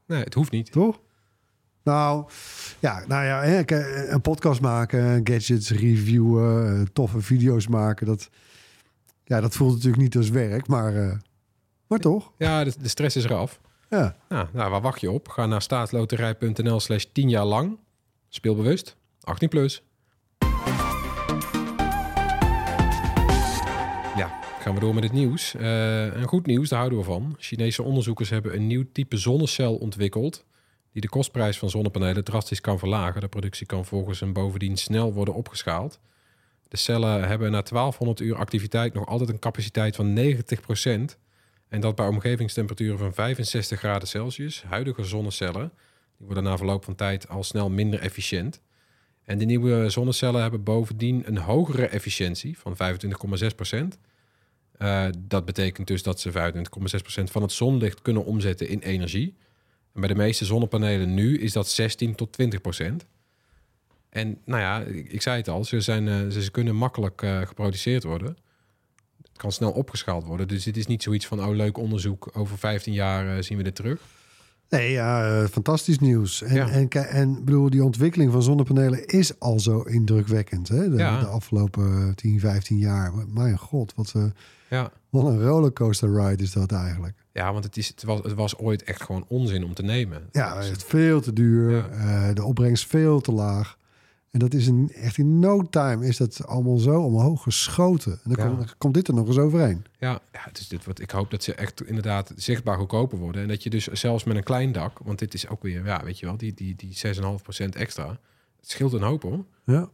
Nee, 0.07 0.23
het 0.23 0.35
hoeft 0.35 0.51
niet. 0.51 0.73
toch? 0.73 1.01
Nou, 1.83 2.29
ja, 2.79 3.03
nou 3.07 3.25
ja, 3.25 3.63
k- 3.63 3.71
een 4.09 4.21
podcast 4.21 4.61
maken, 4.61 5.21
gadgets 5.25 5.71
reviewen, 5.71 6.77
eh, 6.81 6.87
toffe 6.93 7.21
video's 7.21 7.69
maken. 7.69 8.07
Dat, 8.07 8.31
ja, 9.25 9.41
dat 9.41 9.57
voelt 9.57 9.75
natuurlijk 9.75 10.03
niet 10.03 10.17
als 10.17 10.29
werk, 10.31 10.67
maar, 10.67 10.95
eh, 10.97 11.17
maar 11.89 11.99
toch. 11.99 12.33
Ja, 12.39 12.65
de, 12.65 12.73
de 12.81 12.89
stress 12.89 13.17
is 13.17 13.25
eraf. 13.25 13.61
Ja. 13.91 14.17
Nou, 14.29 14.47
nou, 14.53 14.71
waar 14.71 14.81
wacht 14.81 15.01
je 15.01 15.11
op? 15.11 15.29
Ga 15.29 15.47
naar 15.47 15.63
staatsloterij.nl 15.63 16.81
slash 16.81 17.05
10 17.13 17.29
jaar 17.29 17.45
lang. 17.45 17.79
Speel 18.29 18.55
bewust. 18.55 18.97
18 19.21 19.49
plus. 19.49 19.83
Ja, 24.17 24.39
gaan 24.61 24.75
we 24.75 24.81
door 24.81 24.95
met 24.95 25.03
het 25.03 25.13
nieuws. 25.13 25.55
Eh 25.55 26.15
een 26.15 26.29
goed 26.29 26.47
nieuws, 26.47 26.69
daar 26.69 26.79
houden 26.79 26.99
we 26.99 27.05
van. 27.05 27.35
Chinese 27.39 27.83
onderzoekers 27.83 28.31
hebben 28.31 28.55
een 28.55 28.67
nieuw 28.67 28.85
type 28.93 29.17
zonnecel 29.17 29.77
ontwikkeld... 29.77 30.45
die 30.93 31.03
de 31.03 31.09
kostprijs 31.09 31.59
van 31.59 31.71
zonnepanelen 31.71 32.25
drastisch 32.25 32.61
kan 32.61 32.79
verlagen. 32.79 33.21
De 33.21 33.29
productie 33.29 33.67
kan 33.67 33.85
volgens 33.85 34.21
hem 34.21 34.33
bovendien 34.33 34.77
snel 34.77 35.13
worden 35.13 35.35
opgeschaald. 35.35 36.01
De 36.69 36.77
cellen 36.77 37.29
hebben 37.29 37.51
na 37.51 37.63
1200 37.63 38.21
uur 38.21 38.37
activiteit 38.37 38.95
nog 38.95 39.07
altijd 39.07 39.29
een 39.29 39.39
capaciteit 39.39 39.97
van 39.97 40.19
90%. 40.19 41.19
En 41.69 41.81
dat 41.81 41.95
bij 41.95 42.07
omgevingstemperaturen 42.07 42.99
van 42.99 43.15
65 43.15 43.79
graden 43.79 44.09
Celsius. 44.09 44.63
Huidige 44.63 45.05
zonnecellen 45.05 45.73
die 46.17 46.27
worden 46.27 46.45
na 46.45 46.57
verloop 46.57 46.85
van 46.85 46.95
tijd 46.95 47.29
al 47.29 47.45
snel 47.45 47.71
minder 47.71 48.01
efficiënt. 48.01 48.61
En 49.25 49.39
de 49.39 49.45
nieuwe 49.45 49.91
zonnecellen 49.91 50.41
hebben 50.41 50.63
bovendien 50.63 51.23
een 51.27 51.39
hogere 51.39 51.87
efficiëntie 51.87 52.59
van 52.59 52.77
25,6%. 52.77 53.99
Uh, 54.79 55.07
dat 55.19 55.45
betekent 55.45 55.87
dus 55.87 56.03
dat 56.03 56.21
ze 56.21 56.33
25,6% 56.33 57.25
van 57.25 57.43
het 57.43 57.53
zonlicht 57.53 58.03
kunnen 58.03 58.25
omzetten 58.25 58.69
in 58.69 58.79
energie. 58.79 59.37
En 59.95 60.01
bij 60.01 60.09
de 60.09 60.15
meeste 60.15 60.45
zonnepanelen 60.45 61.15
nu 61.15 61.39
is 61.39 61.53
dat 61.53 61.69
16 61.69 62.15
tot 62.15 62.37
20%. 62.43 62.47
En 64.09 64.41
nou 64.45 64.61
ja, 64.61 64.81
ik, 65.09 65.23
zei 65.23 65.37
het 65.37 65.49
al, 65.49 65.65
ze, 65.65 65.81
zijn, 65.81 66.33
ze, 66.33 66.51
kunnen 66.51 66.77
makkelijk 66.77 67.23
uh, 67.23 67.41
geproduceerd 67.41 68.05
worden. 68.05 68.37
Kan 69.39 69.53
snel 69.53 69.71
opgeschaald 69.71 70.25
worden. 70.25 70.49
Dus 70.49 70.65
het 70.65 70.77
is 70.77 70.87
niet 70.87 71.03
zoiets 71.03 71.27
van, 71.27 71.45
oh 71.45 71.55
leuk 71.55 71.79
onderzoek, 71.79 72.31
over 72.33 72.59
15 72.59 72.93
jaar 72.93 73.43
zien 73.43 73.57
we 73.57 73.63
dit 73.63 73.75
terug. 73.75 74.01
Nee, 74.69 74.91
ja, 74.91 75.47
fantastisch 75.49 75.99
nieuws. 75.99 76.43
En, 76.43 76.55
ja. 76.55 76.69
en, 76.69 76.89
en 76.91 77.45
bedoel, 77.45 77.71
die 77.71 77.85
ontwikkeling 77.85 78.33
van 78.33 78.43
zonnepanelen 78.43 79.07
is 79.07 79.41
al 79.41 79.61
zo 79.61 79.81
indrukwekkend. 79.81 80.69
Hè? 80.69 80.91
De, 80.91 80.97
ja. 80.97 81.21
de 81.21 81.27
afgelopen 81.27 82.15
10, 82.15 82.41
15 82.41 82.79
jaar. 82.79 83.13
Mijn 83.29 83.59
god, 83.59 83.93
wat, 83.95 84.13
uh, 84.17 84.25
ja. 84.71 84.93
wat 85.11 85.25
een 85.25 85.43
rollercoaster 85.43 86.15
ride 86.15 86.43
is 86.43 86.53
dat 86.53 86.73
eigenlijk. 86.73 87.15
Ja, 87.33 87.53
want 87.53 87.65
het, 87.65 87.77
is, 87.77 87.89
het, 87.89 88.03
was, 88.03 88.21
het 88.23 88.35
was 88.35 88.59
ooit 88.59 88.83
echt 88.83 89.03
gewoon 89.03 89.25
onzin 89.29 89.65
om 89.65 89.75
te 89.75 89.83
nemen. 89.83 90.29
Ja, 90.33 90.57
het 90.57 90.77
is 90.77 90.85
veel 90.87 91.21
te 91.21 91.33
duur. 91.33 91.71
Ja. 91.71 92.29
Uh, 92.29 92.35
de 92.35 92.45
opbrengst 92.45 92.87
veel 92.87 93.21
te 93.21 93.33
laag. 93.33 93.78
En 94.31 94.39
dat 94.39 94.55
is 94.55 94.67
een, 94.67 94.91
echt 94.95 95.19
in 95.19 95.39
no 95.39 95.63
time 95.69 96.07
is 96.07 96.17
dat 96.17 96.47
allemaal 96.47 96.77
zo 96.77 97.03
omhoog 97.03 97.43
geschoten. 97.43 98.21
En 98.25 98.33
dan, 98.33 98.49
Ja. 98.49 98.55
komt, 98.57 98.77
komt 98.79 98.95
dit 98.95 99.09
er 99.09 99.15
nog 99.15 99.27
eens 99.27 99.39
overheen. 99.39 99.85
Ja, 99.99 100.21
ja 100.33 100.41
het 100.41 100.59
is 100.59 100.69
dit 100.69 100.85
wat 100.85 101.01
ik 101.01 101.11
hoop 101.11 101.31
dat 101.31 101.43
ze 101.43 101.55
echt 101.55 101.83
inderdaad 101.87 102.33
zichtbaar 102.37 102.77
goedkoper 102.79 103.19
worden. 103.19 103.43
En 103.43 103.49
dat 103.49 103.63
je 103.63 103.71
dus 103.71 103.87
zelfs 103.87 104.25
met 104.25 104.37
een 104.37 104.43
klein 104.43 104.73
dak, 104.73 104.99
want 104.99 105.19
dit 105.19 105.35
is 105.35 105.49
ook 105.49 105.63
weer, 105.63 105.85
ja, 105.85 106.05
weet 106.05 106.19
je 106.19 106.27
wel, 106.27 106.37
die, 106.37 106.55
die, 106.55 106.75
die 106.77 106.97
6,5% 107.07 107.69
extra. 107.69 108.09
Het 108.61 108.71
scheelt 108.71 108.93
een 108.93 109.03
hoop 109.03 109.23
hoor. 109.23 109.45
Ja. 109.65 109.89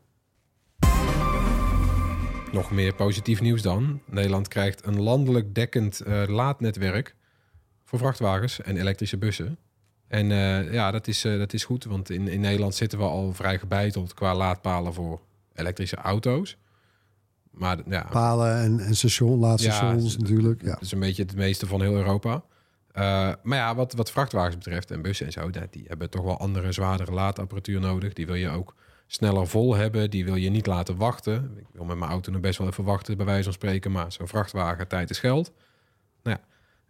Nog 2.52 2.70
meer 2.70 2.94
positief 2.94 3.40
nieuws 3.40 3.62
dan. 3.62 4.00
Nederland 4.06 4.48
krijgt 4.48 4.86
een 4.86 5.00
landelijk 5.00 5.54
dekkend 5.54 6.00
eh, 6.00 6.22
laadnetwerk 6.26 7.16
voor 7.84 7.98
vrachtwagens 7.98 8.60
en 8.62 8.76
elektrische 8.76 9.16
bussen. 9.18 9.58
En 10.14 10.30
eh, 10.30 10.72
ja, 10.72 10.90
dat 10.90 11.06
is, 11.06 11.24
eh, 11.24 11.38
dat 11.38 11.52
is 11.52 11.64
goed, 11.64 11.84
want 11.84 12.10
in, 12.10 12.28
in 12.28 12.40
Nederland 12.40 12.74
zitten 12.74 12.98
we 12.98 13.04
al 13.04 13.32
vrij 13.32 13.58
gebeiteld 13.58 14.14
qua 14.14 14.34
laadpalen 14.34 14.94
voor 14.94 15.20
elektrische 15.54 15.96
auto's. 15.96 16.56
Maar 17.50 17.78
ja, 17.88 18.06
Palen 18.10 18.56
en, 18.56 18.80
en 18.80 18.96
station, 18.96 19.38
laadstations 19.38 20.12
Ja, 20.12 20.18
natuurlijk. 20.18 20.62
Ja. 20.62 20.72
dat 20.72 20.82
is 20.82 20.92
een 20.92 21.00
beetje 21.00 21.22
het 21.22 21.36
meeste 21.36 21.66
van 21.66 21.82
heel 21.82 21.94
Europa. 21.94 22.44
Eh, 22.92 23.32
maar 23.42 23.58
ja, 23.58 23.74
wat, 23.74 23.92
wat 23.92 24.10
vrachtwagens 24.10 24.56
betreft 24.56 24.90
en 24.90 25.02
bussen 25.02 25.26
en 25.26 25.32
zo, 25.32 25.50
die 25.70 25.84
hebben 25.86 26.10
toch 26.10 26.24
wel 26.24 26.38
andere, 26.38 26.72
zwaardere 26.72 27.12
laadapparatuur 27.12 27.80
nodig. 27.80 28.12
Die 28.12 28.26
wil 28.26 28.34
je 28.34 28.48
ook 28.48 28.74
sneller 29.06 29.46
vol 29.46 29.74
hebben. 29.74 30.10
Die 30.10 30.24
wil 30.24 30.36
je 30.36 30.50
niet 30.50 30.66
laten 30.66 30.96
wachten. 30.96 31.54
Ik 31.58 31.66
wil 31.72 31.84
met 31.84 31.98
mijn 31.98 32.10
auto 32.10 32.32
nog 32.32 32.40
best 32.40 32.58
wel 32.58 32.68
even 32.68 32.84
wachten, 32.84 33.16
bij 33.16 33.26
wijze 33.26 33.42
van 33.42 33.52
spreken. 33.52 33.92
Maar 33.92 34.12
zo'n 34.12 34.28
vrachtwagen, 34.28 34.88
tijd 34.88 35.10
is 35.10 35.18
geld. 35.18 35.52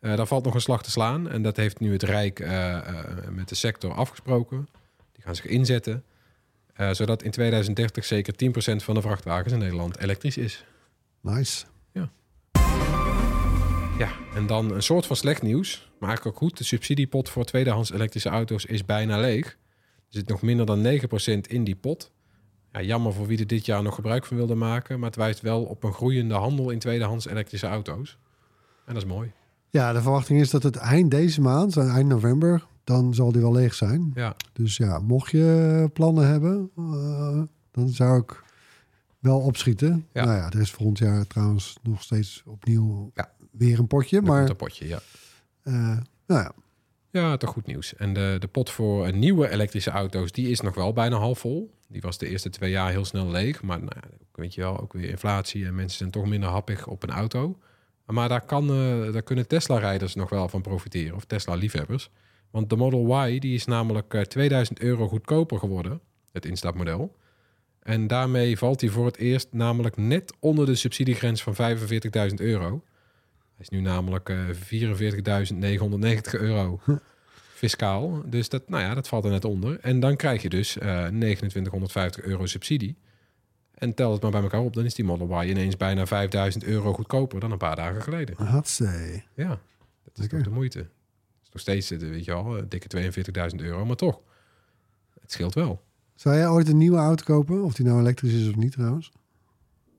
Ja, 0.05 0.11
eh, 0.11 0.17
daar 0.17 0.27
valt 0.27 0.45
nog 0.45 0.55
een 0.55 0.61
slag 0.61 0.83
te 0.83 0.91
slaan. 0.91 1.29
En 1.31 1.43
dat 1.43 1.57
heeft 1.57 1.81
nu 1.81 1.93
het 1.93 2.03
Rijk 2.03 2.41
eh, 2.41 2.77
eh, 2.77 3.29
met 3.31 3.49
de 3.49 3.55
sector 3.55 3.93
afgesproken. 3.93 4.69
Die 5.13 5.23
gaan 5.23 5.35
zich 5.35 5.47
inzetten. 5.47 6.05
zodat 6.91 7.23
in 7.23 7.31
2030 7.31 8.05
zeker 8.05 8.35
10% 8.37 8.85
van 8.85 8.95
de 8.95 9.01
vrachtwagens 9.01 9.53
in 9.53 9.59
Nederland 9.59 9.99
elektrisch 9.99 10.37
is. 10.37 10.65
Nice. 11.21 11.65
Ja, 13.99 14.11
en 14.35 14.47
dan 14.47 14.73
een 14.73 14.83
soort 14.83 15.07
van 15.07 15.17
slecht 15.17 15.43
nieuws, 15.43 15.91
maar 15.99 16.09
eigenlijk 16.09 16.37
ook 16.37 16.43
goed. 16.43 16.59
De 16.59 16.65
subsidiepot 16.65 17.29
voor 17.29 17.45
tweedehands 17.45 17.93
elektrische 17.93 18.29
auto's 18.29 18.65
is 18.65 18.85
bijna 18.85 19.19
leeg. 19.19 19.47
Er 19.47 19.57
zit 20.09 20.29
nog 20.29 20.43
minder 20.43 20.67
dan 20.67 20.83
9% 20.83 21.41
in 21.49 21.65
die 21.65 21.77
pot. 21.77 22.13
Ja, 22.73 22.83
jammer 22.83 23.13
voor 23.13 23.27
wie 23.27 23.39
er 23.39 23.47
dit 23.47 23.67
jaar 23.67 23.83
nog 23.83 23.95
gebruik 23.95 24.27
van 24.27 24.37
wilde 24.37 24.55
maken, 24.55 24.99
maar 24.99 25.09
het 25.09 25.19
wijst 25.19 25.41
wel 25.41 25.63
op 25.63 25.85
een 25.85 25.93
groeiende 25.93 26.35
handel 26.35 26.71
in 26.71 26.79
tweedehands 26.79 27.27
elektrische 27.27 27.67
auto's. 27.67 28.19
En 28.87 28.95
dat 28.95 29.03
is 29.03 29.09
mooi. 29.09 29.33
Ja, 29.75 29.93
de 29.93 30.03
verwachting 30.03 30.41
is 30.41 30.51
dat 30.51 30.63
het 30.63 30.77
eind 30.77 31.11
deze 31.11 31.41
maand, 31.41 31.77
eind 31.77 32.09
november, 32.09 32.67
dan 32.85 33.15
zal 33.15 33.33
die 33.33 33.41
wel 33.41 33.53
leeg 33.53 33.75
zijn. 33.75 34.11
Ja, 34.15 34.37
Dus 34.53 34.77
ja, 34.77 34.99
mocht 34.99 35.31
je 35.31 35.91
plannen 35.93 36.27
hebben, 36.29 36.71
eh, 36.77 37.43
dan 37.71 37.89
zou 37.89 38.21
ik 38.21 38.43
wel 39.19 39.39
opschieten. 39.41 40.07
Ja. 40.13 40.25
Nou 40.25 40.37
ja, 40.37 40.51
er 40.51 40.61
is 40.61 40.71
volgend 40.71 40.99
jaar 40.99 41.27
trouwens 41.27 41.77
nog 41.83 42.03
steeds 42.03 42.43
opnieuw 42.47 43.11
Ja. 43.15 43.31
weer 43.51 43.79
een 43.79 43.87
potje. 43.87 44.21
maar... 44.23 44.41
Maar 44.41 44.51
een 44.51 44.57
potje, 44.57 44.89
ja. 44.89 44.99
eh, 45.63 45.75
nou 46.27 46.43
ja, 46.43 46.53
Ja, 47.11 47.37
toch 47.37 47.51
goed 47.51 47.67
nieuws. 47.67 47.95
En 47.97 48.13
de, 48.13 48.37
de 48.39 48.47
pot 48.49 48.71
voor 48.71 49.07
eh, 49.07 49.13
nieuwe 49.13 49.49
elektrische 49.51 49.91
auto's, 49.91 50.33
die 50.33 50.49
is 50.51 50.61
nog 50.61 50.75
wel 50.75 50.93
bijna 50.93 51.17
half 51.17 51.39
vol. 51.39 51.75
Die 51.89 52.01
was 52.01 52.19
de 52.19 52.29
eerste 52.29 52.51
twee 52.51 52.71
jaar 52.71 52.91
heel 52.91 53.05
snel 53.05 53.31
leeg. 53.31 53.63
Maar 53.63 53.79
nou, 53.79 53.97
weet 54.35 54.55
je 54.55 54.61
wel, 54.61 54.81
ook 54.81 54.93
weer 54.93 55.09
inflatie 55.09 55.67
en 55.67 55.75
mensen 55.75 55.99
zijn 55.99 56.11
toch 56.11 56.27
minder 56.27 56.49
happig 56.49 56.87
op 56.87 57.03
een 57.03 57.11
auto. 57.11 57.59
Maar 58.07 58.29
daar, 58.29 58.45
kan, 58.45 58.71
eh, 58.71 59.13
daar 59.13 59.23
kunnen 59.23 59.49
Tesla-rijders 59.49 60.15
nog 60.15 60.31
wel 60.31 60.49
van 60.49 60.63
profiteren, 60.63 61.17
of 61.17 61.25
Tesla-liefhebbers. 61.25 62.11
Want 62.51 62.71
de 62.71 62.77
Model 62.77 63.27
Y 63.27 63.39
die 63.39 63.55
is 63.55 63.65
namelijk 63.65 64.15
eh, 64.15 64.21
2000 64.21 64.81
euro 64.81 65.09
goedkoper 65.09 65.59
geworden, 65.59 66.01
het 66.33 66.47
instapmodel. 66.47 67.17
En 67.83 68.07
daarmee 68.07 68.59
valt 68.59 68.81
hij 68.81 68.91
voor 68.91 69.07
het 69.07 69.17
eerst 69.17 69.49
namelijk 69.51 69.97
net 69.97 70.35
onder 70.41 70.67
de 70.67 70.75
subsidiegrens 70.75 71.43
van 71.43 71.55
45.000 71.55 72.35
euro. 72.35 72.83
Hij 73.55 73.59
is 73.59 73.69
nu 73.69 73.81
namelijk 73.81 74.29
eh 74.29 74.49
44.990 74.49 76.41
euro 76.41 76.81
fiscaal. 77.63 78.23
Dus 78.27 78.49
dat, 78.49 78.69
nou 78.69 78.83
ja, 78.83 78.95
dat 78.95 79.09
valt 79.09 79.25
er 79.25 79.31
net 79.31 79.45
onder. 79.45 79.79
En 79.81 80.01
dan 80.01 80.17
krijg 80.17 80.43
je 80.43 80.49
dus 80.49 80.79
eh 80.79 81.07
2950 81.07 82.25
euro 82.25 82.47
subsidie. 82.47 82.97
En 83.85 83.95
tel 83.95 84.13
het 84.13 84.23
maar 84.23 84.31
bij 84.31 84.43
elkaar 84.43 84.61
op, 84.61 84.75
dan 84.75 84.85
is 84.85 84.95
die 84.95 85.05
Model 85.05 85.43
Y 85.43 85.49
ineens 85.49 85.77
bijna 85.77 86.07
5000 86.07 86.65
euro 86.65 86.93
goedkoper 86.93 87.41
dan 87.41 87.51
een 87.51 87.59
paar 87.59 87.77
dagen 87.77 88.03
geleden. 88.03 88.47
hatsé. 88.47 89.23
Ja, 89.35 89.49
dat 90.05 90.19
is 90.19 90.29
toch 90.29 90.43
de 90.43 90.51
moeite. 90.51 90.79
Het 90.79 90.89
is 91.43 91.51
nog 91.53 91.61
steeds, 91.61 91.91
eh, 91.91 91.99
weet 91.99 92.25
je 92.25 92.31
wel, 92.31 92.57
eh, 92.57 92.63
dikke 92.69 92.89
42.000 92.89 93.63
euro, 93.63 93.85
maar 93.85 93.97
toch. 93.97 94.21
Het 95.21 95.33
scheelt 95.33 95.55
wel. 95.55 95.83
Zou 96.15 96.37
jij 96.37 96.49
ooit 96.49 96.69
een 96.69 96.77
nieuwe 96.77 96.97
auto 96.97 97.25
kopen? 97.25 97.63
Of 97.63 97.75
die 97.75 97.87
nou 97.87 98.01
elektrisch 98.01 98.33
is 98.33 98.49
of 98.49 98.57
niet 98.57 98.73
trouwens? 98.73 99.13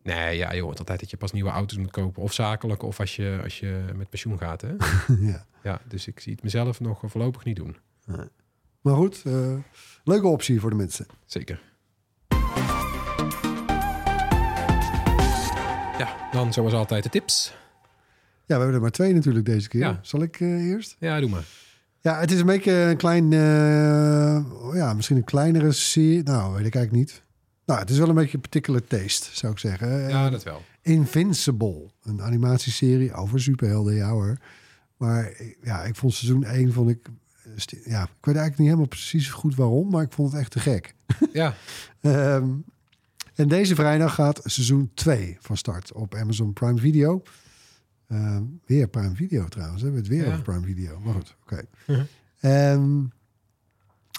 Nee, 0.03 0.37
ja, 0.37 0.53
je 0.53 0.61
hoort 0.61 0.79
altijd 0.79 0.99
dat 0.99 1.09
je 1.09 1.17
pas 1.17 1.31
nieuwe 1.31 1.49
auto's 1.49 1.77
moet 1.77 1.91
kopen. 1.91 2.23
Of 2.23 2.33
zakelijk, 2.33 2.83
of 2.83 2.99
als 2.99 3.15
je, 3.15 3.39
als 3.43 3.59
je 3.59 3.85
met 3.95 4.09
pensioen 4.09 4.37
gaat. 4.37 4.61
Hè? 4.61 4.75
ja. 5.31 5.45
ja, 5.63 5.81
dus 5.87 6.07
ik 6.07 6.19
zie 6.19 6.33
het 6.33 6.43
mezelf 6.43 6.79
nog 6.79 7.01
voorlopig 7.05 7.43
niet 7.43 7.55
doen. 7.55 7.77
Maar 8.81 8.95
goed, 8.95 9.21
eh, 9.25 9.57
leuke 10.03 10.27
optie 10.27 10.59
voor 10.59 10.69
de 10.69 10.75
mensen. 10.75 11.05
Zeker. 11.25 11.74
Dan 16.35 16.53
zoals 16.53 16.73
altijd 16.73 17.03
de 17.03 17.09
tips. 17.09 17.53
Ja, 18.45 18.55
we 18.55 18.61
hebben 18.61 18.73
er 18.73 18.81
maar 18.81 18.91
twee 18.91 19.13
natuurlijk 19.13 19.45
deze 19.45 19.67
keer. 19.67 19.79
Ja. 19.81 19.99
Zal 20.01 20.21
ik 20.21 20.39
eh, 20.39 20.65
eerst? 20.67 20.95
Ja, 20.99 21.19
doe 21.19 21.29
maar. 21.29 21.43
Ja, 22.01 22.19
het 22.19 22.31
is 22.31 22.39
een 22.39 22.45
beetje 22.45 22.71
een 22.71 22.97
klein, 22.97 23.33
eh, 23.33 24.73
ja, 24.73 24.93
misschien 24.93 25.17
een 25.17 25.23
kleinere 25.23 25.71
serie. 25.71 26.23
Nou, 26.23 26.55
weet 26.55 26.65
ik 26.65 26.75
eigenlijk 26.75 27.05
niet. 27.05 27.23
Nou, 27.65 27.79
het 27.79 27.89
is 27.89 27.97
wel 27.97 28.09
een 28.09 28.15
beetje 28.15 28.35
een 28.35 28.41
particular 28.41 28.83
taste, 28.87 29.29
zou 29.33 29.51
ik 29.53 29.59
zeggen. 29.59 30.09
Ja, 30.09 30.25
Eh, 30.25 30.31
dat 30.31 30.43
wel. 30.43 30.61
Invincible, 30.81 31.85
een 32.03 32.21
animatieserie 32.21 33.13
over 33.13 33.41
superhelden, 33.41 33.95
ja 33.95 34.09
hoor. 34.09 34.37
Maar 34.97 35.31
ja, 35.63 35.83
ik 35.83 35.95
vond 35.95 36.13
seizoen 36.13 36.43
1 36.45 36.73
vond 36.73 36.89
ik, 36.89 37.07
ja, 37.85 38.01
ik 38.03 38.09
weet 38.25 38.35
eigenlijk 38.35 38.57
niet 38.57 38.67
helemaal 38.67 38.87
precies 38.87 39.29
goed 39.29 39.55
waarom, 39.55 39.89
maar 39.89 40.03
ik 40.03 40.11
vond 40.13 40.31
het 40.31 40.41
echt 40.41 40.51
te 40.51 40.59
gek. 40.59 40.93
Ja, 41.33 41.53
Ehm, 42.01 42.45
en 43.35 43.47
deze 43.47 43.75
vrijdag 43.75 44.13
gaat 44.13 44.41
seizoen 44.43 44.91
2 44.93 45.37
van 45.39 45.57
start 45.57 45.93
op 45.93 46.15
Amazon 46.15 46.53
Prime 46.53 46.79
Video. 46.79 47.21
Ehm, 48.07 48.43
weer 48.65 48.87
Prime 48.87 49.15
Video 49.15 49.47
trouwens, 49.47 49.81
we 49.81 49.87
hebben 49.87 50.03
het 50.03 50.11
weer 50.13 50.25
Ja. 50.25 50.31
over 50.31 50.41
Prime 50.43 50.65
Video. 50.65 50.99
Maar 50.99 51.13
goed, 51.13 51.35
oké. 51.43 51.61
Mhm. 51.87 52.03
Ehm, 52.39 53.03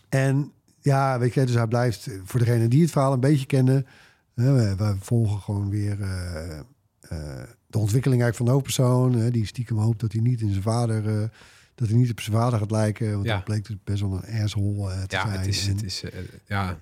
en 0.09 0.53
ja, 0.81 1.19
weet 1.19 1.35
je, 1.35 1.45
dus 1.47 1.55
hij 1.55 1.67
blijft, 1.67 2.09
voor 2.25 2.41
degene 2.41 2.69
die 2.69 2.83
het 2.83 2.91
verhaal 2.91 3.13
een 3.13 3.21
beetje 3.21 3.47
kennen, 3.47 3.87
we, 4.35 4.75
we 4.77 4.97
volgen 5.01 5.41
gewoon 5.41 5.71
weer 5.71 6.01
eh, 6.03 6.59
eh, 6.59 7.43
de 7.67 7.79
ontwikkeling 7.79 8.23
eigenlijk 8.23 8.37
van 8.37 8.47
de 8.47 8.53
hoofdpersoon. 8.53 9.31
Die 9.31 9.47
stiekem 9.47 9.79
hoopt 9.79 10.01
dat 10.01 10.13
hij 10.13 10.21
niet 10.21 10.41
in 10.41 10.51
zijn 10.51 10.63
vader, 10.63 11.09
eh, 11.23 11.29
dat 11.75 11.89
hij 11.89 11.97
niet 11.97 12.11
op 12.11 12.21
zijn 12.21 12.37
vader 12.37 12.59
gaat 12.59 12.71
lijken. 12.71 13.13
Want 13.13 13.25
Ja. 13.25 13.35
dat 13.35 13.45
bleek 13.45 13.67
dus 13.67 13.77
best 13.85 14.01
wel 14.01 14.21
een 14.25 14.43
asshole 14.43 14.93
eh, 14.93 15.03
te 15.03 15.17
ja, 15.17 15.23
zijn. 15.27 15.39
het 15.39 15.47
is, 15.47 15.67
En- 15.69 15.75
het 15.75 15.83
is, 15.85 16.05
ja. 16.47 16.81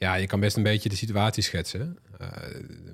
Ja, 0.00 0.14
je 0.14 0.26
kan 0.26 0.40
best 0.40 0.56
een 0.56 0.62
beetje 0.62 0.88
de 0.88 0.96
situatie 0.96 1.42
schetsen. 1.42 1.98
Eh, 2.18 2.28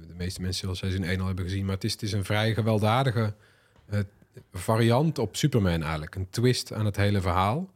de, 0.06 0.14
meeste 0.16 0.40
mensen 0.40 0.60
zullen 0.60 0.76
seizoen 0.76 1.02
1 1.02 1.20
al 1.20 1.26
hebben 1.26 1.44
gezien. 1.44 1.64
Maar 1.64 1.74
het 1.74 1.84
is, 1.84 1.92
het 1.92 2.02
is 2.02 2.12
een 2.12 2.24
vrij 2.24 2.54
gewelddadige 2.54 3.34
eh, 3.88 4.00
variant 4.52 5.18
op 5.18 5.36
Superman 5.36 5.82
eigenlijk. 5.82 6.14
Een 6.14 6.30
twist 6.30 6.72
aan 6.72 6.84
het 6.84 6.96
hele 6.96 7.20
verhaal. 7.20 7.70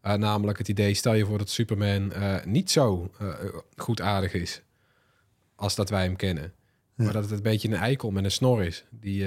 Eh, 0.00 0.14
namelijk 0.14 0.58
het 0.58 0.68
idee, 0.68 0.94
stel 0.94 1.14
je 1.14 1.24
voor 1.24 1.38
dat 1.38 1.50
Superman 1.50 2.12
niet 2.44 2.70
zo 2.70 3.10
uh, 3.22 3.34
goedaardig 3.76 4.32
is 4.32 4.62
als 5.54 5.74
dat 5.74 5.90
wij 5.90 6.02
hem 6.02 6.16
kennen. 6.16 6.52
Ja. 6.94 7.04
Maar 7.04 7.12
dat 7.12 7.22
het 7.22 7.32
een 7.32 7.42
beetje 7.42 7.68
een 7.68 7.74
eikel 7.74 8.10
met 8.10 8.24
een 8.24 8.30
snor 8.30 8.64
is. 8.64 8.84
Die, 8.90 9.26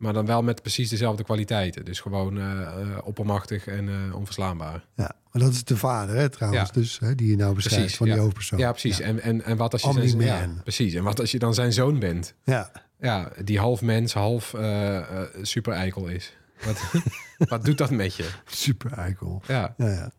maar 0.00 0.12
dan 0.12 0.26
wel 0.26 0.42
met 0.42 0.62
precies 0.62 0.88
dezelfde 0.88 1.24
kwaliteiten. 1.24 1.84
Dus 1.84 2.00
gewoon 2.00 2.36
uh, 2.36 2.98
oppermachtig 3.04 3.66
en 3.66 3.88
uh, 3.88 4.14
onverslaanbaar. 4.14 4.86
Ja, 4.94 5.16
maar 5.32 5.42
dat 5.42 5.52
is 5.52 5.64
de 5.64 5.76
vader, 5.76 6.16
hè, 6.16 6.28
trouwens. 6.28 6.70
Ja. 6.74 6.80
Dus 6.80 6.98
hè, 6.98 7.14
die 7.14 7.30
je 7.30 7.36
nou 7.36 7.54
beschrijft 7.54 7.80
Precies, 7.80 7.96
van 7.96 8.06
die 8.06 8.14
ja. 8.14 8.20
hoofdpersoon. 8.22 8.58
Ja, 8.58 8.70
precies. 8.70 8.96
Ja. 8.96 9.04
En, 9.04 9.22
en, 9.22 9.44
en 9.44 9.56
wat 9.56 9.72
als 9.72 9.82
je 9.82 9.88
Omni 9.88 10.08
zijn, 10.08 10.50
Man. 10.50 10.62
precies. 10.62 10.94
En 10.94 11.02
wat 11.02 11.20
als 11.20 11.30
je 11.30 11.38
dan 11.38 11.54
zijn 11.54 11.72
zoon 11.72 11.98
bent? 11.98 12.34
ja. 12.44 12.70
Ja, 13.00 13.32
die 13.44 13.58
half 13.58 13.82
mens, 13.82 14.12
half 14.12 14.52
uh, 14.54 15.00
super 15.42 15.72
eikel 15.72 16.06
is. 16.06 16.36
Wat, 16.64 16.82
wat 17.50 17.64
doet 17.64 17.78
dat 17.78 17.90
met 17.90 18.14
je? 18.14 18.30
Super 18.46 18.92
eikel. 18.92 19.42
Ja. 19.46 19.74
Ja, 19.76 19.88
ja. 19.88 20.12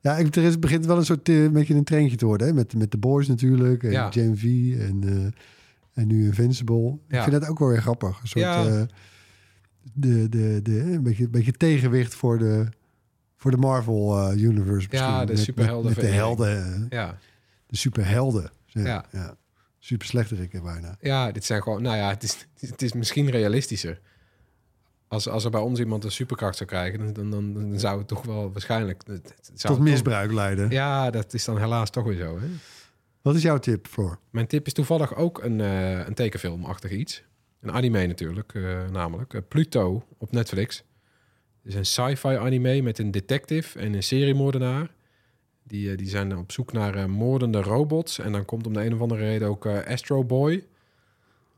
Ja, 0.00 0.16
ik, 0.16 0.36
er 0.36 0.42
is, 0.42 0.58
begint 0.58 0.86
wel 0.86 0.96
een 0.96 1.04
soort 1.04 1.28
uh, 1.28 1.50
beetje 1.50 1.74
een 1.74 1.84
treintje 1.84 2.16
te 2.16 2.26
worden. 2.26 2.46
Hè? 2.46 2.52
Met, 2.52 2.74
met 2.74 2.90
de 2.90 2.98
boys 2.98 3.28
natuurlijk. 3.28 3.82
En. 3.82 4.12
Gen 4.12 4.38
V 4.38 4.44
en, 4.78 5.34
en 5.92 6.06
nu 6.06 6.24
Invincible. 6.24 6.98
Ik 7.08 7.20
vind 7.20 7.30
dat 7.30 7.48
ook 7.48 7.58
wel 7.58 7.68
weer 7.68 7.80
grappig. 7.80 8.20
Een 8.20 8.28
soort 8.28 8.44
Ja. 8.44 8.86
De, 9.92 10.28
de, 10.28 10.60
de, 10.62 10.80
een, 10.80 11.02
beetje, 11.02 11.24
een 11.24 11.30
beetje 11.30 11.52
tegenwicht 11.52 12.14
voor 12.14 12.38
de, 12.38 12.68
voor 13.36 13.50
de 13.50 13.56
Marvel 13.56 14.32
uh, 14.32 14.42
Universe. 14.42 14.88
Ja, 14.90 15.24
de 15.24 15.32
Met- 15.32 15.42
superhelden 15.42 15.86
Met, 15.86 15.96
met 15.96 16.04
de 16.10 16.12
helden. 16.12 16.80
uh, 16.82 16.86
Ja. 16.98 17.18
De 17.66 17.76
superhelden. 17.76 18.50
Ja, 18.66 18.80
Ja. 18.84 19.04
ja. 19.12 19.36
Super 19.78 20.06
slechterikken 20.06 20.62
bijna. 20.62 20.96
ja, 21.00 21.32
dit 21.32 21.44
zijn 21.44 21.62
gewoon... 21.62 21.82
Nou 21.82 21.96
ja, 21.96 22.08
het 22.08 22.22
is, 22.22 22.46
het 22.60 22.82
is 22.82 22.92
misschien 22.92 23.30
realistischer. 23.30 24.00
Als, 25.08 25.28
als 25.28 25.44
er 25.44 25.50
bij 25.50 25.60
ons 25.60 25.78
iemand 25.78 26.04
een 26.04 26.10
superkracht 26.10 26.56
zou 26.56 26.68
krijgen... 26.68 27.12
dan, 27.14 27.30
dan, 27.30 27.52
dan 27.54 27.78
zou 27.78 27.98
het 27.98 28.08
toch 28.08 28.22
wel 28.24 28.52
waarschijnlijk... 28.52 29.02
Het, 29.06 29.34
het 29.36 29.46
zou 29.54 29.74
Tot 29.74 29.84
toch- 29.84 29.92
misbruik 29.94 30.32
leiden. 30.32 30.70
Ja, 30.70 31.10
dat 31.10 31.34
is 31.34 31.44
dan 31.44 31.58
helaas 31.58 31.90
toch 31.90 32.04
weer 32.04 32.16
zo. 32.18 32.38
Hè? 32.40 32.46
Wat 33.22 33.34
is 33.34 33.42
jouw 33.42 33.58
tip 33.58 33.86
voor? 33.88 34.18
Mijn 34.30 34.46
tip 34.46 34.66
is 34.66 34.72
toevallig 34.72 35.14
ook 35.16 35.42
een, 35.42 35.60
eh, 35.60 36.06
een 36.06 36.14
tekenfilmachtig 36.14 36.90
iets. 36.90 37.24
Een 37.64 37.72
anime 37.72 38.06
natuurlijk, 38.06 38.54
eh, 38.54 38.88
namelijk. 38.90 39.34
Eh, 39.34 39.40
Pluto 39.48 40.06
op 40.18 40.32
Netflix. 40.32 40.76
Het 41.62 41.72
is 41.72 41.74
een 41.74 41.86
sci-fi 41.86 42.28
anime 42.36 42.82
met 42.82 42.98
een 42.98 43.10
detective 43.10 43.78
en 43.78 43.94
een 43.94 44.02
seriemoordenaar. 44.02 44.94
Die, 45.62 45.90
eh, 45.90 45.96
die 45.96 46.08
zijn 46.08 46.36
op 46.36 46.52
zoek 46.52 46.72
naar 46.72 47.10
moordende 47.10 47.62
robots. 47.62 48.18
En 48.18 48.32
dan 48.32 48.44
komt 48.44 48.66
om 48.66 48.72
de 48.72 48.84
een 48.84 48.94
of 48.94 49.00
andere 49.00 49.20
reden 49.20 49.48
ook 49.48 49.66
Astro 49.66 50.24
Boy 50.24 50.66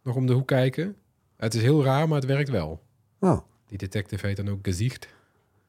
nog 0.03 0.15
om 0.17 0.27
de 0.27 0.33
hoek 0.33 0.47
kijken. 0.47 0.97
Het 1.37 1.55
is 1.55 1.63
heel 1.63 1.85
raar, 1.85 2.09
maar 2.09 2.19
het 2.19 2.27
werkt 2.29 2.49
wel. 2.51 2.83
Oh, 3.21 3.39
Die 3.67 3.79
detective 3.79 4.27
heet 4.27 4.37
dan 4.37 4.49
ook 4.49 4.59
Gezicht. 4.63 5.09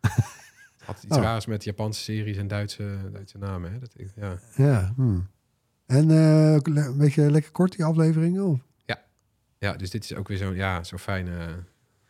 Had 0.85 1.03
iets 1.03 1.15
Oh. 1.17 1.23
raars 1.23 1.45
met 1.45 1.63
Japanse 1.63 2.01
series 2.01 2.37
en 2.37 2.47
Duitse, 2.47 2.97
Duitse 3.11 3.37
namen. 3.37 3.71
Hè? 3.71 3.79
Dat, 3.79 3.93
ja. 4.15 4.39
ja. 4.55 4.93
Hmm. 4.95 5.27
En 5.85 6.05
le- 6.07 6.85
een 6.87 6.97
beetje 6.97 7.31
lekker 7.31 7.51
kort 7.51 7.75
die 7.75 7.85
afleveringen? 7.85 8.43
Of? 8.45 8.59
Ja, 9.59 9.73
dus 9.73 9.89
dit 9.89 10.03
is 10.03 10.13
ook 10.15 10.27
weer 10.27 10.37
zo'n 10.37 10.55
ja, 10.55 10.83
zo 10.83 10.97
fijne, 10.97 11.47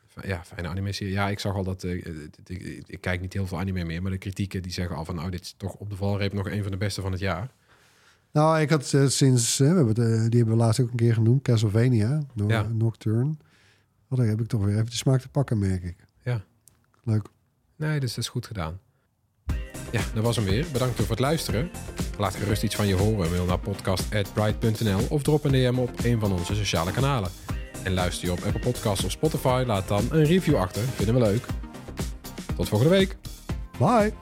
fi- 0.07 0.27
ja, 0.27 0.43
fijne 0.45 0.67
anime-serie. 0.67 1.13
Ja, 1.13 1.29
ik 1.29 1.39
zag 1.39 1.55
al 1.55 1.63
dat... 1.63 1.83
eh, 1.83 2.05
dit- 2.43 2.49
ik, 2.49 2.83
ik 2.87 3.01
kijk 3.01 3.21
niet 3.21 3.33
heel 3.33 3.47
veel 3.47 3.59
anime 3.59 3.83
meer, 3.83 4.01
maar 4.01 4.11
de 4.11 4.17
kritieken 4.17 4.61
die 4.61 4.71
zeggen 4.71 4.95
al 4.95 5.05
van... 5.05 5.15
nou, 5.15 5.29
dit 5.31 5.41
is 5.41 5.53
toch 5.57 5.73
op 5.73 5.89
de 5.89 5.95
valreep 5.95 6.33
nog 6.33 6.49
een 6.49 6.61
van 6.61 6.71
de 6.71 6.77
beste 6.77 7.01
van 7.01 7.11
het 7.11 7.19
jaar. 7.21 7.49
Nou, 8.31 8.59
ik 8.59 8.69
had 8.69 8.93
eh, 8.93 9.07
sinds, 9.07 9.59
eh, 9.59 9.69
we 9.69 9.75
hebben 9.75 9.95
eh, 10.13 10.29
die 10.29 10.39
hebben 10.39 10.57
we 10.57 10.63
laatst 10.63 10.79
ook 10.79 10.89
een 10.89 10.95
keer 10.95 11.13
genoemd, 11.13 11.41
Castlevania, 11.41 12.21
no 12.33 12.47
Ja. 12.47 12.61
Nocturne. 12.63 13.35
Oh, 14.09 14.17
daar 14.17 14.27
heb 14.27 14.41
ik 14.41 14.47
toch 14.47 14.63
weer 14.63 14.73
even 14.73 14.85
de 14.85 14.91
smaak 14.91 15.21
te 15.21 15.29
pakken, 15.29 15.59
merk 15.59 15.83
ik. 15.83 15.95
Ja. 16.23 16.41
Leuk. 17.03 17.27
Nee, 17.75 17.99
dus 17.99 18.09
dat 18.13 18.23
is 18.23 18.29
goed 18.29 18.45
gedaan. 18.45 18.79
Ja, 19.91 20.01
dat 20.13 20.23
was 20.23 20.35
hem 20.35 20.45
weer. 20.45 20.65
Bedankt 20.71 20.95
voor 20.95 21.09
het 21.09 21.19
luisteren. 21.19 21.71
Laat 22.17 22.35
gerust 22.35 22.63
iets 22.63 22.75
van 22.75 22.87
je 22.87 22.95
horen. 22.95 23.29
Mail 23.29 23.45
naar 23.45 23.59
podcast.bright.nl 23.59 24.99
of 25.09 25.23
drop 25.23 25.43
een 25.43 25.51
DM 25.51 25.77
op 25.77 26.03
een 26.03 26.19
van 26.19 26.31
onze 26.31 26.55
sociale 26.55 26.91
kanalen. 26.91 27.29
En 27.83 27.93
luister 27.93 28.27
je 28.27 28.31
op 28.31 28.43
Apple 28.45 28.59
Podcasts 28.59 29.05
of 29.05 29.11
Spotify, 29.11 29.63
laat 29.65 29.87
dan 29.87 30.07
een 30.11 30.23
review 30.23 30.55
achter. 30.55 30.81
Vinden 30.81 31.15
we 31.15 31.21
leuk. 31.21 31.45
Tot 32.55 32.69
volgende 32.69 32.95
week. 32.95 33.15
Bye. 33.77 34.13